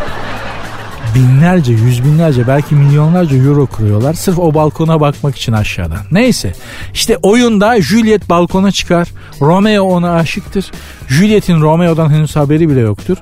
binlerce, 1.15 1.73
yüz 1.73 2.05
binlerce 2.05 2.47
belki 2.47 2.75
milyonlarca 2.75 3.37
euro 3.37 3.67
kuruyorlar. 3.67 4.15
Sırf 4.15 4.39
o 4.39 4.55
balkona 4.55 5.01
bakmak 5.01 5.37
için 5.37 5.53
aşağıdan. 5.53 5.99
Neyse 6.11 6.53
işte 6.95 7.17
oyunda 7.23 7.83
Juliet 7.83 8.29
balkona 8.31 8.71
çıkar. 8.71 9.09
Romeo 9.41 9.83
ona 9.85 10.13
aşıktır. 10.13 10.71
Juliet'in 11.09 11.61
Romeo'dan 11.61 12.11
henüz 12.11 12.37
haberi 12.37 12.69
bile 12.69 12.81
yoktur. 12.81 13.17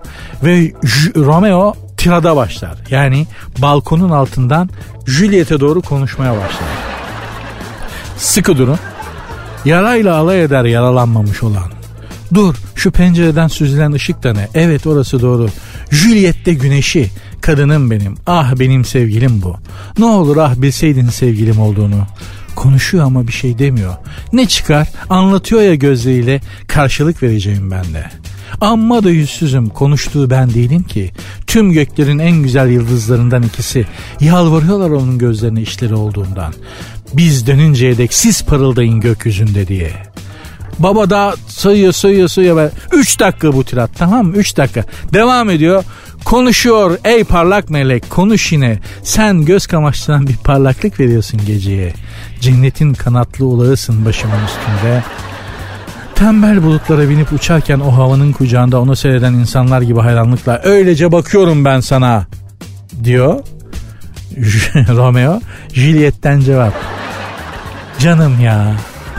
Ve 0.44 0.60
J- 0.82 1.14
Romeo 1.16 1.74
tirada 1.96 2.36
başlar. 2.36 2.74
Yani 2.90 3.26
balkonun 3.58 4.10
altından 4.10 4.70
Juliet'e 5.06 5.60
doğru 5.60 5.82
konuşmaya 5.82 6.32
başlar. 6.32 6.68
Sıkı 8.16 8.58
durun. 8.58 8.78
Yarayla 9.64 10.16
alay 10.16 10.42
eder 10.42 10.64
yaralanmamış 10.64 11.42
olan. 11.42 11.70
Dur 12.34 12.54
şu 12.74 12.90
pencereden 12.90 13.48
süzülen 13.48 13.92
ışık 13.92 14.22
da 14.22 14.32
ne? 14.32 14.48
Evet 14.54 14.86
orası 14.86 15.22
doğru. 15.22 15.48
Juliet'te 15.90 16.54
güneşi. 16.54 17.10
Kadınım 17.40 17.90
benim. 17.90 18.14
Ah 18.26 18.54
benim 18.58 18.84
sevgilim 18.84 19.42
bu. 19.42 19.56
Ne 19.98 20.04
olur 20.04 20.36
ah 20.36 20.54
bilseydin 20.56 21.08
sevgilim 21.08 21.60
olduğunu. 21.60 22.06
Konuşuyor 22.54 23.04
ama 23.04 23.26
bir 23.26 23.32
şey 23.32 23.58
demiyor. 23.58 23.94
Ne 24.32 24.48
çıkar? 24.48 24.88
Anlatıyor 25.10 25.62
ya 25.62 25.74
gözleriyle 25.74 26.40
karşılık 26.68 27.22
vereceğim 27.22 27.70
ben 27.70 27.84
de. 27.84 28.04
Amma 28.60 29.04
da 29.04 29.10
yüzsüzüm 29.10 29.68
konuştuğu 29.68 30.30
ben 30.30 30.54
değilim 30.54 30.82
ki. 30.82 31.10
Tüm 31.46 31.72
göklerin 31.72 32.18
en 32.18 32.42
güzel 32.42 32.70
yıldızlarından 32.70 33.42
ikisi. 33.42 33.86
Yalvarıyorlar 34.20 34.90
onun 34.90 35.18
gözlerine 35.18 35.62
işleri 35.62 35.94
olduğundan. 35.94 36.52
Biz 37.14 37.46
dönünceye 37.46 37.98
dek 37.98 38.14
siz 38.14 38.44
parıldayın 38.44 39.00
gökyüzünde 39.00 39.68
diye. 39.68 39.92
Baba 40.78 41.10
da 41.10 41.34
sayıyor 41.46 41.92
sayıyor 41.92 42.28
sayıyor. 42.28 42.70
3 42.92 43.20
dakika 43.20 43.52
bu 43.52 43.64
tirat 43.64 43.90
tamam 43.98 44.26
mı? 44.26 44.36
3 44.36 44.56
dakika. 44.56 44.84
Devam 45.12 45.50
ediyor. 45.50 45.84
Konuşuyor 46.24 46.98
ey 47.04 47.24
parlak 47.24 47.70
melek 47.70 48.10
konuş 48.10 48.52
yine. 48.52 48.78
Sen 49.02 49.44
göz 49.44 49.66
kamaştıran 49.66 50.26
bir 50.26 50.36
parlaklık 50.36 51.00
veriyorsun 51.00 51.40
geceye. 51.46 51.92
Cennetin 52.40 52.94
kanatlı 52.94 53.46
ulağısın 53.46 54.04
başımın 54.04 54.44
üstünde. 54.46 55.04
Tembel 56.14 56.62
bulutlara 56.62 57.08
binip 57.08 57.32
uçarken 57.32 57.80
o 57.80 57.92
havanın 57.92 58.32
kucağında 58.32 58.80
onu 58.80 58.96
seyreden 58.96 59.32
insanlar 59.32 59.82
gibi 59.82 60.00
hayranlıkla 60.00 60.60
öylece 60.64 61.12
bakıyorum 61.12 61.64
ben 61.64 61.80
sana 61.80 62.26
diyor. 63.04 63.40
Romeo 64.96 65.40
Juliet'ten 65.72 66.40
cevap. 66.40 66.72
Canım 67.98 68.40
ya 68.40 68.74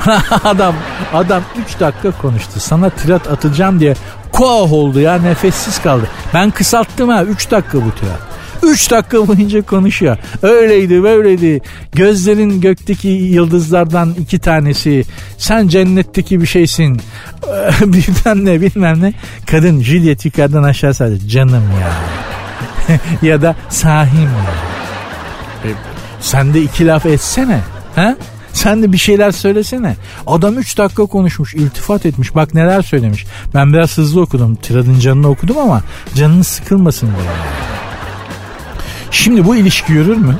adam 0.43 0.75
adam 1.13 1.43
3 1.65 1.79
dakika 1.79 2.11
konuştu. 2.11 2.59
Sana 2.59 2.89
tirat 2.89 3.27
atacağım 3.27 3.79
diye 3.79 3.93
koah 4.31 4.73
oldu 4.73 4.99
ya 4.99 5.15
nefessiz 5.17 5.81
kaldı. 5.81 6.07
Ben 6.33 6.51
kısalttım 6.51 7.09
ha 7.09 7.23
3 7.23 7.51
dakika 7.51 7.77
bu 7.77 7.91
tirat. 7.91 8.31
3 8.63 8.91
dakika 8.91 9.27
boyunca 9.27 9.61
konuşuyor. 9.61 10.17
Öyleydi 10.41 11.03
böyleydi. 11.03 11.61
Gözlerin 11.93 12.61
gökteki 12.61 13.07
yıldızlardan 13.07 14.13
iki 14.19 14.39
tanesi. 14.39 15.03
Sen 15.37 15.67
cennetteki 15.67 16.41
bir 16.41 16.47
şeysin. 16.47 17.01
bilmem 17.81 18.45
ne 18.45 18.61
bilmem 18.61 19.01
ne. 19.01 19.13
Kadın 19.51 19.81
Juliet 19.81 20.25
yukarıdan 20.25 20.63
aşağı 20.63 20.93
sadece 20.93 21.27
canım 21.27 21.63
ya. 21.81 21.91
ya 23.21 23.41
da 23.41 23.55
sahim 23.69 24.21
ya. 24.21 24.80
E, 25.65 25.69
sen 26.19 26.53
de 26.53 26.61
iki 26.61 26.87
laf 26.87 27.05
etsene. 27.05 27.59
Ha? 27.95 28.15
Sen 28.53 28.83
de 28.83 28.91
bir 28.91 28.97
şeyler 28.97 29.31
söylesene. 29.31 29.95
Adam 30.27 30.57
3 30.57 30.77
dakika 30.77 31.05
konuşmuş, 31.05 31.53
iltifat 31.53 32.05
etmiş. 32.05 32.35
Bak 32.35 32.53
neler 32.53 32.81
söylemiş. 32.81 33.25
Ben 33.53 33.73
biraz 33.73 33.97
hızlı 33.97 34.21
okudum. 34.21 34.55
Tirad'ın 34.55 34.99
canını 34.99 35.27
okudum 35.27 35.57
ama 35.57 35.81
canını 36.15 36.43
sıkılmasın 36.43 37.07
diye. 37.07 37.29
Şimdi 39.11 39.45
bu 39.45 39.55
ilişki 39.55 39.93
yürür 39.93 40.17
mü? 40.17 40.37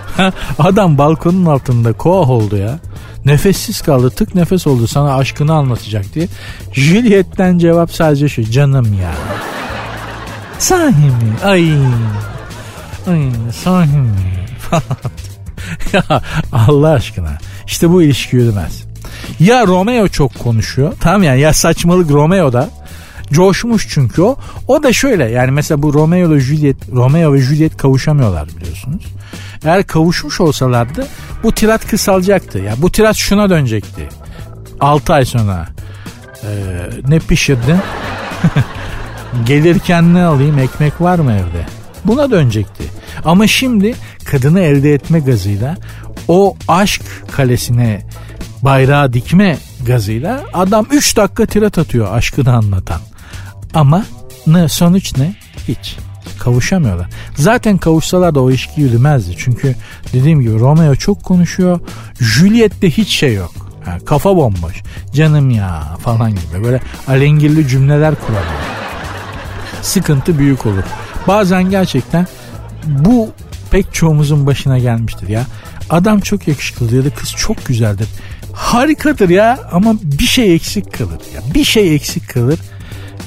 Adam 0.60 0.98
balkonun 0.98 1.46
altında 1.46 1.94
koah 1.94 2.30
oldu 2.30 2.58
ya. 2.58 2.80
Nefessiz 3.26 3.82
kaldı 3.82 4.10
tık 4.10 4.36
nefes 4.36 4.68
oldu 4.68 4.88
sana 4.88 5.16
aşkını 5.16 5.54
anlatacak 5.54 6.14
diye. 6.14 6.28
Juliet'ten 6.74 7.58
cevap 7.58 7.92
sadece 7.92 8.30
şu 8.30 8.52
canım 8.52 8.98
ya. 9.02 9.12
Sahi 10.60 11.06
mi? 11.06 11.34
Ay. 11.44 11.74
Ay 13.08 13.30
sahi 13.64 13.98
mi? 13.98 14.41
Allah 16.52 16.90
aşkına. 16.90 17.38
İşte 17.68 17.90
bu 17.90 18.04
ilişki 18.04 18.36
yürümez. 18.36 18.84
Ya 19.40 19.68
Romeo 19.68 20.08
çok 20.08 20.40
konuşuyor. 20.40 20.94
Tamam 21.00 21.24
yani 21.24 21.42
ya 21.42 21.54
saçmalık 21.54 22.12
Romeo 22.12 22.54
da 22.54 22.70
coşmuş 23.32 23.88
çünkü 23.90 24.22
o. 24.22 24.38
O 24.68 24.84
da 24.84 24.94
şöyle 24.94 25.26
yani 25.26 25.52
mesela 25.52 25.82
bu 25.84 25.94
Romeo 25.94 26.34
ile 26.34 26.40
Juliet, 26.40 26.78
Romeo 26.94 27.34
ve 27.34 27.42
Juliet 27.42 27.78
kavuşamıyorlar 27.78 28.48
biliyorsunuz. 28.48 29.04
Eğer 29.66 29.88
kavuşmuş 29.88 30.42
olsalardı 30.42 31.08
bu 31.44 31.52
tirat 31.52 31.88
kısalacaktı. 31.88 32.60
Ya 32.60 32.74
bu 32.78 32.92
tirat 32.92 33.16
şuna 33.16 33.50
dönecekti. 33.50 34.10
6 34.80 35.14
ay 35.14 35.26
sonra. 35.26 35.68
Ee, 36.44 36.48
ne 37.08 37.20
pişirdin? 37.20 37.78
Gelirken 39.46 40.14
ne 40.14 40.24
alayım 40.24 40.60
ekmek 40.60 41.02
var 41.02 41.20
mı 41.20 41.32
evde? 41.32 41.66
Buna 42.06 42.32
dönecekti. 42.32 42.84
Ama 43.26 43.48
şimdi 43.48 43.96
kadını 44.26 44.60
elde 44.60 44.94
etme 44.94 45.20
gazıyla 45.20 45.78
o 46.28 46.56
aşk 46.68 47.02
kalesine 47.32 48.02
bayrağı 48.62 49.14
dikme 49.14 49.58
gazıyla 49.86 50.44
adam 50.54 50.86
3 50.92 51.18
dakika 51.18 51.46
tirat 51.46 51.78
atıyor 51.78 52.16
aşkını 52.16 52.54
anlatan. 52.54 53.02
Ama 53.74 54.06
ne 54.48 54.70
sonuç 54.70 55.18
ne? 55.18 55.36
Hiç. 55.68 55.98
Kavuşamıyorlar. 56.40 57.08
Zaten 57.36 57.78
kavuşsalar 57.78 58.36
da 58.36 58.42
o 58.42 58.50
ilişki 58.50 58.82
yürümezdi. 58.82 59.36
Çünkü 59.38 59.76
dediğim 60.14 60.42
gibi 60.42 60.60
Romeo 60.60 60.96
çok 60.96 61.24
konuşuyor. 61.24 61.80
Juliet'te 62.20 62.90
hiç 62.90 63.10
şey 63.10 63.34
yok. 63.34 63.52
Yani 63.88 64.06
kafa 64.06 64.36
bomboş. 64.38 64.84
Canım 65.14 65.50
ya 65.50 65.98
falan 66.04 66.32
gibi. 66.32 66.64
Böyle 66.64 66.80
alengirli 67.08 67.68
cümleler 67.68 68.16
kuramıyor. 68.16 68.62
Sıkıntı 69.82 70.38
büyük 70.38 70.66
olur. 70.66 70.84
Bazen 71.28 71.64
gerçekten 71.64 72.28
bu 72.88 73.30
pek 73.72 73.94
çoğumuzun 73.94 74.46
başına 74.46 74.78
gelmiştir 74.78 75.28
ya. 75.28 75.46
Adam 75.90 76.20
çok 76.20 76.48
yakışıklıdır 76.48 76.98
ya 76.98 77.06
da 77.06 77.10
kız 77.10 77.30
çok 77.38 77.66
güzeldir. 77.66 78.08
Harikadır 78.54 79.30
ya 79.30 79.60
ama 79.72 79.96
bir 80.04 80.26
şey 80.26 80.56
eksik 80.56 80.94
kalır. 80.94 81.20
Ya. 81.36 81.42
Bir 81.54 81.64
şey 81.64 81.96
eksik 81.96 82.30
kalır. 82.30 82.60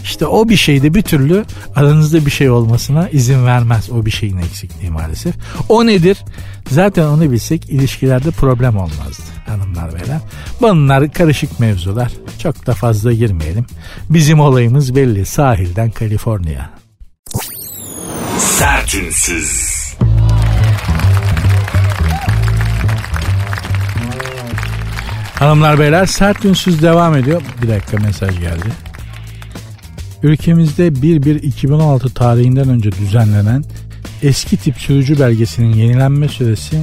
İşte 0.05 0.27
o 0.27 0.49
bir 0.49 0.57
şeyde 0.57 0.95
bir 0.95 1.03
türlü 1.03 1.45
aranızda 1.77 2.27
bir 2.27 2.31
şey 2.31 2.51
olmasına 2.51 3.09
izin 3.09 3.47
vermez 3.47 3.91
o 3.91 4.07
bir 4.07 4.11
şeyin 4.11 4.39
eksikliği 4.39 4.91
maalesef. 4.91 5.35
O 5.69 5.87
nedir? 5.87 6.19
Zaten 6.71 7.05
onu 7.05 7.31
bilsek 7.31 7.71
ilişkilerde 7.71 8.31
problem 8.31 8.77
olmazdı 8.77 9.35
hanımlar 9.47 9.93
beyler. 9.95 10.21
Bunlar 10.61 11.13
karışık 11.13 11.61
mevzular. 11.61 12.13
Çok 12.39 12.67
da 12.67 12.75
fazla 12.75 13.13
girmeyelim. 13.13 13.67
Bizim 14.11 14.41
olayımız 14.41 14.95
belli. 14.95 15.27
Sahilden 15.27 15.91
Kaliforniya. 15.91 16.71
Sertünsüz. 18.39 19.85
Hanımlar 25.39 25.79
beyler 25.79 26.07
sert 26.07 26.45
ünsüz 26.45 26.83
devam 26.83 27.17
ediyor. 27.17 27.43
Bir 27.63 27.69
dakika 27.69 27.97
mesaj 27.97 28.41
geldi. 28.41 28.69
Ülkemizde 30.23 30.89
1-1-2016 30.89 32.15
tarihinden 32.15 32.69
önce 32.69 32.93
düzenlenen 32.93 33.65
eski 34.23 34.57
tip 34.57 34.77
sürücü 34.79 35.21
belgesinin 35.21 35.73
yenilenme 35.73 36.29
süresi 36.29 36.83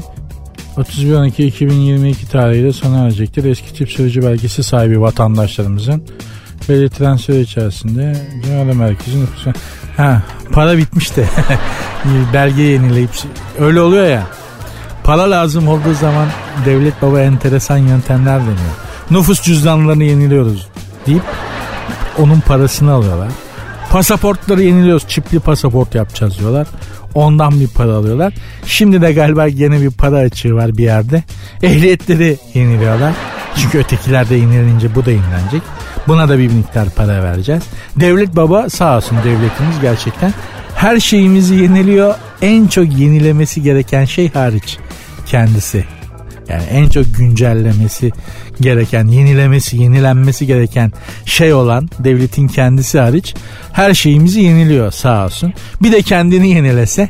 31-12-2022 0.78 2.14
tarihiyle 2.32 2.74
sona 2.74 3.04
erecektir. 3.04 3.46
Eski 3.46 3.74
tip 3.74 3.90
sürücü 3.92 4.22
belgesi 4.22 4.64
sahibi 4.64 5.02
vatandaşlarımızın 5.02 6.04
belirtilen 6.70 7.16
süre 7.16 7.40
içerisinde 7.40 8.18
Genel 8.46 8.76
Merkez'in 8.76 9.22
nüfusu... 9.22 9.54
Ha, 9.98 10.22
para 10.52 10.78
bitmiş 10.78 11.16
de 11.16 11.26
belge 12.34 12.62
yenileyip 12.62 13.10
öyle 13.60 13.82
oluyor 13.82 14.08
ya. 14.08 14.24
Para 15.04 15.32
lazım 15.32 15.68
olduğu 15.68 15.94
zaman 15.94 16.28
devlet 16.66 17.02
baba 17.02 17.22
enteresan 17.22 17.78
yöntemler 17.78 18.40
deniyor. 18.40 18.76
Nüfus 19.12 19.42
cüzdanlarını 19.42 20.04
yeniliyoruz 20.04 20.68
deyip 21.08 21.24
onun 22.20 22.40
parasını 22.40 22.92
alıyorlar. 22.92 23.32
Pasaportları 23.92 24.64
yeniliyoruz 24.64 25.08
çipli 25.08 25.40
pasaport 25.40 25.96
yapacağız 25.96 26.40
diyorlar. 26.40 26.68
Ondan 27.16 27.60
bir 27.60 27.68
para 27.68 27.94
alıyorlar. 27.96 28.34
Şimdi 28.66 29.02
de 29.02 29.14
galiba 29.14 29.46
yine 29.46 29.82
bir 29.82 29.92
para 29.92 30.18
açığı 30.18 30.56
var 30.56 30.78
bir 30.78 30.84
yerde. 30.84 31.24
Ehliyetleri 31.64 32.38
yeniliyorlar. 32.54 33.14
Çünkü 33.56 33.78
ötekiler 33.78 34.30
de 34.30 34.36
yenilenince 34.36 34.96
bu 34.96 35.06
da 35.06 35.12
yenilenecek. 35.12 35.62
Buna 36.08 36.30
da 36.30 36.38
bir 36.38 36.52
miktar 36.52 36.90
para 36.90 37.24
vereceğiz. 37.24 37.64
Devlet 37.96 38.36
baba 38.36 38.70
sağ 38.70 38.98
olsun 38.98 39.18
devletimiz 39.18 39.80
gerçekten 39.82 40.34
her 40.76 41.00
şeyimizi 41.00 41.56
yeniliyor. 41.56 42.16
En 42.42 42.68
çok 42.68 42.98
yenilemesi 42.98 43.62
gereken 43.62 44.06
şey 44.06 44.32
hariç 44.32 44.78
kendisi. 45.26 45.86
Yani 46.50 46.64
en 46.64 46.90
çok 46.90 47.06
güncellemesi 47.18 48.12
gereken, 48.62 49.08
yenilemesi, 49.08 49.78
yenilenmesi 49.78 50.48
gereken 50.48 50.92
şey 51.26 51.54
olan 51.54 51.90
devletin 52.00 52.48
kendisi 52.48 53.00
hariç 53.00 53.36
her 53.74 53.94
şeyimizi 53.94 54.42
yeniliyor 54.42 54.92
sağ 54.92 55.26
olsun. 55.26 55.54
Bir 55.82 55.92
de 55.92 56.02
kendini 56.02 56.50
yenilese 56.50 57.10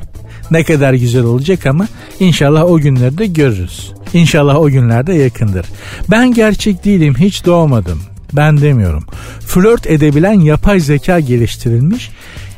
ne 0.51 0.63
kadar 0.63 0.93
güzel 0.93 1.23
olacak 1.23 1.65
ama 1.65 1.87
inşallah 2.19 2.63
o 2.63 2.79
günleri 2.79 3.17
de 3.17 3.25
görürüz. 3.25 3.91
İnşallah 4.13 4.55
o 4.55 4.69
günlerde 4.69 5.13
yakındır. 5.13 5.65
Ben 6.09 6.33
gerçek 6.33 6.85
değilim, 6.85 7.15
hiç 7.19 7.45
doğmadım. 7.45 8.01
Ben 8.33 8.61
demiyorum. 8.61 9.03
Flört 9.39 9.87
edebilen 9.87 10.39
yapay 10.39 10.79
zeka 10.79 11.19
geliştirilmiş. 11.19 12.11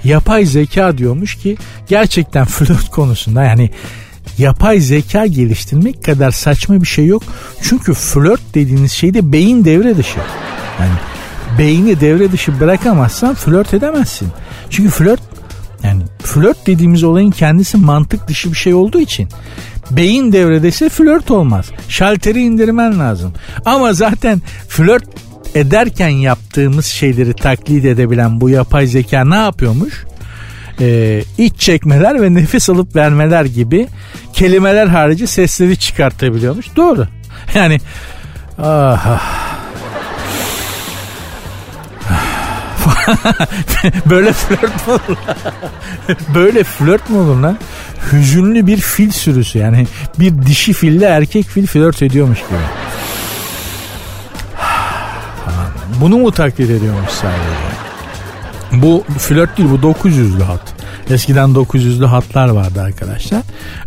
Yapay 0.03 0.45
zeka 0.45 0.97
diyormuş 0.97 1.35
ki 1.35 1.57
gerçekten 1.87 2.45
flört 2.45 2.89
konusunda 2.89 3.43
yani 3.43 3.69
yapay 4.37 4.79
zeka 4.79 5.25
geliştirmek 5.25 6.03
kadar 6.03 6.31
saçma 6.31 6.81
bir 6.81 6.87
şey 6.87 7.05
yok. 7.05 7.23
Çünkü 7.61 7.93
flört 7.93 8.41
dediğiniz 8.53 8.91
şeyde 8.91 9.31
beyin 9.31 9.65
devre 9.65 9.97
dışı. 9.97 10.19
Yani 10.79 10.93
beyni 11.59 11.99
devre 11.99 12.31
dışı 12.31 12.59
bırakamazsan 12.59 13.35
flört 13.35 13.73
edemezsin. 13.73 14.27
Çünkü 14.69 14.89
flört 14.89 15.32
yani 15.83 16.03
flört 16.23 16.67
dediğimiz 16.67 17.03
olayın 17.03 17.31
kendisi 17.31 17.77
mantık 17.77 18.27
dışı 18.27 18.51
bir 18.51 18.57
şey 18.57 18.73
olduğu 18.73 18.99
için 18.99 19.29
beyin 19.91 20.31
devredeyse 20.31 20.89
flört 20.89 21.31
olmaz. 21.31 21.71
Şalteri 21.89 22.41
indirmen 22.41 22.99
lazım. 22.99 23.33
Ama 23.65 23.93
zaten 23.93 24.41
flört 24.67 25.05
ederken 25.55 26.09
yaptığımız 26.09 26.85
şeyleri 26.85 27.33
taklit 27.33 27.85
edebilen 27.85 28.41
bu 28.41 28.49
yapay 28.49 28.87
zeka 28.87 29.25
ne 29.25 29.35
yapıyormuş? 29.35 30.05
Ee, 30.79 31.23
iç 31.37 31.59
çekmeler 31.59 32.21
ve 32.21 32.33
nefes 32.33 32.69
alıp 32.69 32.95
vermeler 32.95 33.45
gibi 33.45 33.87
kelimeler 34.33 34.87
harici 34.87 35.27
sesleri 35.27 35.77
çıkartabiliyormuş. 35.77 36.75
Doğru. 36.75 37.07
Yani 37.55 37.79
ah, 38.57 39.07
ah. 39.07 39.42
Böyle 44.09 44.33
flört 44.33 44.87
mü 44.87 44.93
olur? 44.93 45.17
Böyle 46.35 46.63
flört 46.63 47.09
mü 47.09 47.17
olur 47.17 47.35
lan? 47.35 47.57
Hüzünlü 48.11 48.67
bir 48.67 48.77
fil 48.77 49.11
sürüsü 49.11 49.59
yani 49.59 49.87
bir 50.19 50.41
dişi 50.41 50.73
fille 50.73 51.05
erkek 51.05 51.45
fil 51.45 51.67
flört 51.67 52.01
ediyormuş 52.01 52.39
gibi. 52.39 52.59
Bunu 56.01 56.17
mu 56.17 56.31
taklit 56.31 56.69
ediyormuş 56.69 57.09
sadece? 57.09 57.73
Bu 58.71 59.03
flört 59.17 59.57
değil 59.57 59.69
bu 59.71 59.75
900'lü 59.75 60.43
hat. 60.43 60.73
Eskiden 61.09 61.49
900'lü 61.49 62.05
hatlar 62.05 62.49
vardı 62.49 62.81
arkadaşlar. 62.81 63.41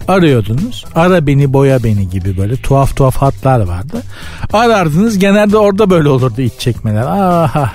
Arıyordunuz. 0.09 0.85
Ara 0.95 1.27
beni 1.27 1.53
boya 1.53 1.85
beni 1.85 2.11
gibi 2.11 2.37
böyle 2.37 2.57
tuhaf 2.57 2.97
tuhaf 2.97 3.17
hatlar 3.17 3.61
vardı. 3.61 4.03
Arardınız 4.53 5.19
genelde 5.19 5.57
orada 5.57 5.91
böyle 5.91 6.09
olurdu 6.09 6.41
iç 6.41 6.53
çekmeler. 6.59 7.03
Aha 7.03 7.73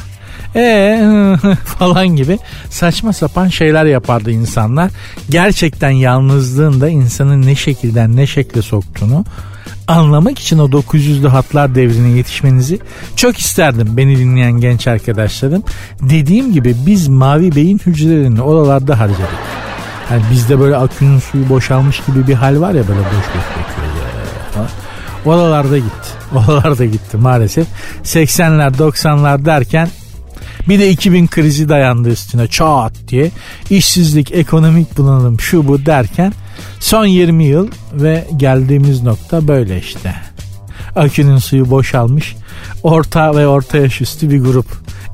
ee 0.55 1.35
falan 1.65 2.07
gibi 2.07 2.39
saçma 2.69 3.13
sapan 3.13 3.47
şeyler 3.47 3.85
yapardı 3.85 4.31
insanlar. 4.31 4.91
Gerçekten 5.29 5.89
yalnızlığında 5.89 6.89
insanın 6.89 7.41
ne 7.41 7.55
şekilden 7.55 8.15
ne 8.15 8.27
şekle 8.27 8.61
soktuğunu 8.61 9.25
anlamak 9.87 10.39
için 10.39 10.59
o 10.59 10.65
900'lü 10.65 11.27
hatlar 11.27 11.75
devrine 11.75 12.09
yetişmenizi 12.09 12.79
çok 13.15 13.37
isterdim 13.37 13.97
beni 13.97 14.17
dinleyen 14.19 14.51
genç 14.51 14.87
arkadaşlarım. 14.87 15.63
Dediğim 16.01 16.53
gibi 16.53 16.75
biz 16.85 17.07
mavi 17.07 17.55
beyin 17.55 17.81
hücrelerini 17.85 18.41
oralarda 18.41 18.99
harcadık. 18.99 19.29
Yani 20.11 20.21
bizde 20.31 20.59
böyle 20.59 20.75
akünün 20.75 21.19
suyu 21.19 21.49
boşalmış 21.49 22.01
gibi 22.07 22.27
bir 22.27 22.33
hal 22.33 22.61
var 22.61 22.73
ya 22.73 22.87
böyle 22.87 22.99
boş 22.99 23.05
boş 23.05 23.45
bekliyoruz. 23.57 24.71
Oralarda 25.25 25.77
gitti. 25.77 26.09
Oralarda 26.35 26.85
gitti 26.85 27.17
maalesef. 27.17 27.67
80'ler 28.03 28.77
90'lar 28.77 29.45
derken 29.45 29.89
bir 30.69 30.79
de 30.79 30.89
2000 30.89 31.27
krizi 31.27 31.69
dayandı 31.69 32.09
üstüne 32.09 32.47
çat 32.47 32.93
diye. 33.07 33.31
işsizlik, 33.69 34.31
ekonomik 34.31 34.97
bunalım 34.97 35.39
şu 35.39 35.67
bu 35.67 35.85
derken 35.85 36.33
son 36.79 37.05
20 37.05 37.43
yıl 37.43 37.67
ve 37.93 38.27
geldiğimiz 38.37 39.03
nokta 39.03 39.47
böyle 39.47 39.79
işte. 39.79 40.15
Akünün 40.95 41.37
suyu 41.37 41.69
boşalmış. 41.69 42.35
Orta 42.83 43.35
ve 43.35 43.47
orta 43.47 43.77
yaş 43.77 44.01
üstü 44.01 44.29
bir 44.29 44.39
grup. 44.39 44.65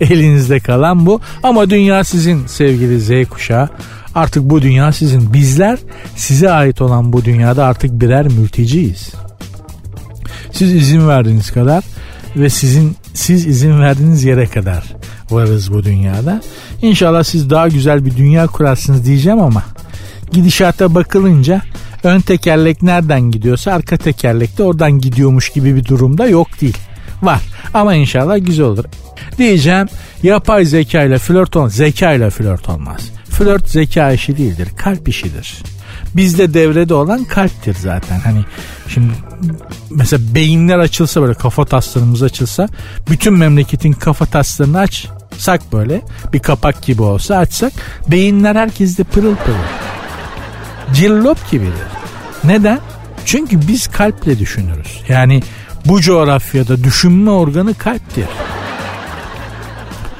Elinizde 0.01 0.59
kalan 0.59 1.05
bu. 1.05 1.21
Ama 1.43 1.69
dünya 1.69 2.03
sizin 2.03 2.47
sevgili 2.47 3.01
Z 3.01 3.29
kuşağı. 3.29 3.69
Artık 4.15 4.43
bu 4.43 4.61
dünya 4.61 4.91
sizin. 4.91 5.33
Bizler 5.33 5.79
size 6.15 6.51
ait 6.51 6.81
olan 6.81 7.13
bu 7.13 7.25
dünyada 7.25 7.65
artık 7.65 8.01
birer 8.01 8.27
mülteciyiz. 8.27 9.11
Siz 10.51 10.73
izin 10.73 11.07
verdiğiniz 11.07 11.51
kadar 11.51 11.83
ve 12.35 12.49
sizin 12.49 12.95
siz 13.17 13.47
izin 13.47 13.79
verdiğiniz 13.81 14.23
yere 14.23 14.45
kadar 14.45 14.83
varız 15.31 15.73
bu 15.73 15.83
dünyada. 15.83 16.41
İnşallah 16.81 17.23
siz 17.23 17.49
daha 17.49 17.67
güzel 17.67 18.05
bir 18.05 18.17
dünya 18.17 18.47
kurarsınız 18.47 19.05
diyeceğim 19.05 19.39
ama 19.41 19.63
gidişata 20.31 20.95
bakılınca 20.95 21.61
ön 22.03 22.19
tekerlek 22.19 22.81
nereden 22.81 23.21
gidiyorsa 23.21 23.71
arka 23.71 23.97
tekerlek 23.97 24.57
de 24.57 24.63
oradan 24.63 24.91
gidiyormuş 24.91 25.49
gibi 25.49 25.75
bir 25.75 25.85
durumda 25.85 26.27
yok 26.27 26.61
değil. 26.61 26.77
Var 27.21 27.41
ama 27.73 27.93
inşallah 27.93 28.37
güzel 28.45 28.65
olur. 28.65 28.85
Diyeceğim 29.37 29.87
yapay 30.23 30.65
zeka 30.65 31.03
ile 31.03 31.17
flört 31.17 31.55
olmaz. 31.55 31.73
Zeka 31.73 32.13
ile 32.13 32.29
flört 32.29 32.69
olmaz. 32.69 33.01
Flört 33.29 33.69
zeka 33.69 34.11
işi 34.11 34.37
değildir. 34.37 34.69
Kalp 34.77 35.09
işidir. 35.09 35.63
Bizde 36.17 36.53
devrede 36.53 36.93
olan 36.93 37.23
kalptir 37.23 37.75
zaten. 37.79 38.19
Hani 38.19 38.45
şimdi 38.87 39.13
mesela 39.89 40.35
beyinler 40.35 40.79
açılsa 40.79 41.21
böyle 41.21 41.33
kafa 41.33 41.65
taslarımız 41.65 42.23
açılsa 42.23 42.67
bütün 43.09 43.33
memleketin 43.33 43.91
kafa 43.91 44.25
taslarını 44.25 44.79
açsak 44.79 45.73
böyle 45.73 46.01
bir 46.33 46.39
kapak 46.39 46.81
gibi 46.81 47.01
olsa 47.01 47.37
açsak 47.37 47.73
beyinler 48.07 48.55
herkeste 48.55 49.03
pırıl 49.03 49.35
pırıl. 49.35 49.57
Cillop 50.93 51.51
gibidir. 51.51 51.73
Neden? 52.43 52.79
Çünkü 53.25 53.67
biz 53.67 53.87
kalple 53.87 54.39
düşünürüz. 54.39 55.01
Yani 55.09 55.41
bu 55.85 56.01
coğrafyada 56.01 56.83
düşünme 56.83 57.31
organı 57.31 57.73
kalptir. 57.73 58.25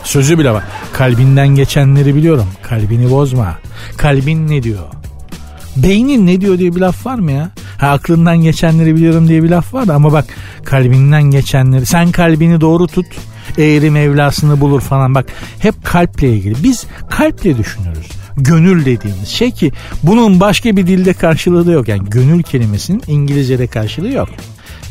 Sözü 0.03 0.39
bile 0.39 0.51
var. 0.51 0.63
Kalbinden 0.93 1.47
geçenleri 1.47 2.15
biliyorum. 2.15 2.47
Kalbini 2.63 3.11
bozma. 3.11 3.57
Kalbin 3.97 4.47
ne 4.47 4.63
diyor? 4.63 4.96
Beynin 5.83 6.27
ne 6.27 6.41
diyor 6.41 6.59
diye 6.59 6.75
bir 6.75 6.81
laf 6.81 7.05
var 7.05 7.15
mı 7.15 7.31
ya? 7.31 7.51
Ha, 7.77 7.87
aklından 7.87 8.37
geçenleri 8.37 8.95
biliyorum 8.95 9.27
diye 9.27 9.43
bir 9.43 9.49
laf 9.49 9.73
var 9.73 9.87
da 9.87 9.95
ama 9.95 10.11
bak 10.11 10.25
kalbinden 10.65 11.23
geçenleri 11.23 11.85
sen 11.85 12.11
kalbini 12.11 12.61
doğru 12.61 12.87
tut 12.87 13.05
eğri 13.57 13.91
mevlasını 13.91 14.61
bulur 14.61 14.81
falan 14.81 15.15
bak 15.15 15.25
hep 15.59 15.85
kalple 15.85 16.33
ilgili 16.33 16.63
biz 16.63 16.85
kalple 17.09 17.57
düşünürüz 17.57 18.07
gönül 18.37 18.85
dediğimiz 18.85 19.27
şey 19.27 19.51
ki 19.51 19.71
bunun 20.03 20.39
başka 20.39 20.77
bir 20.77 20.87
dilde 20.87 21.13
karşılığı 21.13 21.67
da 21.67 21.71
yok 21.71 21.87
yani 21.87 22.09
gönül 22.09 22.43
kelimesinin 22.43 23.03
İngilizce'de 23.07 23.67
karşılığı 23.67 24.11
yok 24.11 24.29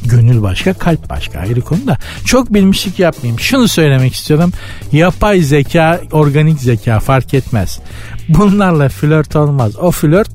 Gönül 0.05 0.43
başka, 0.43 0.73
kalp 0.73 1.11
başka 1.11 1.39
ayrı 1.39 1.61
konu 1.61 1.87
da. 1.87 1.99
Çok 2.25 2.55
bilmişlik 2.55 2.99
yapmayayım. 2.99 3.41
Şunu 3.41 3.69
söylemek 3.69 4.15
istiyorum. 4.15 4.53
Yapay 4.93 5.41
zeka, 5.41 6.01
organik 6.13 6.61
zeka 6.61 7.01
fark 7.01 7.35
etmez. 7.35 7.81
Bunlarla 8.29 8.89
flört 8.89 9.37
olmaz. 9.37 9.77
O 9.77 9.91
flört 9.91 10.31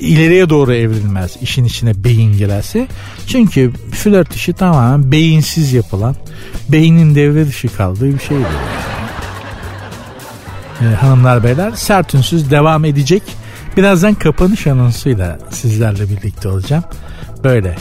ileriye 0.00 0.50
doğru 0.50 0.74
evrilmez 0.74 1.36
işin 1.42 1.64
içine 1.64 2.04
beyin 2.04 2.32
girerse. 2.32 2.88
Çünkü 3.26 3.72
flört 3.92 4.34
işi 4.34 4.52
tamamen 4.52 5.12
beyinsiz 5.12 5.72
yapılan, 5.72 6.16
beynin 6.68 7.14
devre 7.14 7.46
dışı 7.46 7.76
kaldığı 7.76 8.14
bir 8.14 8.18
şeydir. 8.18 8.46
Ee, 10.80 10.94
hanımlar 10.94 11.44
beyler 11.44 11.72
sert 11.72 12.14
ünsüz 12.14 12.50
devam 12.50 12.84
edecek. 12.84 13.22
Birazdan 13.76 14.14
kapanış 14.14 14.66
anonsuyla 14.66 15.38
sizlerle 15.50 16.10
birlikte 16.10 16.48
olacağım. 16.48 16.84
Böyle 17.44 17.76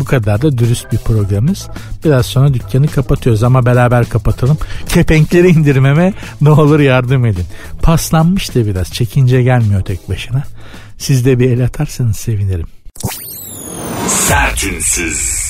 bu 0.00 0.04
kadar 0.04 0.42
da 0.42 0.58
dürüst 0.58 0.92
bir 0.92 0.98
programımız. 0.98 1.68
Biraz 2.04 2.26
sonra 2.26 2.54
dükkanı 2.54 2.88
kapatıyoruz 2.88 3.42
ama 3.42 3.66
beraber 3.66 4.08
kapatalım. 4.08 4.58
Kepenkleri 4.88 5.48
indirmeme 5.48 6.12
ne 6.40 6.50
olur 6.50 6.80
yardım 6.80 7.26
edin. 7.26 7.44
Paslanmış 7.82 8.54
da 8.54 8.66
biraz 8.66 8.92
çekince 8.92 9.42
gelmiyor 9.42 9.82
tek 9.82 10.08
başına. 10.08 10.42
Siz 11.00 11.24
de 11.24 11.38
bir 11.38 11.50
el 11.50 11.64
atarsanız 11.64 12.16
sevinirim. 12.16 12.66
Sertünsüz. 14.08 15.40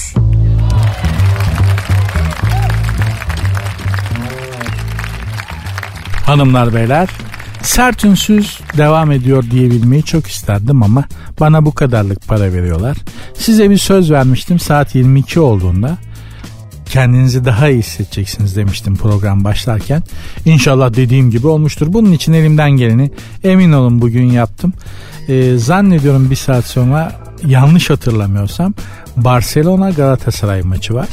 Hanımlar 6.27 6.75
beyler 6.75 7.09
Sert 7.63 8.05
ünsüz 8.05 8.61
devam 8.77 9.13
ediyor 9.13 9.45
diyebilmeyi 9.51 10.03
çok 10.03 10.27
isterdim 10.27 10.83
ama 10.83 11.05
bana 11.41 11.67
bu 11.67 11.75
kadarlık 11.75 12.29
para 12.29 12.53
veriyorlar. 12.53 12.97
Size 13.35 13.71
bir 13.71 13.79
söz 13.79 14.11
vermiştim 14.11 14.59
saat 14.59 14.95
22 14.95 15.41
olduğunda 15.41 15.99
kendinizi 16.87 17.45
daha 17.45 17.69
iyi 17.69 17.79
hissedeceksiniz 17.79 18.57
demiştim 18.57 18.97
program 18.97 19.45
başlarken. 19.45 20.03
İnşallah 20.45 20.95
dediğim 20.95 21.31
gibi 21.31 21.47
olmuştur. 21.47 21.87
Bunun 21.93 22.13
için 22.13 22.33
elimden 22.33 22.71
geleni 22.71 23.11
emin 23.45 23.73
olun 23.73 24.03
bugün 24.03 24.25
yaptım. 24.25 24.73
Ee, 25.31 25.59
zannediyorum 25.59 26.31
bir 26.31 26.37
saat 26.37 26.65
sonra 26.65 27.13
yanlış 27.47 27.91
hatırlamıyorsam 27.91 28.75
Barcelona 29.17 29.91
Galatasaray 29.91 30.63
maçı 30.63 30.95
var. 30.95 31.09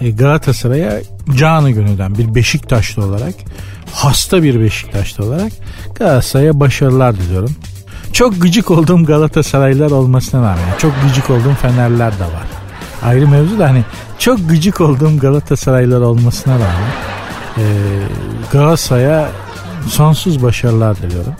Ee, 0.00 0.10
Galatasaray'a 0.10 0.92
canı 1.36 1.70
gönülden 1.70 2.18
bir 2.18 2.34
Beşiktaşlı 2.34 3.04
olarak 3.04 3.34
hasta 3.92 4.42
bir 4.42 4.60
Beşiktaşlı 4.60 5.24
olarak 5.24 5.52
Galatasaray'a 5.94 6.60
başarılar 6.60 7.16
diliyorum. 7.16 7.56
Çok 8.12 8.40
gıcık 8.42 8.70
olduğum 8.70 9.04
Galatasaraylılar 9.04 9.90
olmasına 9.90 10.40
rağmen 10.40 10.78
çok 10.78 10.92
gıcık 11.02 11.30
olduğum 11.30 11.54
Fenerler 11.62 12.12
de 12.12 12.24
var. 12.24 12.46
Ayrı 13.02 13.28
mevzu 13.28 13.58
da 13.58 13.68
hani 13.68 13.84
çok 14.18 14.48
gıcık 14.48 14.80
olduğum 14.80 15.18
Galatasaraylılar 15.18 16.00
olmasına 16.00 16.54
rağmen 16.54 16.92
e, 17.58 17.64
Galatasaray'a 18.52 19.28
sonsuz 19.88 20.42
başarılar 20.42 20.96
diliyorum. 20.96 21.34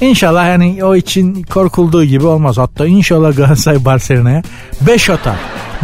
İnşallah 0.00 0.46
yani 0.46 0.84
o 0.84 0.96
için 0.96 1.42
korkulduğu 1.42 2.04
gibi 2.04 2.26
olmaz. 2.26 2.58
Hatta 2.58 2.86
inşallah 2.86 3.36
Galatasaray 3.36 3.84
Barcelona'ya 3.84 4.42
5 4.80 5.10
atar. 5.10 5.36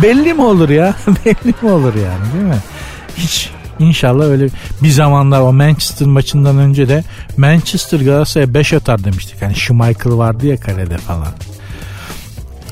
Belli 0.02 0.34
mi 0.34 0.42
olur 0.42 0.68
ya? 0.68 0.94
Belli 1.24 1.54
mi 1.62 1.70
olur 1.70 1.94
yani 1.94 2.32
değil 2.32 2.44
mi? 2.44 2.58
Hiç 3.16 3.50
İnşallah 3.78 4.24
öyle 4.24 4.48
bir 4.82 4.90
zamanlar 4.90 5.40
o 5.40 5.52
Manchester 5.52 6.08
maçından 6.08 6.58
önce 6.58 6.88
de 6.88 7.04
Manchester 7.36 8.00
Galatasaray'a 8.00 8.54
5 8.54 8.72
atar 8.72 9.04
demiştik. 9.04 9.42
Hani 9.42 9.54
Schmeichel 9.54 10.12
vardı 10.12 10.46
ya 10.46 10.56
kalede 10.56 10.98
falan. 10.98 11.32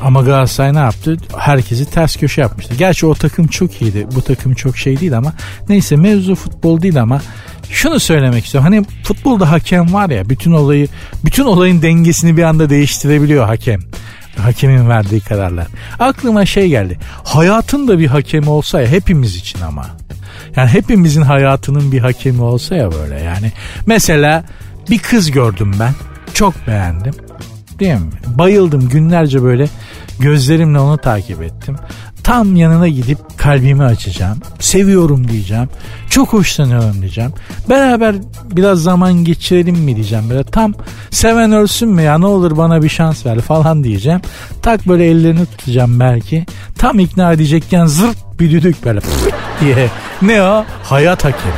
Ama 0.01 0.23
Galatasaray 0.23 0.75
ne 0.75 0.79
yaptı? 0.79 1.17
Herkesi 1.39 1.91
ters 1.91 2.17
köşe 2.17 2.41
yapmıştı. 2.41 2.75
Gerçi 2.79 3.07
o 3.07 3.15
takım 3.15 3.47
çok 3.47 3.83
iyiydi. 3.83 4.07
Bu 4.15 4.23
takım 4.23 4.55
çok 4.55 4.77
şey 4.77 5.01
değil 5.01 5.17
ama 5.17 5.33
neyse 5.69 5.97
mevzu 5.97 6.35
futbol 6.35 6.83
değil 6.83 7.03
ama 7.03 7.21
şunu 7.73 8.01
söylemek 8.01 8.45
istiyorum. 8.45 8.73
Hani 8.73 8.85
futbolda 9.03 9.51
hakem 9.51 9.93
var 9.93 10.11
ya 10.11 10.29
bütün 10.29 10.53
olayı 10.53 10.89
bütün 11.25 11.45
olayın 11.45 11.83
dengesini 11.83 12.37
bir 12.37 12.43
anda 12.43 12.71
değiştirebiliyor 12.71 13.47
hakem. 13.47 13.81
Hakemin 14.39 14.89
verdiği 14.89 15.21
kararlar. 15.21 15.67
Aklıma 15.99 16.47
şey 16.47 16.69
geldi. 16.69 16.99
Hayatın 17.25 17.89
da 17.89 17.99
bir 17.99 18.07
hakemi 18.07 18.51
olsa 18.51 18.81
ya 18.81 18.89
hepimiz 18.89 19.37
için 19.37 19.61
ama. 19.61 19.87
Yani 20.57 20.69
hepimizin 20.69 21.23
hayatının 21.23 21.93
bir 21.93 21.99
hakemi 21.99 22.43
olsa 22.43 22.75
ya 22.75 22.93
böyle 22.93 23.21
yani. 23.21 23.53
Mesela 23.87 24.45
bir 24.91 24.99
kız 24.99 25.31
gördüm 25.31 25.75
ben. 25.81 25.95
Çok 26.35 26.55
beğendim. 26.67 27.15
Değil 27.79 27.95
mi? 27.95 28.11
Bayıldım 28.27 28.89
günlerce 28.89 29.43
böyle 29.43 29.69
gözlerimle 30.19 30.79
onu 30.79 30.99
takip 30.99 31.43
ettim. 31.43 31.77
Tam 32.25 32.57
yanına 32.57 32.89
gidip 32.89 33.19
kalbimi 33.39 33.85
açacağım. 33.85 34.39
Seviyorum 34.61 35.29
diyeceğim. 35.29 35.69
Çok 36.11 36.33
hoşlanıyorum 36.33 37.01
diyeceğim. 37.01 37.33
Beraber 37.71 38.17
biraz 38.51 38.83
zaman 38.83 39.13
geçirelim 39.13 39.77
mi 39.79 39.97
diyeceğim. 39.97 40.31
Böyle 40.31 40.45
tam 40.45 40.75
seven 41.11 41.53
ölsün 41.53 41.89
mü 41.89 42.03
ya 42.03 42.19
ne 42.19 42.27
olur 42.27 42.57
bana 42.57 42.83
bir 42.83 42.89
şans 42.89 43.27
ver 43.27 43.41
falan 43.41 43.85
diyeceğim. 43.85 44.21
Tak 44.63 44.89
böyle 44.89 45.11
ellerini 45.11 45.47
tutacağım 45.47 46.01
belki. 46.01 46.47
Tam 46.79 46.99
ikna 46.99 47.33
edecekken 47.33 47.87
zırt 47.87 48.17
bir 48.41 48.51
düdük 48.51 48.85
böyle 48.85 49.01
diye. 49.61 49.89
Ne 50.23 50.43
o? 50.43 50.65
Hayat 50.83 51.25
hakemi. 51.25 51.53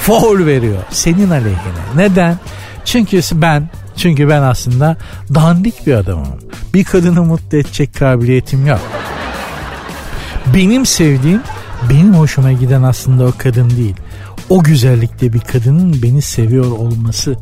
Foul 0.00 0.46
veriyor 0.46 0.78
senin 0.90 1.30
aleyhine. 1.30 1.82
Neden? 1.96 2.38
Çünkü 2.84 3.20
ben 3.32 3.70
çünkü 3.96 4.28
ben 4.28 4.42
aslında 4.42 4.96
dandik 5.34 5.86
bir 5.86 5.94
adamım. 5.94 6.28
Bir 6.74 6.84
kadını 6.84 7.22
mutlu 7.22 7.58
edecek 7.58 7.94
kabiliyetim 7.94 8.66
yok. 8.66 8.80
Benim 10.54 10.86
sevdiğim, 10.86 11.42
benim 11.90 12.14
hoşuma 12.14 12.52
giden 12.52 12.82
aslında 12.82 13.24
o 13.24 13.32
kadın 13.38 13.70
değil. 13.70 13.96
O 14.52 14.62
güzellikte 14.62 15.32
bir 15.32 15.40
kadının 15.40 16.02
beni 16.02 16.22
seviyor 16.22 16.70
olması 16.70 17.36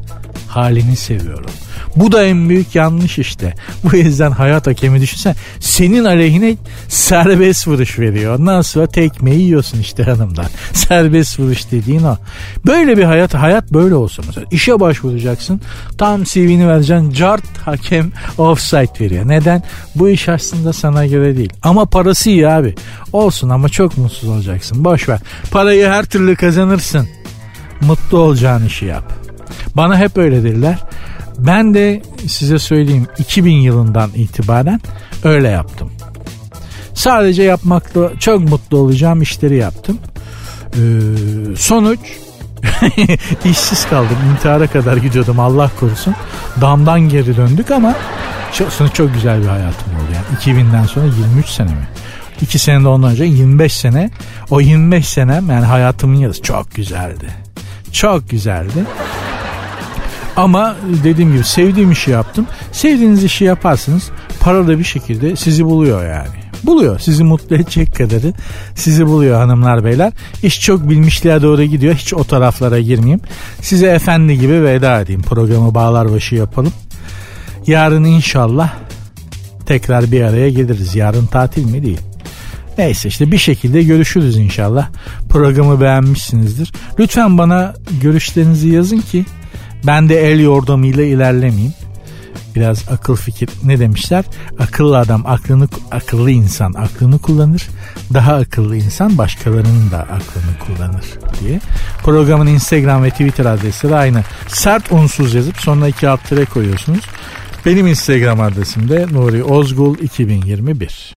halini 0.49 0.97
seviyorum. 0.97 1.51
Bu 1.97 2.13
da 2.13 2.25
en 2.25 2.49
büyük 2.49 2.75
yanlış 2.75 3.19
işte. 3.19 3.55
Bu 3.85 3.97
yüzden 3.97 4.31
hayat 4.31 4.67
hakemi 4.67 5.01
düşünsen 5.01 5.35
senin 5.61 6.05
aleyhine 6.05 6.57
serbest 6.89 7.69
vuruş 7.69 7.99
veriyor. 7.99 8.39
Ondan 8.39 8.63
sonra 8.63 8.87
tekmeyi 8.87 9.41
yiyorsun 9.41 9.81
işte 9.81 10.03
hanımdan. 10.03 10.47
Serbest 10.73 11.41
vuruş 11.41 11.71
dediğin 11.71 12.03
o. 12.03 12.17
Böyle 12.67 12.97
bir 12.97 13.05
hayat, 13.05 13.35
hayat 13.35 13.73
böyle 13.73 13.95
olsun 13.95 14.25
mesela. 14.29 14.47
İşe 14.51 14.81
başvuracaksın. 14.81 15.61
Tam 15.99 16.25
CV'ni 16.25 16.69
vereceksin. 16.69 17.11
Cart 17.11 17.59
hakem 17.59 18.13
offside 18.39 19.01
veriyor. 19.01 19.29
Neden? 19.29 19.63
Bu 19.95 20.09
iş 20.09 20.29
aslında 20.29 20.73
sana 20.73 21.07
göre 21.07 21.37
değil. 21.37 21.53
Ama 21.63 21.85
parası 21.85 22.31
iyi 22.31 22.49
abi. 22.49 22.75
Olsun 23.13 23.49
ama 23.49 23.69
çok 23.69 23.99
mutsuz 23.99 24.29
olacaksın. 24.29 24.85
Boş 24.85 25.09
ver. 25.09 25.21
Parayı 25.51 25.87
her 25.87 26.05
türlü 26.05 26.37
kazanırsın. 26.37 27.00
Mutlu 27.81 28.19
olacağın 28.19 28.67
işi 28.67 28.85
yap. 28.85 29.13
Bana 29.75 29.99
hep 29.99 30.19
öyle 30.19 30.43
dediler. 30.43 30.79
Ben 31.39 31.75
de 31.75 32.03
size 32.27 32.59
söyleyeyim 32.59 33.07
2000 33.19 33.57
yılından 33.57 34.11
itibaren 34.15 34.81
öyle 35.25 35.49
yaptım. 35.49 35.93
Sadece 36.95 37.43
yapmakla 37.43 38.11
çok 38.19 38.41
mutlu 38.41 38.79
olacağım 38.79 39.23
işleri 39.23 39.57
yaptım. 39.57 39.99
Ee, 40.75 40.79
sonuç 41.57 42.01
işsiz 43.45 43.89
kaldım. 43.89 44.17
İntihara 44.33 44.67
kadar 44.67 44.97
gidiyordum 44.97 45.41
Allah 45.41 45.71
korusun. 45.81 46.15
Damdan 46.61 47.01
geri 47.01 47.37
döndük 47.37 47.71
ama 47.71 47.95
çok, 48.53 48.73
sonuç 48.73 48.95
çok 48.95 49.15
güzel 49.15 49.43
bir 49.43 49.49
hayatım 49.49 49.93
oldu. 49.95 50.13
Yani 50.15 50.59
2000'den 50.59 50.85
sonra 50.85 51.07
23 51.07 51.47
sene 51.47 51.71
mi? 51.71 51.89
2 52.43 52.59
sene 52.59 52.85
de 52.85 52.89
ondan 52.89 53.11
önce 53.11 53.25
25 53.25 53.73
sene. 53.73 54.11
O 54.51 54.61
25 54.61 55.09
senem 55.09 55.51
yani 55.51 55.65
hayatımın 55.65 56.17
yarısı 56.17 56.43
çok 56.43 56.75
güzeldi. 56.75 57.27
Çok 57.93 58.31
güzeldi. 58.31 58.85
Ama 60.37 60.77
dediğim 61.05 61.33
gibi 61.33 61.45
sevdiğim 61.45 61.91
işi 61.91 62.11
yaptım. 62.11 62.47
Sevdiğiniz 62.73 63.25
işi 63.25 63.45
yaparsınız 63.45 64.11
para 64.41 64.69
da 64.69 64.79
bir 64.79 64.85
şekilde 64.85 65.37
sizi 65.37 65.65
buluyor 65.65 66.07
yani. 66.07 66.41
Buluyor. 66.65 66.99
Sizi 66.99 67.25
mutlu 67.25 67.57
edecek 67.57 67.95
kadarı 67.95 68.33
sizi 68.75 69.07
buluyor 69.07 69.39
hanımlar 69.39 69.85
beyler. 69.85 70.13
İş 70.43 70.61
çok 70.61 70.89
bilmişliğe 70.89 71.43
doğru 71.43 71.63
gidiyor. 71.63 71.95
Hiç 71.95 72.15
o 72.15 72.25
taraflara 72.25 72.81
girmeyeyim. 72.81 73.21
Size 73.61 73.87
efendi 73.87 74.39
gibi 74.39 74.65
veda 74.65 75.01
edeyim. 75.01 75.23
Programı 75.23 75.75
bağlar 75.75 76.13
başı 76.13 76.35
yapalım. 76.35 76.73
Yarın 77.67 78.05
inşallah 78.05 78.73
tekrar 79.67 80.13
bir 80.13 80.23
araya 80.23 80.51
geliriz. 80.51 80.95
Yarın 80.97 81.27
tatil 81.27 81.65
mi 81.65 81.83
değil. 81.83 82.10
Neyse 82.81 83.09
işte 83.09 83.33
bir 83.33 83.39
şekilde 83.39 83.83
görüşürüz 83.83 84.37
inşallah. 84.37 84.89
Programı 85.29 85.81
beğenmişsinizdir. 85.81 86.73
Lütfen 86.99 87.39
bana 87.39 87.75
görüşlerinizi 88.03 88.69
yazın 88.69 88.99
ki 88.99 89.25
ben 89.87 90.09
de 90.09 90.31
el 90.31 90.41
yordamıyla 90.41 91.05
ilerlemeyeyim. 91.05 91.75
Biraz 92.55 92.89
akıl 92.89 93.17
fikir 93.17 93.51
ne 93.65 93.79
demişler? 93.79 94.25
Akıllı 94.59 94.99
adam 94.99 95.27
aklını 95.27 95.69
akıllı 95.91 96.31
insan 96.31 96.73
aklını 96.73 97.19
kullanır. 97.19 97.69
Daha 98.15 98.35
akıllı 98.35 98.77
insan 98.77 99.19
başkalarının 99.19 99.91
da 99.91 99.99
aklını 99.99 100.59
kullanır 100.67 101.05
diye. 101.41 101.61
Programın 102.03 102.47
Instagram 102.47 103.03
ve 103.05 103.11
Twitter 103.11 103.45
adresi 103.45 103.89
de 103.89 103.97
aynı. 103.97 104.23
Sert 104.49 104.93
unsuz 104.93 105.35
yazıp 105.35 105.57
sonuna 105.57 105.89
iki 105.89 106.09
alt 106.09 106.21
koyuyorsunuz. 106.53 107.05
Benim 107.67 107.87
Instagram 107.87 108.41
adresim 108.41 108.89
de 108.89 109.07
Nuri 109.13 109.45
Ozgul 109.45 109.99
2021. 109.99 111.20